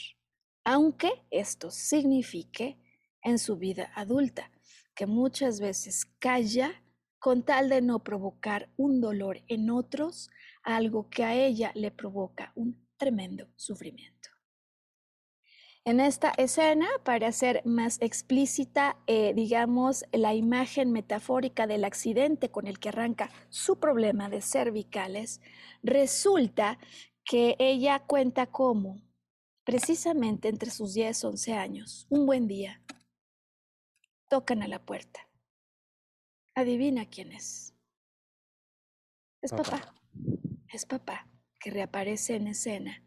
aunque 0.64 1.12
esto 1.30 1.70
signifique 1.70 2.78
en 3.22 3.38
su 3.38 3.58
vida 3.58 3.91
adulta 3.95 4.52
que 4.95 5.06
muchas 5.06 5.60
veces 5.60 6.06
calla 6.20 6.84
con 7.20 7.43
tal 7.43 7.70
de 7.70 7.82
no 7.82 8.04
provocar 8.04 8.70
un 8.78 8.99
dolor 8.99 9.43
en 9.47 9.70
otros, 9.70 10.30
algo 10.64 11.10
que 11.10 11.24
a 11.24 11.36
ella 11.36 11.72
le 11.76 11.91
provoca 11.91 12.52
un 12.56 12.88
tremendo 12.97 13.47
sufrimiento. 13.56 14.31
En 15.84 16.00
esta 16.00 16.30
escena, 16.38 16.88
para 17.04 17.28
hacer 17.28 17.64
más 17.66 18.00
explícita, 18.02 19.00
eh, 19.08 19.34
digamos, 19.34 20.06
la 20.12 20.36
imagen 20.36 20.92
metafórica 20.92 21.66
del 21.66 21.86
accidente 21.86 22.52
con 22.52 22.68
el 22.68 22.78
que 22.78 22.90
arranca 22.90 23.32
su 23.50 23.80
problema 23.80 24.30
de 24.30 24.42
cervicales, 24.44 25.42
resulta 25.82 26.78
que 27.26 27.56
ella 27.58 28.00
cuenta 28.06 28.46
cómo, 28.46 29.02
precisamente 29.64 30.50
entre 30.50 30.70
sus 30.70 30.94
10, 30.94 31.24
11 31.24 31.54
años, 31.54 32.06
un 32.12 32.28
buen 32.28 32.48
día, 32.48 32.80
tocan 34.30 34.62
a 34.62 34.68
la 34.68 34.86
puerta. 34.86 35.28
Adivina 36.54 37.08
quién 37.08 37.32
es. 37.32 37.74
Es 39.42 39.52
papá. 39.52 39.96
Es 40.72 40.86
papá, 40.86 41.28
que 41.60 41.72
reaparece 41.72 42.36
en 42.36 42.50
escena 42.50 43.04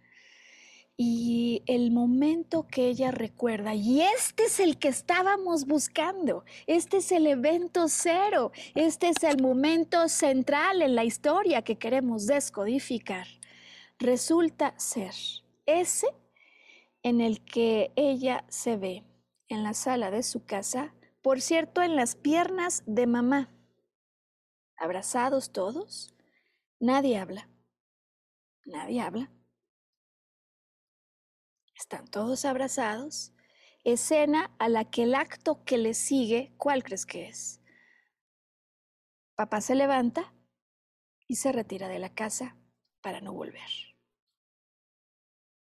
y 0.96 1.62
el 1.66 1.90
momento 1.90 2.68
que 2.68 2.86
ella 2.86 3.10
recuerda, 3.10 3.74
y 3.74 4.02
este 4.02 4.44
es 4.44 4.60
el 4.60 4.78
que 4.78 4.88
estábamos 4.88 5.66
buscando, 5.66 6.44
este 6.66 6.98
es 6.98 7.10
el 7.10 7.26
evento 7.26 7.86
cero, 7.88 8.52
este 8.74 9.08
es 9.08 9.24
el 9.24 9.42
momento 9.42 10.08
central 10.08 10.82
en 10.82 10.94
la 10.94 11.04
historia 11.04 11.62
que 11.62 11.76
queremos 11.76 12.26
descodificar, 12.26 13.26
resulta 13.98 14.78
ser 14.78 15.14
ese 15.66 16.08
en 17.02 17.20
el 17.20 17.44
que 17.44 17.92
ella 17.96 18.44
se 18.48 18.76
ve 18.76 19.02
en 19.48 19.64
la 19.64 19.74
sala 19.74 20.12
de 20.12 20.22
su 20.22 20.44
casa, 20.44 20.94
por 21.22 21.40
cierto, 21.40 21.82
en 21.82 21.96
las 21.96 22.14
piernas 22.14 22.84
de 22.86 23.06
mamá, 23.08 23.50
abrazados 24.76 25.50
todos, 25.50 26.14
nadie 26.78 27.18
habla, 27.18 27.48
nadie 28.64 29.00
habla 29.00 29.30
están 31.84 32.06
todos 32.06 32.46
abrazados. 32.46 33.34
Escena 33.84 34.50
a 34.58 34.70
la 34.70 34.86
que 34.90 35.02
el 35.02 35.14
acto 35.14 35.62
que 35.64 35.76
le 35.76 35.92
sigue, 35.92 36.54
¿cuál 36.56 36.82
crees 36.82 37.04
que 37.04 37.28
es? 37.28 37.60
Papá 39.34 39.60
se 39.60 39.74
levanta 39.74 40.32
y 41.28 41.36
se 41.36 41.52
retira 41.52 41.88
de 41.88 41.98
la 41.98 42.14
casa 42.14 42.56
para 43.02 43.20
no 43.20 43.34
volver. 43.34 43.68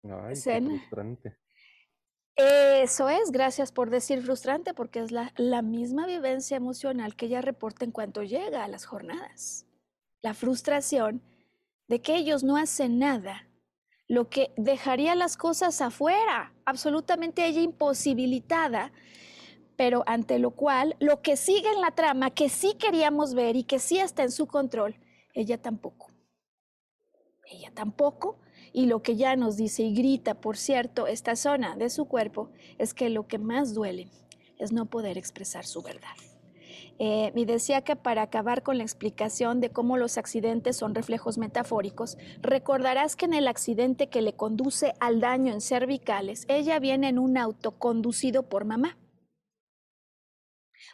Ay, 0.03 0.37
frustrante. 0.37 1.39
Eso 2.37 3.09
es, 3.09 3.31
gracias 3.31 3.73
por 3.73 3.89
decir 3.89 4.21
frustrante, 4.21 4.75
porque 4.75 5.01
es 5.01 5.11
la, 5.11 5.33
la 5.37 5.63
misma 5.63 6.07
vivencia 6.07 6.59
emocional 6.59 7.17
que 7.17 7.27
ella 7.27 7.41
reporta 7.41 7.87
en 7.87 7.93
cuanto 7.93 8.23
llega 8.23 8.63
a 8.63 8.69
las 8.69 8.85
jornadas. 8.85 9.67
La 10.21 10.35
frustración 10.35 11.23
de 11.89 12.03
que 12.03 12.15
ellos 12.17 12.45
no 12.45 12.59
hacen 12.59 12.99
nada 12.99 13.49
lo 14.15 14.29
que 14.29 14.53
dejaría 14.57 15.15
las 15.15 15.37
cosas 15.37 15.81
afuera, 15.81 16.55
absolutamente 16.65 17.47
ella 17.47 17.61
imposibilitada, 17.61 18.93
pero 19.77 20.05
ante 20.07 20.39
lo 20.39 20.53
cual 20.53 20.97
lo 21.01 21.21
que 21.21 21.37
sigue 21.37 21.69
en 21.69 21.81
la 21.81 21.91
trama, 21.91 22.31
que 22.31 22.49
sí 22.49 22.75
queríamos 22.79 23.35
ver 23.35 23.57
y 23.57 23.65
que 23.65 23.81
sí 23.81 23.99
está 23.99 24.23
en 24.23 24.31
su 24.31 24.47
control, 24.47 24.97
ella 25.35 25.61
tampoco. 25.61 26.13
Ella 27.47 27.73
tampoco. 27.75 28.39
Y 28.73 28.87
lo 28.87 29.03
que 29.03 29.17
ya 29.17 29.37
nos 29.37 29.57
dice 29.57 29.83
y 29.83 29.95
grita, 29.95 30.35
por 30.35 30.57
cierto, 30.57 31.07
esta 31.07 31.37
zona 31.37 31.77
de 31.77 31.91
su 31.91 32.07
cuerpo, 32.07 32.51
es 32.79 32.95
que 32.95 33.11
lo 33.11 33.27
que 33.27 33.39
más 33.39 33.75
duele 33.75 34.09
es 34.59 34.73
no 34.73 34.87
poder 34.87 35.19
expresar 35.19 35.65
su 35.65 35.83
verdad. 35.83 36.17
Eh, 36.99 37.33
y 37.35 37.45
decía 37.45 37.83
que 37.83 37.97
para 37.97 38.23
acabar 38.23 38.63
con 38.63 38.79
la 38.79 38.85
explicación 38.85 39.61
de 39.61 39.71
cómo 39.71 39.97
los 39.97 40.17
accidentes 40.17 40.77
son 40.77 40.95
reflejos 40.95 41.39
metafóricos, 41.39 42.17
recordarás 42.41 43.17
que 43.17 43.25
en 43.25 43.35
el 43.35 43.49
accidente 43.49 44.09
que 44.09 44.23
le 44.23 44.35
conduce 44.35 44.95
al 45.01 45.21
daño 45.21 45.53
en 45.53 45.61
cervicales, 45.61 46.45
ella 46.49 46.79
viene 46.79 47.09
en 47.09 47.19
un 47.19 47.37
auto 47.37 47.73
conducido 47.73 48.49
por 48.49 48.65
mamá. 48.65 48.97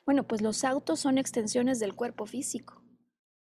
Bueno, 0.07 0.27
pues 0.27 0.41
los 0.41 0.65
autos 0.65 1.01
son 1.01 1.19
extensiones 1.19 1.79
del 1.79 1.95
cuerpo 1.95 2.25
físico. 2.25 2.83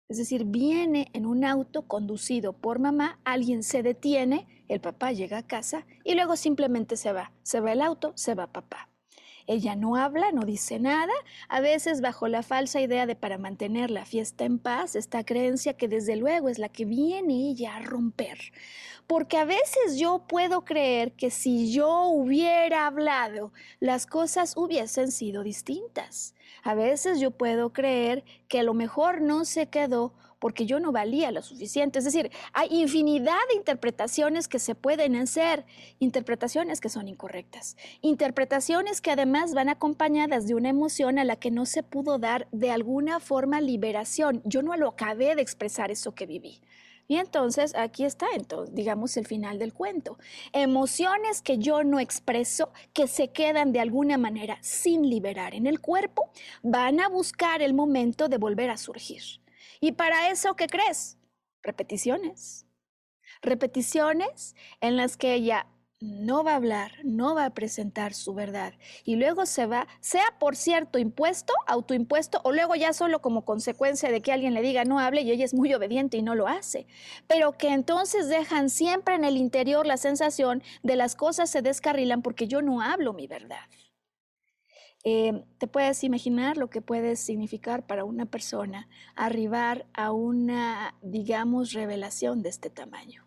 Es 0.09 0.17
decir, 0.17 0.45
viene 0.45 1.09
en 1.13 1.25
un 1.25 1.43
auto 1.43 1.87
conducido 1.87 2.53
por 2.53 2.79
mamá, 2.79 3.19
alguien 3.25 3.61
se 3.61 3.83
detiene, 3.83 4.47
el 4.69 4.79
papá 4.79 5.11
llega 5.11 5.39
a 5.39 5.47
casa 5.47 5.85
y 6.03 6.15
luego 6.15 6.37
simplemente 6.37 6.95
se 6.95 7.11
va. 7.11 7.33
Se 7.43 7.59
va 7.59 7.73
el 7.73 7.81
auto, 7.81 8.13
se 8.15 8.33
va 8.33 8.47
papá. 8.47 8.89
Ella 9.47 9.77
no 9.77 9.95
habla, 9.95 10.33
no 10.33 10.41
dice 10.41 10.77
nada, 10.77 11.13
a 11.47 11.61
veces 11.61 12.01
bajo 12.01 12.27
la 12.27 12.43
falsa 12.43 12.81
idea 12.81 13.05
de 13.05 13.15
para 13.15 13.37
mantener 13.37 13.89
la 13.89 14.05
fiesta 14.05 14.43
en 14.43 14.59
paz, 14.59 14.95
esta 14.97 15.23
creencia 15.23 15.73
que 15.73 15.87
desde 15.87 16.17
luego 16.17 16.49
es 16.49 16.59
la 16.59 16.67
que 16.67 16.83
viene 16.83 17.49
ella 17.49 17.77
a 17.77 17.79
romper. 17.79 18.37
Porque 19.07 19.37
a 19.37 19.45
veces 19.45 19.97
yo 19.97 20.25
puedo 20.27 20.65
creer 20.65 21.13
que 21.13 21.31
si 21.31 21.71
yo 21.71 22.07
hubiera 22.07 22.87
hablado, 22.87 23.53
las 23.79 24.05
cosas 24.05 24.57
hubiesen 24.57 25.13
sido 25.13 25.43
distintas. 25.43 26.35
A 26.63 26.75
veces 26.75 27.21
yo 27.21 27.31
puedo 27.31 27.71
creer 27.71 28.25
que 28.49 28.59
a 28.59 28.63
lo 28.63 28.73
mejor 28.73 29.21
no 29.21 29.45
se 29.45 29.69
quedó 29.69 30.13
porque 30.39 30.65
yo 30.65 30.79
no 30.79 30.91
valía 30.91 31.31
lo 31.31 31.41
suficiente. 31.41 31.99
Es 31.99 32.05
decir, 32.05 32.31
hay 32.53 32.67
infinidad 32.81 33.37
de 33.49 33.55
interpretaciones 33.55 34.47
que 34.47 34.59
se 34.59 34.75
pueden 34.75 35.15
hacer, 35.15 35.65
interpretaciones 35.99 36.81
que 36.81 36.89
son 36.89 37.07
incorrectas, 37.07 37.77
interpretaciones 38.01 39.01
que 39.01 39.11
además 39.11 39.53
van 39.53 39.69
acompañadas 39.69 40.47
de 40.47 40.55
una 40.55 40.69
emoción 40.69 41.19
a 41.19 41.23
la 41.23 41.35
que 41.35 41.51
no 41.51 41.65
se 41.65 41.83
pudo 41.83 42.19
dar 42.19 42.47
de 42.51 42.71
alguna 42.71 43.19
forma 43.19 43.61
liberación. 43.61 44.41
Yo 44.45 44.61
no 44.61 44.75
lo 44.75 44.89
acabé 44.89 45.35
de 45.35 45.41
expresar 45.41 45.91
eso 45.91 46.13
que 46.13 46.25
viví. 46.25 46.59
Y 47.09 47.15
entonces 47.15 47.73
aquí 47.75 48.03
está, 48.03 48.27
entonces, 48.35 48.75
digamos, 48.75 49.15
el 49.15 49.25
final 49.25 49.59
del 49.59 49.73
cuento. 49.73 50.17
Emociones 50.51 51.41
que 51.41 51.57
yo 51.57 51.85
no 51.85 52.01
expreso, 52.01 52.71
que 52.93 53.07
se 53.07 53.29
quedan 53.29 53.71
de 53.71 53.79
alguna 53.79 54.17
manera 54.17 54.57
sin 54.61 55.09
liberar 55.09 55.55
en 55.55 55.67
el 55.67 55.79
cuerpo, 55.79 56.29
van 56.63 56.99
a 56.99 57.07
buscar 57.07 57.61
el 57.61 57.73
momento 57.73 58.27
de 58.27 58.37
volver 58.37 58.69
a 58.69 58.77
surgir. 58.77 59.23
Y 59.79 59.93
para 59.93 60.29
eso, 60.29 60.55
¿qué 60.55 60.67
crees? 60.67 61.17
Repeticiones. 61.63 62.65
Repeticiones 63.41 64.55
en 64.81 64.97
las 64.97 65.17
que 65.17 65.33
ella 65.33 65.67
no 65.99 66.43
va 66.43 66.51
a 66.53 66.55
hablar, 66.57 66.91
no 67.03 67.33
va 67.33 67.45
a 67.45 67.53
presentar 67.53 68.13
su 68.13 68.35
verdad 68.35 68.73
y 69.03 69.15
luego 69.15 69.47
se 69.47 69.65
va, 69.65 69.87
sea 69.99 70.25
por 70.39 70.55
cierto 70.55 70.99
impuesto, 70.99 71.53
autoimpuesto 71.65 72.39
o 72.43 72.51
luego 72.51 72.75
ya 72.75 72.93
solo 72.93 73.19
como 73.19 73.45
consecuencia 73.45 74.11
de 74.11 74.21
que 74.21 74.31
alguien 74.31 74.53
le 74.53 74.61
diga 74.61 74.85
no 74.85 74.99
hable 74.99 75.21
y 75.21 75.31
ella 75.31 75.45
es 75.45 75.55
muy 75.55 75.73
obediente 75.73 76.17
y 76.17 76.21
no 76.21 76.35
lo 76.35 76.47
hace, 76.47 76.85
pero 77.25 77.53
que 77.53 77.69
entonces 77.69 78.27
dejan 78.27 78.69
siempre 78.69 79.15
en 79.15 79.23
el 79.23 79.37
interior 79.37 79.87
la 79.87 79.97
sensación 79.97 80.61
de 80.83 80.95
las 80.95 81.15
cosas 81.15 81.49
se 81.49 81.63
descarrilan 81.63 82.21
porque 82.21 82.47
yo 82.47 82.61
no 82.61 82.81
hablo 82.81 83.13
mi 83.13 83.25
verdad. 83.25 83.65
Eh, 85.09 85.45
te 85.57 85.67
puedes 85.67 86.03
imaginar 86.03 86.57
lo 86.57 86.69
que 86.69 86.81
puede 86.81 87.15
significar 87.15 87.87
para 87.87 88.03
una 88.03 88.25
persona 88.25 88.89
arribar 89.15 89.85
a 89.93 90.11
una, 90.11 90.95
digamos, 91.01 91.71
revelación 91.71 92.43
de 92.43 92.49
este 92.49 92.69
tamaño. 92.69 93.26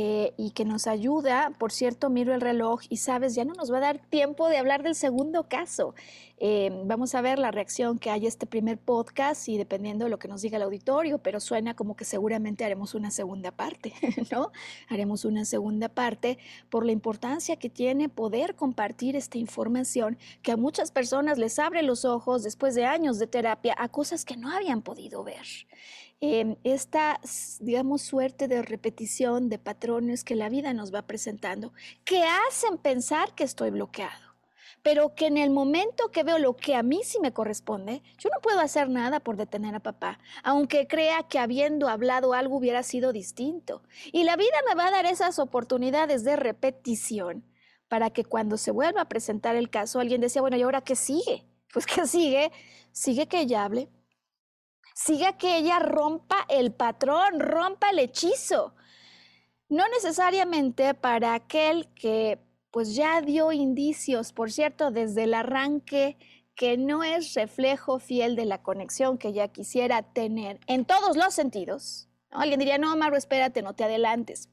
Eh, 0.00 0.32
y 0.36 0.52
que 0.52 0.64
nos 0.64 0.86
ayuda. 0.86 1.52
Por 1.58 1.72
cierto, 1.72 2.08
miro 2.08 2.32
el 2.32 2.40
reloj 2.40 2.82
y 2.88 2.98
sabes, 2.98 3.34
ya 3.34 3.44
no 3.44 3.54
nos 3.54 3.72
va 3.72 3.78
a 3.78 3.80
dar 3.80 3.98
tiempo 3.98 4.48
de 4.48 4.56
hablar 4.56 4.84
del 4.84 4.94
segundo 4.94 5.48
caso. 5.48 5.92
Eh, 6.38 6.70
vamos 6.84 7.16
a 7.16 7.20
ver 7.20 7.40
la 7.40 7.50
reacción 7.50 7.98
que 7.98 8.08
hay 8.10 8.24
este 8.24 8.46
primer 8.46 8.78
podcast 8.78 9.48
y 9.48 9.58
dependiendo 9.58 10.04
de 10.04 10.10
lo 10.12 10.20
que 10.20 10.28
nos 10.28 10.40
diga 10.40 10.56
el 10.56 10.62
auditorio, 10.62 11.18
pero 11.18 11.40
suena 11.40 11.74
como 11.74 11.96
que 11.96 12.04
seguramente 12.04 12.64
haremos 12.64 12.94
una 12.94 13.10
segunda 13.10 13.50
parte, 13.50 13.92
¿no? 14.30 14.52
Haremos 14.88 15.24
una 15.24 15.44
segunda 15.44 15.88
parte 15.88 16.38
por 16.70 16.86
la 16.86 16.92
importancia 16.92 17.56
que 17.56 17.68
tiene 17.68 18.08
poder 18.08 18.54
compartir 18.54 19.16
esta 19.16 19.38
información 19.38 20.16
que 20.42 20.52
a 20.52 20.56
muchas 20.56 20.92
personas 20.92 21.38
les 21.38 21.58
abre 21.58 21.82
los 21.82 22.04
ojos 22.04 22.44
después 22.44 22.76
de 22.76 22.84
años 22.84 23.18
de 23.18 23.26
terapia 23.26 23.74
a 23.76 23.88
cosas 23.88 24.24
que 24.24 24.36
no 24.36 24.48
habían 24.48 24.80
podido 24.80 25.24
ver 25.24 25.46
esta, 26.20 27.20
digamos, 27.60 28.02
suerte 28.02 28.48
de 28.48 28.62
repetición 28.62 29.48
de 29.48 29.58
patrones 29.58 30.24
que 30.24 30.34
la 30.34 30.48
vida 30.48 30.72
nos 30.72 30.92
va 30.92 31.02
presentando, 31.02 31.72
que 32.04 32.24
hacen 32.48 32.78
pensar 32.78 33.34
que 33.34 33.44
estoy 33.44 33.70
bloqueado, 33.70 34.34
pero 34.82 35.14
que 35.14 35.26
en 35.26 35.36
el 35.36 35.50
momento 35.50 36.10
que 36.10 36.24
veo 36.24 36.38
lo 36.38 36.56
que 36.56 36.74
a 36.74 36.82
mí 36.82 37.02
sí 37.04 37.18
me 37.20 37.32
corresponde, 37.32 38.02
yo 38.18 38.30
no 38.34 38.40
puedo 38.40 38.58
hacer 38.60 38.88
nada 38.90 39.20
por 39.20 39.36
detener 39.36 39.76
a 39.76 39.80
papá, 39.80 40.18
aunque 40.42 40.88
crea 40.88 41.22
que 41.22 41.38
habiendo 41.38 41.88
hablado 41.88 42.34
algo 42.34 42.56
hubiera 42.56 42.82
sido 42.82 43.12
distinto. 43.12 43.82
Y 44.12 44.24
la 44.24 44.36
vida 44.36 44.56
me 44.68 44.74
va 44.74 44.88
a 44.88 44.90
dar 44.90 45.06
esas 45.06 45.38
oportunidades 45.38 46.24
de 46.24 46.34
repetición 46.34 47.44
para 47.86 48.10
que 48.10 48.24
cuando 48.24 48.56
se 48.56 48.70
vuelva 48.70 49.02
a 49.02 49.08
presentar 49.08 49.56
el 49.56 49.70
caso, 49.70 50.00
alguien 50.00 50.20
decía, 50.20 50.42
bueno, 50.42 50.56
¿y 50.56 50.62
ahora 50.62 50.82
qué 50.82 50.96
sigue? 50.96 51.44
Pues 51.72 51.86
¿qué 51.86 52.06
sigue? 52.06 52.50
Sigue 52.92 53.28
que 53.28 53.40
ella 53.40 53.64
hable, 53.64 53.88
siga 54.98 55.38
que 55.38 55.56
ella 55.56 55.78
rompa 55.78 56.44
el 56.48 56.72
patrón, 56.72 57.38
rompa 57.38 57.90
el 57.90 58.00
hechizo. 58.00 58.74
No 59.68 59.86
necesariamente 59.88 60.92
para 60.94 61.34
aquel 61.34 61.86
que 61.94 62.40
pues 62.72 62.96
ya 62.96 63.20
dio 63.20 63.52
indicios, 63.52 64.32
por 64.32 64.50
cierto, 64.50 64.90
desde 64.90 65.24
el 65.24 65.34
arranque 65.34 66.16
que 66.56 66.76
no 66.76 67.04
es 67.04 67.34
reflejo 67.34 68.00
fiel 68.00 68.34
de 68.34 68.44
la 68.44 68.62
conexión 68.62 69.18
que 69.18 69.28
ella 69.28 69.48
quisiera 69.48 70.02
tener 70.02 70.58
en 70.66 70.84
todos 70.84 71.16
los 71.16 71.32
sentidos. 71.32 72.08
Alguien 72.30 72.58
diría, 72.58 72.78
no, 72.78 72.94
Maru, 72.96 73.16
espérate, 73.16 73.62
no 73.62 73.74
te 73.74 73.84
adelantes. 73.84 74.50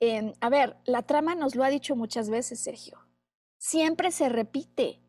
Em, 0.00 0.34
a 0.40 0.50
ver, 0.50 0.76
la 0.84 1.02
trama 1.02 1.34
nos 1.34 1.54
lo 1.54 1.64
ha 1.64 1.70
dicho 1.70 1.96
muchas 1.96 2.28
veces, 2.28 2.60
Sergio. 2.60 2.98
Siempre 3.56 4.10
se 4.10 4.28
repite 4.28 5.00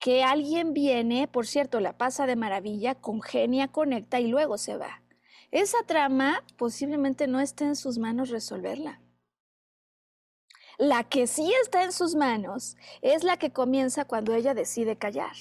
que 0.00 0.24
alguien 0.24 0.72
viene, 0.72 1.28
por 1.28 1.46
cierto, 1.46 1.78
la 1.78 1.96
pasa 1.98 2.26
de 2.26 2.34
maravilla, 2.34 2.94
congenia, 2.94 3.68
conecta 3.68 4.18
y 4.18 4.28
luego 4.28 4.56
se 4.56 4.76
va. 4.76 5.02
Esa 5.50 5.82
trama 5.86 6.42
posiblemente 6.56 7.26
no 7.26 7.38
esté 7.38 7.64
en 7.64 7.76
sus 7.76 7.98
manos 7.98 8.30
resolverla. 8.30 9.02
La 10.78 11.04
que 11.04 11.26
sí 11.26 11.52
está 11.62 11.84
en 11.84 11.92
sus 11.92 12.14
manos 12.14 12.78
es 13.02 13.24
la 13.24 13.36
que 13.36 13.52
comienza 13.52 14.06
cuando 14.06 14.32
ella 14.34 14.54
decide 14.54 14.96
callar. 14.96 15.36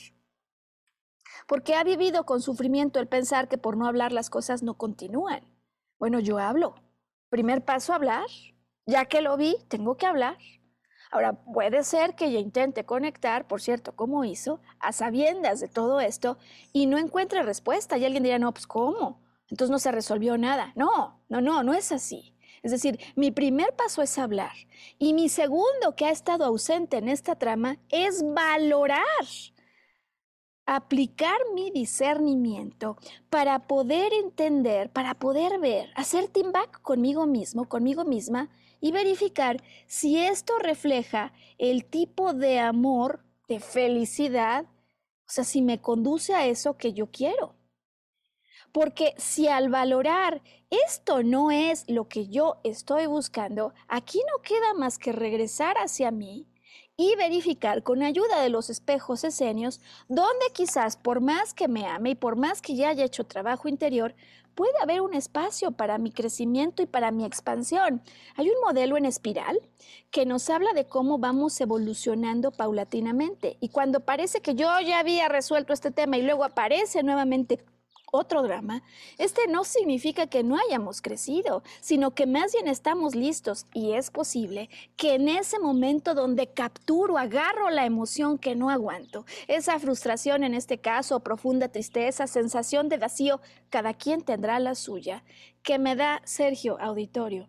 Porque 1.47 1.75
ha 1.75 1.83
vivido 1.85 2.25
con 2.25 2.41
sufrimiento 2.41 2.99
el 2.99 3.07
pensar 3.07 3.47
que 3.47 3.57
por 3.57 3.77
no 3.77 3.87
hablar 3.87 4.11
las 4.11 4.29
cosas 4.29 4.61
no 4.61 4.73
continúan. 4.73 5.41
Bueno, 5.97 6.19
yo 6.19 6.37
hablo. 6.37 6.75
Primer 7.29 7.63
paso, 7.63 7.93
hablar. 7.93 8.27
Ya 8.85 9.05
que 9.05 9.21
lo 9.21 9.37
vi, 9.37 9.55
tengo 9.69 9.95
que 9.95 10.05
hablar. 10.05 10.37
Ahora, 11.11 11.33
puede 11.33 11.83
ser 11.83 12.15
que 12.15 12.25
ella 12.25 12.39
intente 12.39 12.85
conectar, 12.85 13.47
por 13.47 13.61
cierto, 13.61 13.95
como 13.95 14.25
hizo, 14.25 14.59
a 14.79 14.91
sabiendas 14.91 15.59
de 15.59 15.67
todo 15.67 15.99
esto 15.99 16.37
y 16.71 16.85
no 16.85 16.97
encuentre 16.99 17.41
respuesta. 17.41 17.97
Y 17.97 18.05
alguien 18.05 18.23
dirá, 18.23 18.37
no, 18.37 18.53
pues 18.53 18.67
¿cómo? 18.67 19.19
Entonces 19.49 19.71
no 19.71 19.79
se 19.79 19.91
resolvió 19.91 20.37
nada. 20.37 20.71
No, 20.75 21.23
no, 21.27 21.41
no, 21.41 21.63
no 21.63 21.73
es 21.73 21.91
así. 21.91 22.35
Es 22.61 22.71
decir, 22.71 22.99
mi 23.15 23.31
primer 23.31 23.75
paso 23.75 24.01
es 24.01 24.17
hablar 24.17 24.51
y 24.97 25.13
mi 25.13 25.29
segundo 25.29 25.95
que 25.95 26.05
ha 26.05 26.11
estado 26.11 26.45
ausente 26.45 26.97
en 26.97 27.07
esta 27.07 27.35
trama 27.35 27.77
es 27.89 28.21
valorar, 28.33 29.05
aplicar 30.65 31.37
mi 31.53 31.71
discernimiento 31.71 32.97
para 33.29 33.67
poder 33.67 34.13
entender, 34.13 34.91
para 34.91 35.15
poder 35.15 35.59
ver, 35.59 35.89
hacer 35.95 36.27
team 36.27 36.51
back 36.51 36.81
conmigo 36.81 37.25
mismo, 37.25 37.69
conmigo 37.69 38.03
misma 38.03 38.49
y 38.81 38.91
verificar 38.91 39.61
si 39.87 40.17
esto 40.17 40.57
refleja 40.59 41.33
el 41.57 41.85
tipo 41.85 42.33
de 42.33 42.59
amor, 42.59 43.23
de 43.47 43.59
felicidad, 43.59 44.65
o 44.65 45.31
sea, 45.31 45.43
si 45.43 45.61
me 45.61 45.79
conduce 45.79 46.33
a 46.33 46.47
eso 46.47 46.77
que 46.77 46.93
yo 46.93 47.11
quiero. 47.11 47.55
Porque 48.71 49.13
si 49.17 49.47
al 49.47 49.69
valorar 49.69 50.41
esto 50.69 51.23
no 51.23 51.51
es 51.51 51.85
lo 51.87 52.07
que 52.07 52.27
yo 52.27 52.59
estoy 52.63 53.05
buscando, 53.05 53.73
aquí 53.87 54.19
no 54.31 54.41
queda 54.41 54.73
más 54.73 54.99
que 54.99 55.11
regresar 55.11 55.77
hacia 55.77 56.11
mí 56.11 56.48
y 56.99 57.15
verificar 57.15 57.81
con 57.81 58.03
ayuda 58.03 58.41
de 58.41 58.49
los 58.49 58.69
espejos 58.69 59.23
escenios 59.23 59.79
donde 60.09 60.47
quizás 60.53 60.97
por 60.97 61.21
más 61.21 61.53
que 61.53 61.69
me 61.69 61.87
ame 61.87 62.09
y 62.09 62.15
por 62.15 62.35
más 62.35 62.61
que 62.61 62.75
ya 62.75 62.89
haya 62.89 63.05
hecho 63.05 63.23
trabajo 63.23 63.69
interior, 63.69 64.13
puede 64.53 64.73
haber 64.81 64.99
un 64.99 65.13
espacio 65.13 65.71
para 65.71 65.97
mi 65.97 66.11
crecimiento 66.11 66.81
y 66.81 66.87
para 66.87 67.11
mi 67.11 67.23
expansión. 67.23 68.01
Hay 68.35 68.49
un 68.49 68.59
modelo 68.61 68.97
en 68.97 69.05
espiral 69.05 69.57
que 70.11 70.25
nos 70.25 70.49
habla 70.49 70.73
de 70.73 70.87
cómo 70.87 71.19
vamos 71.19 71.61
evolucionando 71.61 72.51
paulatinamente. 72.51 73.55
Y 73.61 73.69
cuando 73.69 74.01
parece 74.01 74.41
que 74.41 74.55
yo 74.55 74.67
ya 74.81 74.99
había 74.99 75.29
resuelto 75.29 75.71
este 75.71 75.91
tema 75.91 76.17
y 76.17 76.23
luego 76.23 76.43
aparece 76.43 77.01
nuevamente 77.01 77.63
otro 78.11 78.41
drama, 78.43 78.83
este 79.17 79.47
no 79.47 79.63
significa 79.63 80.27
que 80.27 80.43
no 80.43 80.57
hayamos 80.57 81.01
crecido, 81.01 81.63
sino 81.81 82.11
que 82.11 82.25
más 82.25 82.53
bien 82.53 82.67
estamos 82.67 83.15
listos 83.15 83.65
y 83.73 83.93
es 83.93 84.11
posible 84.11 84.69
que 84.95 85.15
en 85.15 85.29
ese 85.29 85.59
momento 85.59 86.13
donde 86.13 86.47
capturo, 86.47 87.17
agarro 87.17 87.69
la 87.69 87.85
emoción 87.85 88.37
que 88.37 88.55
no 88.55 88.69
aguanto, 88.69 89.25
esa 89.47 89.79
frustración 89.79 90.43
en 90.43 90.53
este 90.53 90.79
caso, 90.79 91.19
profunda 91.21 91.69
tristeza, 91.69 92.27
sensación 92.27 92.89
de 92.89 92.97
vacío, 92.97 93.41
cada 93.69 93.93
quien 93.93 94.21
tendrá 94.21 94.59
la 94.59 94.75
suya, 94.75 95.23
que 95.63 95.79
me 95.79 95.95
da 95.95 96.21
Sergio 96.25 96.79
Auditorio 96.79 97.47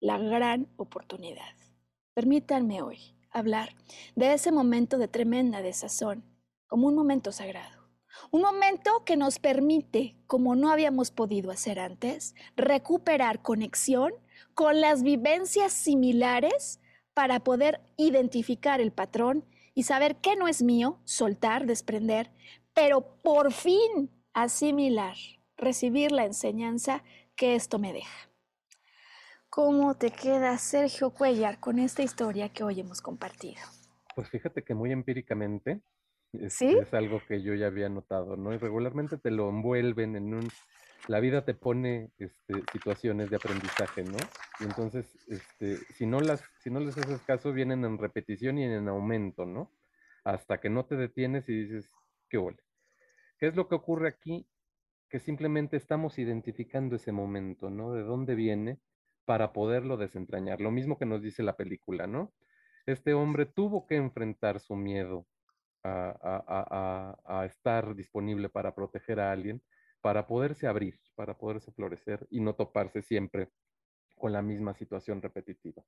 la 0.00 0.18
gran 0.18 0.68
oportunidad. 0.76 1.56
Permítanme 2.14 2.82
hoy 2.82 3.14
hablar 3.30 3.74
de 4.14 4.32
ese 4.32 4.52
momento 4.52 4.98
de 4.98 5.08
tremenda 5.08 5.62
desazón 5.62 6.24
como 6.66 6.86
un 6.86 6.94
momento 6.94 7.32
sagrado 7.32 7.77
un 8.30 8.42
momento 8.42 9.04
que 9.04 9.16
nos 9.16 9.38
permite, 9.38 10.16
como 10.26 10.54
no 10.54 10.70
habíamos 10.70 11.10
podido 11.10 11.50
hacer 11.50 11.78
antes, 11.78 12.34
recuperar 12.56 13.42
conexión 13.42 14.12
con 14.54 14.80
las 14.80 15.02
vivencias 15.02 15.72
similares 15.72 16.80
para 17.14 17.40
poder 17.40 17.80
identificar 17.96 18.80
el 18.80 18.92
patrón 18.92 19.44
y 19.74 19.84
saber 19.84 20.16
qué 20.16 20.36
no 20.36 20.48
es 20.48 20.62
mío, 20.62 20.98
soltar, 21.04 21.66
desprender, 21.66 22.30
pero 22.74 23.18
por 23.22 23.52
fin 23.52 24.10
asimilar, 24.32 25.16
recibir 25.56 26.12
la 26.12 26.24
enseñanza 26.24 27.02
que 27.36 27.54
esto 27.54 27.78
me 27.78 27.92
deja. 27.92 28.30
¿Cómo 29.48 29.94
te 29.94 30.10
queda 30.10 30.56
Sergio 30.58 31.10
Cuellar 31.10 31.58
con 31.58 31.78
esta 31.78 32.02
historia 32.02 32.48
que 32.48 32.62
hoy 32.62 32.80
hemos 32.80 33.00
compartido? 33.00 33.60
Pues 34.14 34.28
fíjate 34.28 34.62
que 34.62 34.74
muy 34.74 34.92
empíricamente 34.92 35.80
es, 36.32 36.60
es, 36.60 36.94
algo 36.94 37.20
que 37.26 37.42
yo 37.42 37.54
ya 37.54 37.66
había 37.66 37.88
notado, 37.88 38.36
¿no? 38.36 38.52
Y 38.52 38.58
regularmente 38.58 39.18
te 39.18 39.30
lo 39.30 39.48
envuelven 39.48 40.16
en 40.16 40.34
un... 40.34 40.48
La 41.06 41.20
vida 41.20 41.44
te 41.44 41.54
pone 41.54 42.10
este, 42.18 42.54
situaciones 42.72 43.30
de 43.30 43.36
aprendizaje, 43.36 44.04
¿no? 44.04 44.18
Y 44.60 44.64
entonces, 44.64 45.06
este, 45.28 45.76
si, 45.94 46.06
no 46.06 46.20
las, 46.20 46.42
si 46.60 46.70
no 46.70 46.80
les 46.80 46.98
haces 46.98 47.22
caso, 47.22 47.52
vienen 47.52 47.84
en 47.84 47.96
repetición 47.96 48.58
y 48.58 48.64
en 48.64 48.88
aumento, 48.88 49.46
¿no? 49.46 49.72
Hasta 50.24 50.60
que 50.60 50.68
no 50.68 50.84
te 50.84 50.96
detienes 50.96 51.48
y 51.48 51.64
dices, 51.64 51.90
qué 52.28 52.36
huele. 52.36 52.58
¿Qué 53.38 53.46
es 53.46 53.56
lo 53.56 53.68
que 53.68 53.76
ocurre 53.76 54.08
aquí? 54.08 54.46
Que 55.08 55.20
simplemente 55.20 55.76
estamos 55.76 56.18
identificando 56.18 56.96
ese 56.96 57.12
momento, 57.12 57.70
¿no? 57.70 57.92
De 57.92 58.02
dónde 58.02 58.34
viene 58.34 58.78
para 59.24 59.52
poderlo 59.52 59.96
desentrañar. 59.96 60.60
Lo 60.60 60.70
mismo 60.70 60.98
que 60.98 61.06
nos 61.06 61.22
dice 61.22 61.42
la 61.42 61.56
película, 61.56 62.06
¿no? 62.06 62.32
Este 62.86 63.14
hombre 63.14 63.46
tuvo 63.46 63.86
que 63.86 63.96
enfrentar 63.96 64.60
su 64.60 64.74
miedo, 64.74 65.26
a, 65.84 67.44
estar 67.46 67.94
disponible 67.94 68.48
para 68.48 68.74
proteger 68.74 69.20
a 69.20 69.32
alguien, 69.32 69.62
para 70.00 70.26
poderse 70.26 70.66
abrir, 70.66 70.98
para 71.14 71.36
poderse 71.36 71.72
florecer 71.72 72.26
y 72.30 72.40
no 72.40 72.54
toparse 72.54 73.02
siempre 73.02 73.50
con 74.16 74.32
la 74.32 74.42
misma 74.42 74.74
situación 74.74 75.22
repetitiva. 75.22 75.82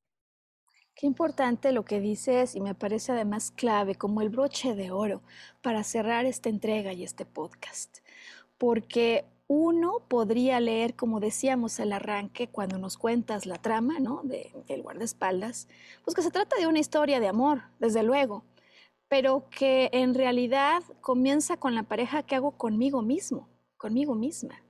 Qué 0.95 1.07
importante 1.07 1.73
lo 1.73 1.85
que 1.85 2.01
dices 2.01 2.55
y 2.55 2.61
me 2.61 2.75
parece 2.75 3.13
además 3.13 3.51
clave 3.51 3.95
como 3.95 4.21
el 4.21 4.29
broche 4.29 4.75
de 4.75 4.91
oro 4.91 5.23
para 5.63 5.83
cerrar 5.85 6.27
esta 6.27 6.49
entrega 6.49 6.93
y 6.93 7.05
este 7.05 7.25
podcast. 7.25 7.99
Porque 8.59 9.25
uno 9.53 10.03
podría 10.07 10.61
leer, 10.61 10.95
como 10.95 11.19
decíamos 11.19 11.81
al 11.81 11.93
arranque, 11.93 12.49
cuando 12.49 12.79
nos 12.79 12.97
cuentas 12.97 13.47
la 13.47 13.57
trama 13.57 13.99
¿no? 13.99 14.21
de, 14.23 14.53
del 14.69 14.83
guardaespaldas, 14.83 15.67
pues 16.05 16.15
que 16.15 16.23
se 16.23 16.31
trata 16.31 16.57
de 16.57 16.69
una 16.69 16.79
historia 16.79 17.19
de 17.19 17.27
amor, 17.27 17.63
desde 17.81 18.05
luego, 18.05 18.45
pero 19.11 19.51
que 19.51 19.91
en 19.93 20.15
realidad 20.15 20.85
comienza 21.01 21.57
con 21.57 21.75
la 21.75 21.83
pareja 21.83 22.23
que 22.23 22.37
hago 22.37 22.53
conmigo 22.53 23.03
mismo, 23.03 23.49
conmigo 23.77 24.15
misma. 24.15 24.63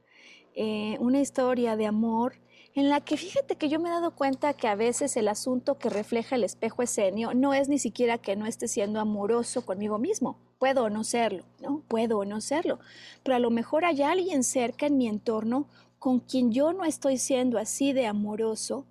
Eh, 0.54 0.96
una 0.98 1.20
historia 1.20 1.76
de 1.76 1.84
amor 1.84 2.40
en 2.74 2.88
la 2.88 3.02
que 3.02 3.18
fíjate 3.18 3.56
que 3.56 3.68
yo 3.68 3.78
me 3.78 3.90
he 3.90 3.92
dado 3.92 4.16
cuenta 4.16 4.54
que 4.54 4.66
a 4.66 4.74
veces 4.74 5.18
el 5.18 5.28
asunto 5.28 5.78
que 5.78 5.90
refleja 5.90 6.36
el 6.36 6.44
espejo 6.44 6.82
escenio 6.82 7.34
no 7.34 7.52
es 7.52 7.68
ni 7.68 7.78
siquiera 7.78 8.16
que 8.16 8.34
no 8.34 8.46
esté 8.46 8.66
siendo 8.66 8.98
amoroso 8.98 9.66
conmigo 9.66 9.98
mismo. 9.98 10.38
Puedo 10.58 10.84
o 10.84 10.90
no 10.90 11.04
serlo, 11.04 11.44
¿no? 11.60 11.82
Puedo 11.86 12.18
o 12.18 12.24
no 12.24 12.40
serlo. 12.40 12.78
Pero 13.22 13.36
a 13.36 13.40
lo 13.40 13.50
mejor 13.50 13.84
hay 13.84 14.00
alguien 14.00 14.42
cerca 14.42 14.86
en 14.86 14.96
mi 14.96 15.06
entorno 15.06 15.68
con 15.98 16.18
quien 16.18 16.50
yo 16.50 16.72
no 16.72 16.84
estoy 16.86 17.18
siendo 17.18 17.58
así 17.58 17.92
de 17.92 18.06
amoroso 18.06 18.86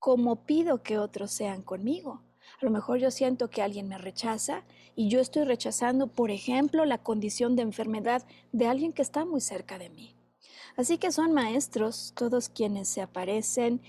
como 0.00 0.46
pido 0.46 0.82
que 0.82 0.98
otros 0.98 1.30
sean 1.30 1.62
conmigo. 1.62 2.22
A 2.60 2.64
lo 2.64 2.70
mejor 2.70 2.98
yo 2.98 3.10
siento 3.10 3.50
que 3.50 3.62
alguien 3.62 3.88
me 3.88 3.98
rechaza 3.98 4.64
y 5.00 5.08
yo 5.08 5.18
estoy 5.18 5.44
rechazando, 5.44 6.08
por 6.08 6.30
ejemplo, 6.30 6.84
la 6.84 6.98
condición 6.98 7.56
de 7.56 7.62
enfermedad 7.62 8.22
de 8.52 8.66
alguien 8.66 8.92
que 8.92 9.00
está 9.00 9.24
muy 9.24 9.40
cerca 9.40 9.78
de 9.78 9.88
mí. 9.88 10.14
Así 10.76 10.98
que 10.98 11.10
son 11.10 11.32
maestros 11.32 12.12
todos 12.14 12.50
quienes 12.50 12.88
se 12.88 13.00
aparecen. 13.00 13.80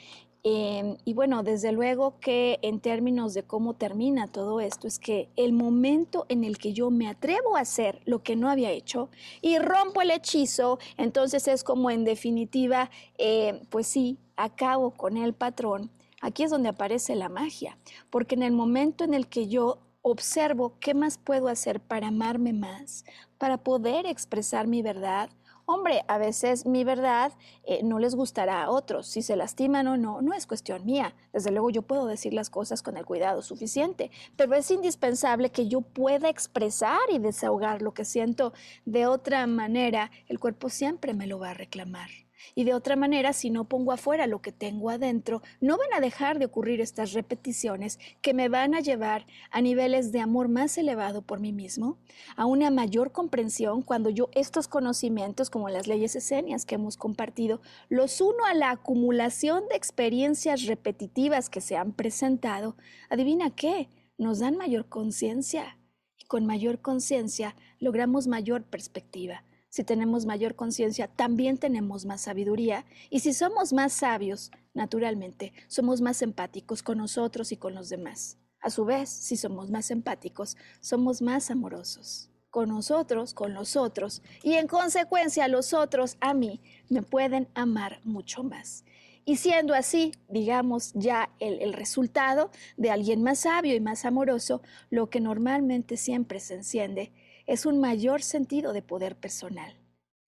Em, 0.43 0.95
y 1.03 1.13
bueno, 1.13 1.43
desde 1.43 1.73
luego 1.73 2.17
que 2.21 2.59
en 2.61 2.79
términos 2.79 3.33
de 3.33 3.43
cómo 3.43 3.73
termina 3.73 4.27
todo 4.27 4.61
esto, 4.61 4.87
es 4.87 4.99
que 4.99 5.27
el 5.35 5.51
momento 5.51 6.25
en 6.29 6.45
el 6.45 6.57
que 6.57 6.71
yo 6.71 6.89
me 6.91 7.09
atrevo 7.09 7.57
a 7.57 7.59
hacer 7.59 7.99
lo 8.05 8.23
que 8.23 8.37
no 8.37 8.49
había 8.49 8.71
hecho 8.71 9.09
y 9.41 9.59
rompo 9.59 10.01
el 10.01 10.11
hechizo, 10.11 10.79
entonces 10.95 11.45
es 11.49 11.65
como 11.65 11.91
en 11.91 12.05
definitiva, 12.05 12.89
eh, 13.17 13.61
pues 13.69 13.85
sí, 13.85 14.17
acabo 14.37 14.91
con 14.91 15.17
el 15.17 15.33
patrón. 15.33 15.91
Aquí 16.21 16.43
es 16.43 16.51
donde 16.51 16.69
aparece 16.69 17.15
la 17.15 17.27
magia, 17.27 17.77
porque 18.09 18.35
en 18.35 18.43
el 18.43 18.53
momento 18.53 19.03
en 19.03 19.13
el 19.13 19.27
que 19.27 19.49
yo 19.49 19.79
observo 20.01 20.77
qué 20.79 20.93
más 20.93 21.17
puedo 21.17 21.47
hacer 21.47 21.79
para 21.79 22.07
amarme 22.07 22.53
más, 22.53 23.05
para 23.37 23.57
poder 23.57 24.05
expresar 24.05 24.67
mi 24.67 24.81
verdad, 24.81 25.29
Hombre, 25.73 26.03
a 26.09 26.17
veces 26.17 26.65
mi 26.65 26.83
verdad 26.83 27.31
eh, 27.63 27.81
no 27.81 27.97
les 27.97 28.13
gustará 28.13 28.63
a 28.63 28.69
otros. 28.69 29.07
Si 29.07 29.21
se 29.21 29.37
lastiman 29.37 29.87
o 29.87 29.95
no, 29.95 30.21
no 30.21 30.33
es 30.33 30.45
cuestión 30.45 30.85
mía. 30.85 31.15
Desde 31.31 31.51
luego 31.51 31.69
yo 31.69 31.83
puedo 31.83 32.07
decir 32.07 32.33
las 32.33 32.49
cosas 32.49 32.81
con 32.81 32.97
el 32.97 33.05
cuidado 33.05 33.41
suficiente, 33.41 34.11
pero 34.35 34.53
es 34.55 34.69
indispensable 34.69 35.49
que 35.49 35.69
yo 35.69 35.79
pueda 35.79 36.27
expresar 36.27 36.99
y 37.09 37.19
desahogar 37.19 37.81
lo 37.81 37.93
que 37.93 38.03
siento. 38.03 38.51
De 38.85 39.05
otra 39.05 39.47
manera, 39.47 40.11
el 40.27 40.39
cuerpo 40.39 40.67
siempre 40.67 41.13
me 41.13 41.25
lo 41.25 41.39
va 41.39 41.51
a 41.51 41.53
reclamar. 41.53 42.09
Y 42.55 42.63
de 42.63 42.73
otra 42.73 42.95
manera, 42.95 43.33
si 43.33 43.49
no 43.49 43.65
pongo 43.65 43.91
afuera 43.91 44.27
lo 44.27 44.41
que 44.41 44.51
tengo 44.51 44.89
adentro, 44.89 45.41
no 45.59 45.77
van 45.77 45.93
a 45.95 45.99
dejar 45.99 46.39
de 46.39 46.45
ocurrir 46.45 46.81
estas 46.81 47.13
repeticiones 47.13 47.99
que 48.21 48.33
me 48.33 48.49
van 48.49 48.75
a 48.75 48.79
llevar 48.79 49.25
a 49.51 49.61
niveles 49.61 50.11
de 50.11 50.19
amor 50.19 50.47
más 50.47 50.77
elevado 50.77 51.21
por 51.21 51.39
mí 51.39 51.53
mismo, 51.53 51.97
a 52.35 52.45
una 52.45 52.69
mayor 52.71 53.11
comprensión 53.11 53.81
cuando 53.81 54.09
yo 54.09 54.29
estos 54.33 54.67
conocimientos, 54.67 55.49
como 55.49 55.69
las 55.69 55.87
leyes 55.87 56.15
escenias 56.15 56.65
que 56.65 56.75
hemos 56.75 56.97
compartido, 56.97 57.61
los 57.89 58.21
uno 58.21 58.45
a 58.45 58.53
la 58.53 58.71
acumulación 58.71 59.67
de 59.69 59.75
experiencias 59.75 60.65
repetitivas 60.65 61.49
que 61.49 61.61
se 61.61 61.77
han 61.77 61.93
presentado, 61.93 62.75
adivina 63.09 63.55
qué, 63.55 63.89
nos 64.17 64.39
dan 64.39 64.57
mayor 64.57 64.87
conciencia. 64.87 65.77
Y 66.17 66.25
con 66.25 66.45
mayor 66.45 66.81
conciencia 66.81 67.55
logramos 67.79 68.27
mayor 68.27 68.63
perspectiva 68.63 69.43
si 69.71 69.85
tenemos 69.85 70.25
mayor 70.25 70.55
conciencia, 70.55 71.07
también 71.07 71.57
tenemos 71.57 72.05
más 72.05 72.19
sabiduría. 72.19 72.85
Y 73.09 73.21
si 73.21 73.33
somos 73.33 73.71
más 73.71 73.93
sabios, 73.93 74.51
naturalmente, 74.73 75.53
somos 75.69 76.01
más 76.01 76.21
empáticos 76.21 76.83
con 76.83 76.97
nosotros 76.97 77.53
y 77.53 77.57
con 77.57 77.73
los 77.73 77.87
demás. 77.87 78.37
A 78.59 78.69
su 78.69 78.83
vez, 78.83 79.07
si 79.07 79.37
somos 79.37 79.71
más 79.71 79.89
empáticos, 79.89 80.57
somos 80.81 81.21
más 81.21 81.49
amorosos 81.49 82.29
con 82.49 82.67
nosotros, 82.67 83.33
con 83.33 83.53
los 83.53 83.77
otros, 83.77 84.21
y 84.43 84.55
en 84.55 84.67
consecuencia 84.67 85.47
los 85.47 85.73
otros 85.73 86.17
a 86.19 86.33
mí 86.33 86.59
me 86.89 87.01
pueden 87.01 87.47
amar 87.53 88.01
mucho 88.03 88.43
más. 88.43 88.83
Y 89.23 89.37
siendo 89.37 89.73
así, 89.73 90.11
digamos, 90.27 90.91
ya 90.95 91.29
el, 91.39 91.61
el, 91.61 91.71
resultado 91.71 92.51
de 92.75 92.91
alguien 92.91 93.23
más 93.23 93.39
sabio 93.39 93.73
y 93.73 93.79
más 93.79 94.03
amoroso, 94.03 94.61
lo 94.89 95.09
que 95.09 95.21
normalmente 95.21 95.95
siempre 95.95 96.41
se 96.41 96.55
enciende 96.55 97.13
es 97.51 97.65
un 97.65 97.81
mayor 97.81 98.21
sentido 98.21 98.71
de 98.71 98.81
poder 98.81 99.17
personal, 99.17 99.75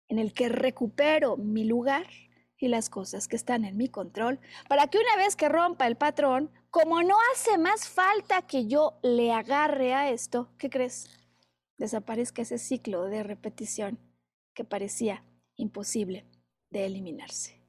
en 0.06 0.20
el 0.20 0.32
que 0.32 0.48
recupero 0.48 1.36
mi 1.36 1.64
lugar 1.64 2.06
y 2.56 2.68
las 2.68 2.88
cosas 2.88 3.26
que 3.26 3.34
están 3.34 3.64
en 3.64 3.76
mi 3.76 3.88
control, 3.88 4.38
para 4.68 4.86
que 4.86 4.98
una 4.98 5.16
vez 5.16 5.34
que 5.34 5.48
rompa 5.48 5.88
el 5.88 5.96
patrón, 5.96 6.48
como 6.70 7.02
no 7.02 7.16
hace 7.32 7.58
más 7.58 7.88
falta 7.88 8.42
que 8.42 8.68
yo 8.68 9.00
le 9.02 9.32
agarre 9.32 9.94
a 9.94 10.10
esto, 10.12 10.50
¿qué 10.58 10.70
crees? 10.70 11.08
Desaparezca 11.76 12.42
ese 12.42 12.56
ciclo 12.56 13.06
de 13.06 13.24
repetición 13.24 13.98
que 14.54 14.62
parecía 14.62 15.24
imposible 15.56 16.24
de 16.70 16.86
eliminarse. 16.86 17.60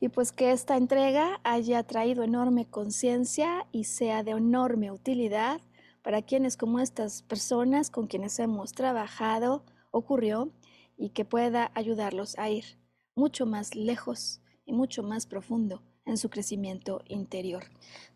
Y 0.00 0.08
pues 0.08 0.32
que 0.32 0.52
esta 0.52 0.78
entrega 0.78 1.38
haya 1.44 1.82
traído 1.82 2.22
enorme 2.22 2.64
conciencia 2.64 3.66
y 3.72 3.84
sea 3.84 4.22
de 4.22 4.30
enorme 4.30 4.90
utilidad 4.90 5.60
para 6.04 6.22
quienes 6.22 6.56
como 6.56 6.78
estas 6.78 7.22
personas 7.22 7.90
con 7.90 8.06
quienes 8.06 8.38
hemos 8.38 8.72
trabajado 8.72 9.64
ocurrió 9.90 10.52
y 10.96 11.08
que 11.08 11.24
pueda 11.24 11.72
ayudarlos 11.74 12.38
a 12.38 12.50
ir 12.50 12.78
mucho 13.16 13.46
más 13.46 13.74
lejos 13.74 14.40
y 14.66 14.74
mucho 14.74 15.02
más 15.02 15.26
profundo 15.26 15.82
en 16.04 16.18
su 16.18 16.28
crecimiento 16.28 17.00
interior. 17.08 17.64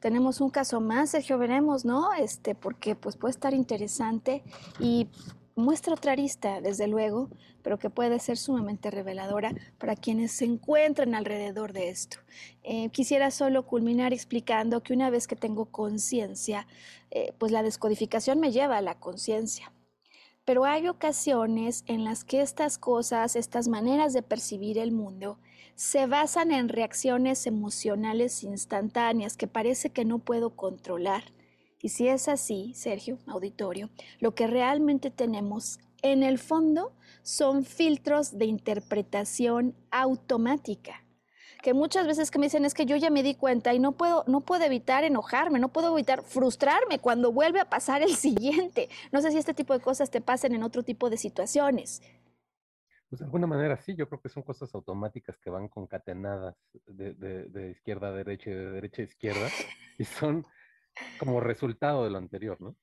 Tenemos 0.00 0.42
un 0.42 0.50
caso 0.50 0.82
más, 0.82 1.10
Sergio, 1.10 1.38
veremos, 1.38 1.86
¿no? 1.86 2.12
Este, 2.12 2.54
porque 2.54 2.94
pues 2.94 3.16
puede 3.16 3.32
estar 3.32 3.54
interesante 3.54 4.42
y 4.78 5.08
muestra 5.58 5.94
otra 5.94 6.12
arista, 6.12 6.60
desde 6.60 6.86
luego, 6.86 7.28
pero 7.62 7.78
que 7.78 7.90
puede 7.90 8.18
ser 8.18 8.38
sumamente 8.38 8.90
reveladora 8.90 9.54
para 9.78 9.96
quienes 9.96 10.32
se 10.32 10.44
encuentran 10.44 11.14
alrededor 11.14 11.72
de 11.72 11.90
esto. 11.90 12.18
Eh, 12.62 12.90
quisiera 12.90 13.30
solo 13.30 13.66
culminar 13.66 14.12
explicando 14.12 14.82
que 14.82 14.94
una 14.94 15.10
vez 15.10 15.26
que 15.26 15.36
tengo 15.36 15.66
conciencia, 15.66 16.66
eh, 17.10 17.32
pues 17.38 17.52
la 17.52 17.62
descodificación 17.62 18.40
me 18.40 18.52
lleva 18.52 18.78
a 18.78 18.82
la 18.82 18.98
conciencia. 18.98 19.72
Pero 20.44 20.64
hay 20.64 20.88
ocasiones 20.88 21.84
en 21.86 22.04
las 22.04 22.24
que 22.24 22.40
estas 22.40 22.78
cosas, 22.78 23.36
estas 23.36 23.68
maneras 23.68 24.14
de 24.14 24.22
percibir 24.22 24.78
el 24.78 24.92
mundo, 24.92 25.38
se 25.74 26.06
basan 26.06 26.52
en 26.52 26.68
reacciones 26.68 27.46
emocionales 27.46 28.42
instantáneas 28.42 29.36
que 29.36 29.46
parece 29.46 29.90
que 29.90 30.04
no 30.04 30.18
puedo 30.18 30.56
controlar 30.56 31.24
y 31.80 31.90
si 31.90 32.08
es 32.08 32.28
así, 32.28 32.72
Sergio, 32.74 33.18
auditorio, 33.26 33.90
lo 34.18 34.34
que 34.34 34.46
realmente 34.46 35.10
tenemos 35.10 35.78
en 36.02 36.22
el 36.22 36.38
fondo 36.38 36.92
son 37.22 37.64
filtros 37.64 38.36
de 38.36 38.46
interpretación 38.46 39.76
automática. 39.90 41.04
Que 41.62 41.74
muchas 41.74 42.06
veces 42.06 42.30
que 42.30 42.38
me 42.38 42.46
dicen 42.46 42.64
es 42.64 42.74
que 42.74 42.86
yo 42.86 42.96
ya 42.96 43.10
me 43.10 43.22
di 43.22 43.34
cuenta 43.34 43.74
y 43.74 43.78
no 43.80 43.92
puedo, 43.92 44.24
no 44.28 44.40
puedo 44.42 44.64
evitar 44.64 45.04
enojarme, 45.04 45.58
no 45.58 45.72
puedo 45.72 45.92
evitar 45.92 46.22
frustrarme 46.22 47.00
cuando 47.00 47.32
vuelve 47.32 47.60
a 47.60 47.68
pasar 47.68 48.02
el 48.02 48.14
siguiente. 48.16 48.88
No 49.12 49.20
sé 49.20 49.30
si 49.30 49.38
este 49.38 49.54
tipo 49.54 49.72
de 49.72 49.80
cosas 49.80 50.10
te 50.10 50.20
pasen 50.20 50.54
en 50.54 50.62
otro 50.62 50.82
tipo 50.82 51.10
de 51.10 51.16
situaciones. 51.16 52.02
Pues 53.08 53.20
de 53.20 53.24
alguna 53.24 53.46
manera 53.46 53.76
sí, 53.78 53.94
yo 53.94 54.08
creo 54.08 54.20
que 54.20 54.28
son 54.28 54.42
cosas 54.42 54.74
automáticas 54.74 55.38
que 55.38 55.48
van 55.48 55.68
concatenadas 55.68 56.56
de, 56.86 57.14
de 57.14 57.70
izquierda 57.70 58.08
a 58.08 58.12
derecha 58.12 58.50
y 58.50 58.54
de 58.54 58.70
derecha 58.70 59.02
a 59.02 59.04
izquierda 59.06 59.48
y 59.98 60.04
son 60.04 60.46
como 61.18 61.40
resultado 61.40 62.04
de 62.04 62.10
lo 62.10 62.18
anterior, 62.18 62.60
¿no? 62.60 62.76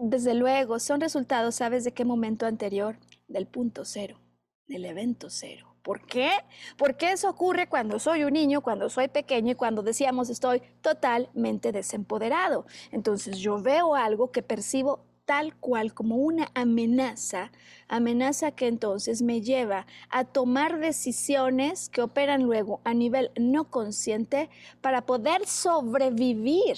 Desde 0.00 0.34
luego, 0.34 0.78
son 0.78 1.00
resultados, 1.00 1.56
¿sabes 1.56 1.84
de 1.84 1.92
qué 1.92 2.04
momento 2.04 2.46
anterior? 2.46 2.98
Del 3.26 3.46
punto 3.46 3.84
cero, 3.84 4.20
del 4.68 4.84
evento 4.84 5.28
cero. 5.28 5.72
¿Por 5.82 6.06
qué? 6.06 6.30
Porque 6.76 7.10
eso 7.10 7.28
ocurre 7.28 7.68
cuando 7.68 7.98
soy 7.98 8.22
un 8.22 8.32
niño, 8.34 8.60
cuando 8.60 8.88
soy 8.88 9.08
pequeño 9.08 9.52
y 9.52 9.54
cuando 9.56 9.82
decíamos 9.82 10.30
estoy 10.30 10.62
totalmente 10.80 11.72
desempoderado. 11.72 12.66
Entonces 12.92 13.38
yo 13.38 13.60
veo 13.60 13.96
algo 13.96 14.30
que 14.30 14.42
percibo 14.44 15.04
tal 15.24 15.56
cual 15.56 15.92
como 15.94 16.16
una 16.16 16.50
amenaza, 16.54 17.50
amenaza 17.88 18.52
que 18.52 18.68
entonces 18.68 19.22
me 19.22 19.40
lleva 19.40 19.86
a 20.08 20.24
tomar 20.24 20.78
decisiones 20.78 21.88
que 21.88 22.02
operan 22.02 22.44
luego 22.44 22.80
a 22.84 22.94
nivel 22.94 23.32
no 23.36 23.70
consciente 23.70 24.50
para 24.80 25.06
poder 25.06 25.46
sobrevivir 25.46 26.76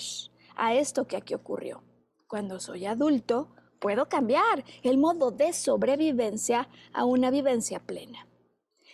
a 0.57 0.75
esto 0.75 1.07
que 1.07 1.17
aquí 1.17 1.35
ocurrió. 1.35 1.83
Cuando 2.27 2.61
soy 2.61 2.87
adulto, 2.87 3.49
puedo 3.81 4.09
cambiar 4.09 4.65
el 4.83 4.99
modo 4.99 5.31
de 5.31 5.53
sobrevivencia 5.53 6.69
a 6.93 7.05
una 7.05 7.31
vivencia 7.31 7.81
plena. 7.81 8.27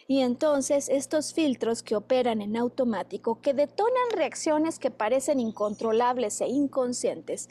Y 0.09 0.23
entonces 0.23 0.89
estos 0.89 1.33
filtros 1.33 1.85
que 1.85 1.95
operan 1.95 2.43
en 2.43 2.57
automático, 2.57 3.41
que 3.41 3.55
detonan 3.55 4.11
reacciones 4.13 4.81
que 4.81 4.91
parecen 4.91 5.39
incontrolables 5.39 6.41
e 6.41 6.49
inconscientes, 6.49 7.49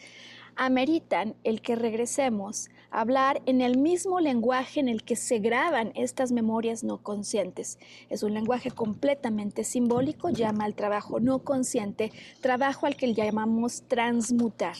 ameritan 0.57 1.35
el 1.45 1.61
que 1.61 1.77
regresemos 1.77 2.69
hablar 2.91 3.41
en 3.45 3.61
el 3.61 3.77
mismo 3.77 4.19
lenguaje 4.19 4.79
en 4.79 4.89
el 4.89 5.03
que 5.03 5.15
se 5.15 5.39
graban 5.39 5.91
estas 5.95 6.31
memorias 6.31 6.83
no 6.83 7.01
conscientes. 7.01 7.79
Es 8.09 8.23
un 8.23 8.33
lenguaje 8.33 8.71
completamente 8.71 9.63
simbólico, 9.63 10.29
llama 10.29 10.65
al 10.65 10.75
trabajo 10.75 11.19
no 11.19 11.39
consciente, 11.39 12.11
trabajo 12.41 12.85
al 12.85 12.95
que 12.95 13.13
llamamos 13.13 13.83
transmutar. 13.87 14.75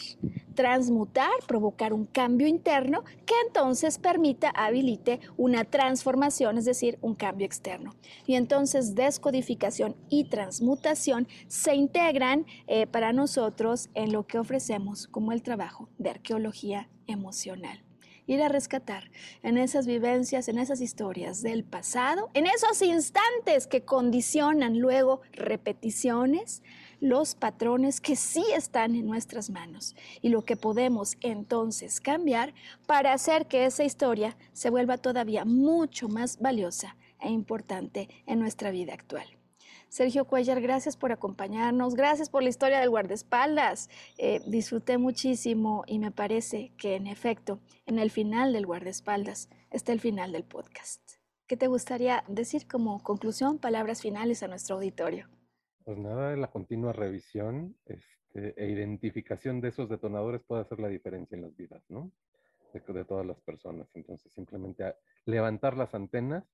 Transmutar, 0.54 1.30
provocar 1.46 1.92
un 1.92 2.06
cambio 2.06 2.46
interno 2.46 3.04
que 3.24 3.34
entonces 3.46 3.98
permita, 3.98 4.50
habilite 4.50 5.20
una 5.36 5.64
transformación, 5.64 6.58
es 6.58 6.64
decir, 6.64 6.98
un 7.00 7.14
cambio 7.14 7.46
externo. 7.46 7.94
Y 8.26 8.34
entonces 8.34 8.94
descodificación 8.94 9.96
y 10.08 10.24
transmutación 10.24 11.28
se 11.48 11.74
integran 11.74 12.46
eh, 12.66 12.86
para 12.86 13.12
nosotros 13.12 13.88
en 13.94 14.12
lo 14.12 14.26
que 14.26 14.38
ofrecemos 14.38 15.06
como 15.06 15.32
el 15.32 15.42
trabajo 15.42 15.88
de 15.98 16.10
arqueología 16.10 16.88
emocional. 17.06 17.84
Ir 18.30 18.44
a 18.44 18.48
rescatar 18.48 19.10
en 19.42 19.58
esas 19.58 19.88
vivencias, 19.88 20.46
en 20.46 20.60
esas 20.60 20.80
historias 20.80 21.42
del 21.42 21.64
pasado, 21.64 22.30
en 22.32 22.46
esos 22.46 22.80
instantes 22.80 23.66
que 23.66 23.84
condicionan 23.84 24.78
luego 24.78 25.20
repeticiones, 25.32 26.62
los 27.00 27.34
patrones 27.34 28.00
que 28.00 28.14
sí 28.14 28.44
están 28.54 28.94
en 28.94 29.08
nuestras 29.08 29.50
manos 29.50 29.96
y 30.22 30.28
lo 30.28 30.42
que 30.42 30.56
podemos 30.56 31.16
entonces 31.22 32.00
cambiar 32.00 32.54
para 32.86 33.12
hacer 33.14 33.46
que 33.46 33.64
esa 33.64 33.82
historia 33.82 34.36
se 34.52 34.70
vuelva 34.70 34.96
todavía 34.96 35.44
mucho 35.44 36.08
más 36.08 36.38
valiosa 36.38 36.94
e 37.18 37.30
importante 37.30 38.08
en 38.26 38.38
nuestra 38.38 38.70
vida 38.70 38.94
actual. 38.94 39.39
Sergio 39.90 40.24
Cuellar, 40.24 40.60
gracias 40.60 40.96
por 40.96 41.10
acompañarnos, 41.10 41.96
gracias 41.96 42.30
por 42.30 42.44
la 42.44 42.48
historia 42.48 42.78
del 42.78 42.90
guardaespaldas. 42.90 43.90
Eh, 44.18 44.40
disfruté 44.46 44.98
muchísimo 44.98 45.82
y 45.84 45.98
me 45.98 46.12
parece 46.12 46.72
que 46.78 46.94
en 46.94 47.08
efecto, 47.08 47.58
en 47.86 47.98
el 47.98 48.12
final 48.12 48.52
del 48.52 48.66
guardaespaldas 48.66 49.50
está 49.72 49.92
el 49.92 49.98
final 49.98 50.30
del 50.30 50.44
podcast. 50.44 51.02
¿Qué 51.48 51.56
te 51.56 51.66
gustaría 51.66 52.22
decir 52.28 52.68
como 52.68 53.02
conclusión, 53.02 53.58
palabras 53.58 54.00
finales 54.00 54.44
a 54.44 54.48
nuestro 54.48 54.76
auditorio? 54.76 55.28
Pues 55.84 55.98
nada, 55.98 56.36
la 56.36 56.52
continua 56.52 56.92
revisión 56.92 57.76
este, 57.84 58.54
e 58.62 58.70
identificación 58.70 59.60
de 59.60 59.70
esos 59.70 59.88
detonadores 59.88 60.40
puede 60.42 60.62
hacer 60.62 60.78
la 60.78 60.86
diferencia 60.86 61.34
en 61.34 61.42
las 61.42 61.56
vidas, 61.56 61.82
¿no? 61.88 62.12
De, 62.72 62.80
de 62.80 63.04
todas 63.04 63.26
las 63.26 63.40
personas. 63.40 63.88
Entonces, 63.94 64.32
simplemente 64.32 64.94
levantar 65.24 65.76
las 65.76 65.92
antenas 65.96 66.44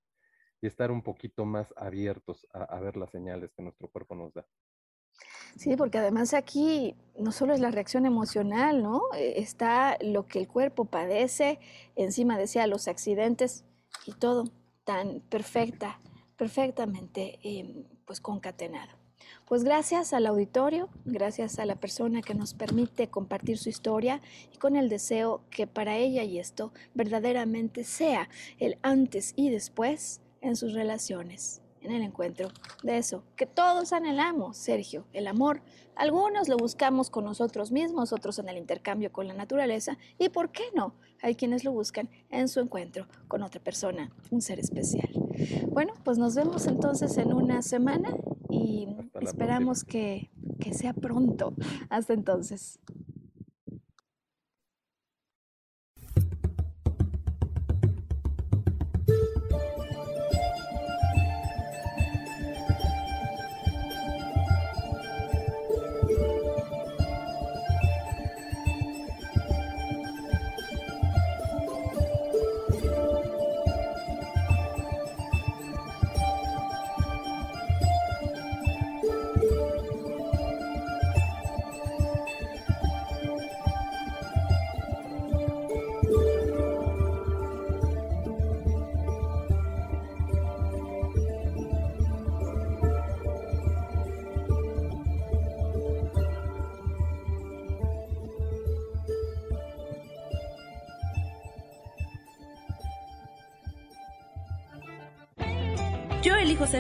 estar 0.67 0.91
un 0.91 1.03
poquito 1.03 1.45
más 1.45 1.73
abiertos 1.77 2.47
a, 2.53 2.79
ver 2.81 2.97
las 2.97 3.11
señales 3.11 3.53
que 3.55 3.63
nuestro 3.63 3.89
cuerpo 3.89 4.15
nos 4.15 4.33
da. 4.35 4.47
Sí, 5.57 5.77
porque 5.77 5.99
además 5.99 6.35
aquí 6.35 6.95
no 7.19 7.33
solo 7.33 7.55
es 7.55 7.61
la 7.61 7.71
reacción 7.71 8.05
emocional, 8.05 8.83
¿no? 8.83 9.03
E, 9.15 9.41
está 9.41 9.97
lo 10.03 10.27
que 10.27 10.39
el 10.39 10.49
cuerpo 10.49 10.85
padece, 10.85 11.59
encima 11.95 12.37
decía 12.37 12.67
los 12.67 12.89
accidentes 12.89 13.65
y 14.07 14.13
todo 14.13 14.45
tan 14.85 15.21
perfecta, 15.21 15.99
perfectamente 16.37 17.39
em, 17.43 17.85
pues 18.05 18.21
concatenado. 18.21 18.93
Pues 19.47 19.63
gracias 19.63 20.13
al 20.13 20.27
auditorio, 20.27 20.89
gracias 21.05 21.59
a 21.59 21.67
la 21.67 21.77
persona 21.77 22.21
que 22.21 22.35
nos 22.35 22.55
permite 22.55 23.09
compartir 23.09 23.59
su 23.59 23.69
historia 23.69 24.21
y 24.53 24.59
con 24.59 24.77
el 24.77 24.89
deseo 24.89 25.43
que 25.51 25.67
para 25.67 25.97
ella 25.97 26.25
y 26.25 26.39
esto 26.39 26.73
verdaderamente 26.95 27.85
sea 27.85 28.29
el 28.59 28.79
antes 28.83 29.33
y 29.37 29.51
después 29.51 30.21
en 30.41 30.57
sus 30.57 30.73
relaciones, 30.73 31.63
en 31.81 31.93
el 31.93 32.03
encuentro 32.03 32.49
de 32.83 32.99
eso, 32.99 33.23
que 33.37 33.47
todos 33.47 33.93
anhelamos, 33.93 34.57
Sergio, 34.57 35.07
el 35.13 35.27
amor. 35.27 35.63
Algunos 35.95 36.49
lo 36.49 36.57
buscamos 36.57 37.11
con 37.11 37.25
nosotros 37.25 37.73
mismos, 37.73 38.13
otros 38.13 38.39
en 38.39 38.49
el 38.49 38.59
intercambio 38.59 39.13
con 39.13 39.29
la 39.29 39.35
naturaleza, 39.35 39.97
y 40.19 40.29
¿por 40.29 40.51
qué 40.51 40.65
no? 40.75 40.95
Hay 41.23 41.35
quienes 41.35 41.65
lo 41.65 41.73
buscan 41.73 42.09
en 42.31 42.49
su 42.49 42.61
encuentro 42.61 43.07
con 43.29 43.43
otra 43.43 43.63
persona, 43.63 44.11
un 44.31 44.43
ser 44.43 44.61
especial. 44.61 45.09
Bueno, 45.71 45.95
pues 46.05 46.19
nos 46.19 46.35
vemos 46.35 46.67
entonces 46.67 47.17
en 47.19 47.33
una 47.33 47.63
semana 47.63 48.17
y 48.51 48.89
esperamos 49.21 49.85
que, 49.85 50.31
que 50.61 50.75
sea 50.75 50.93
pronto. 50.93 51.55
Hasta 51.89 52.13
entonces. 52.13 52.79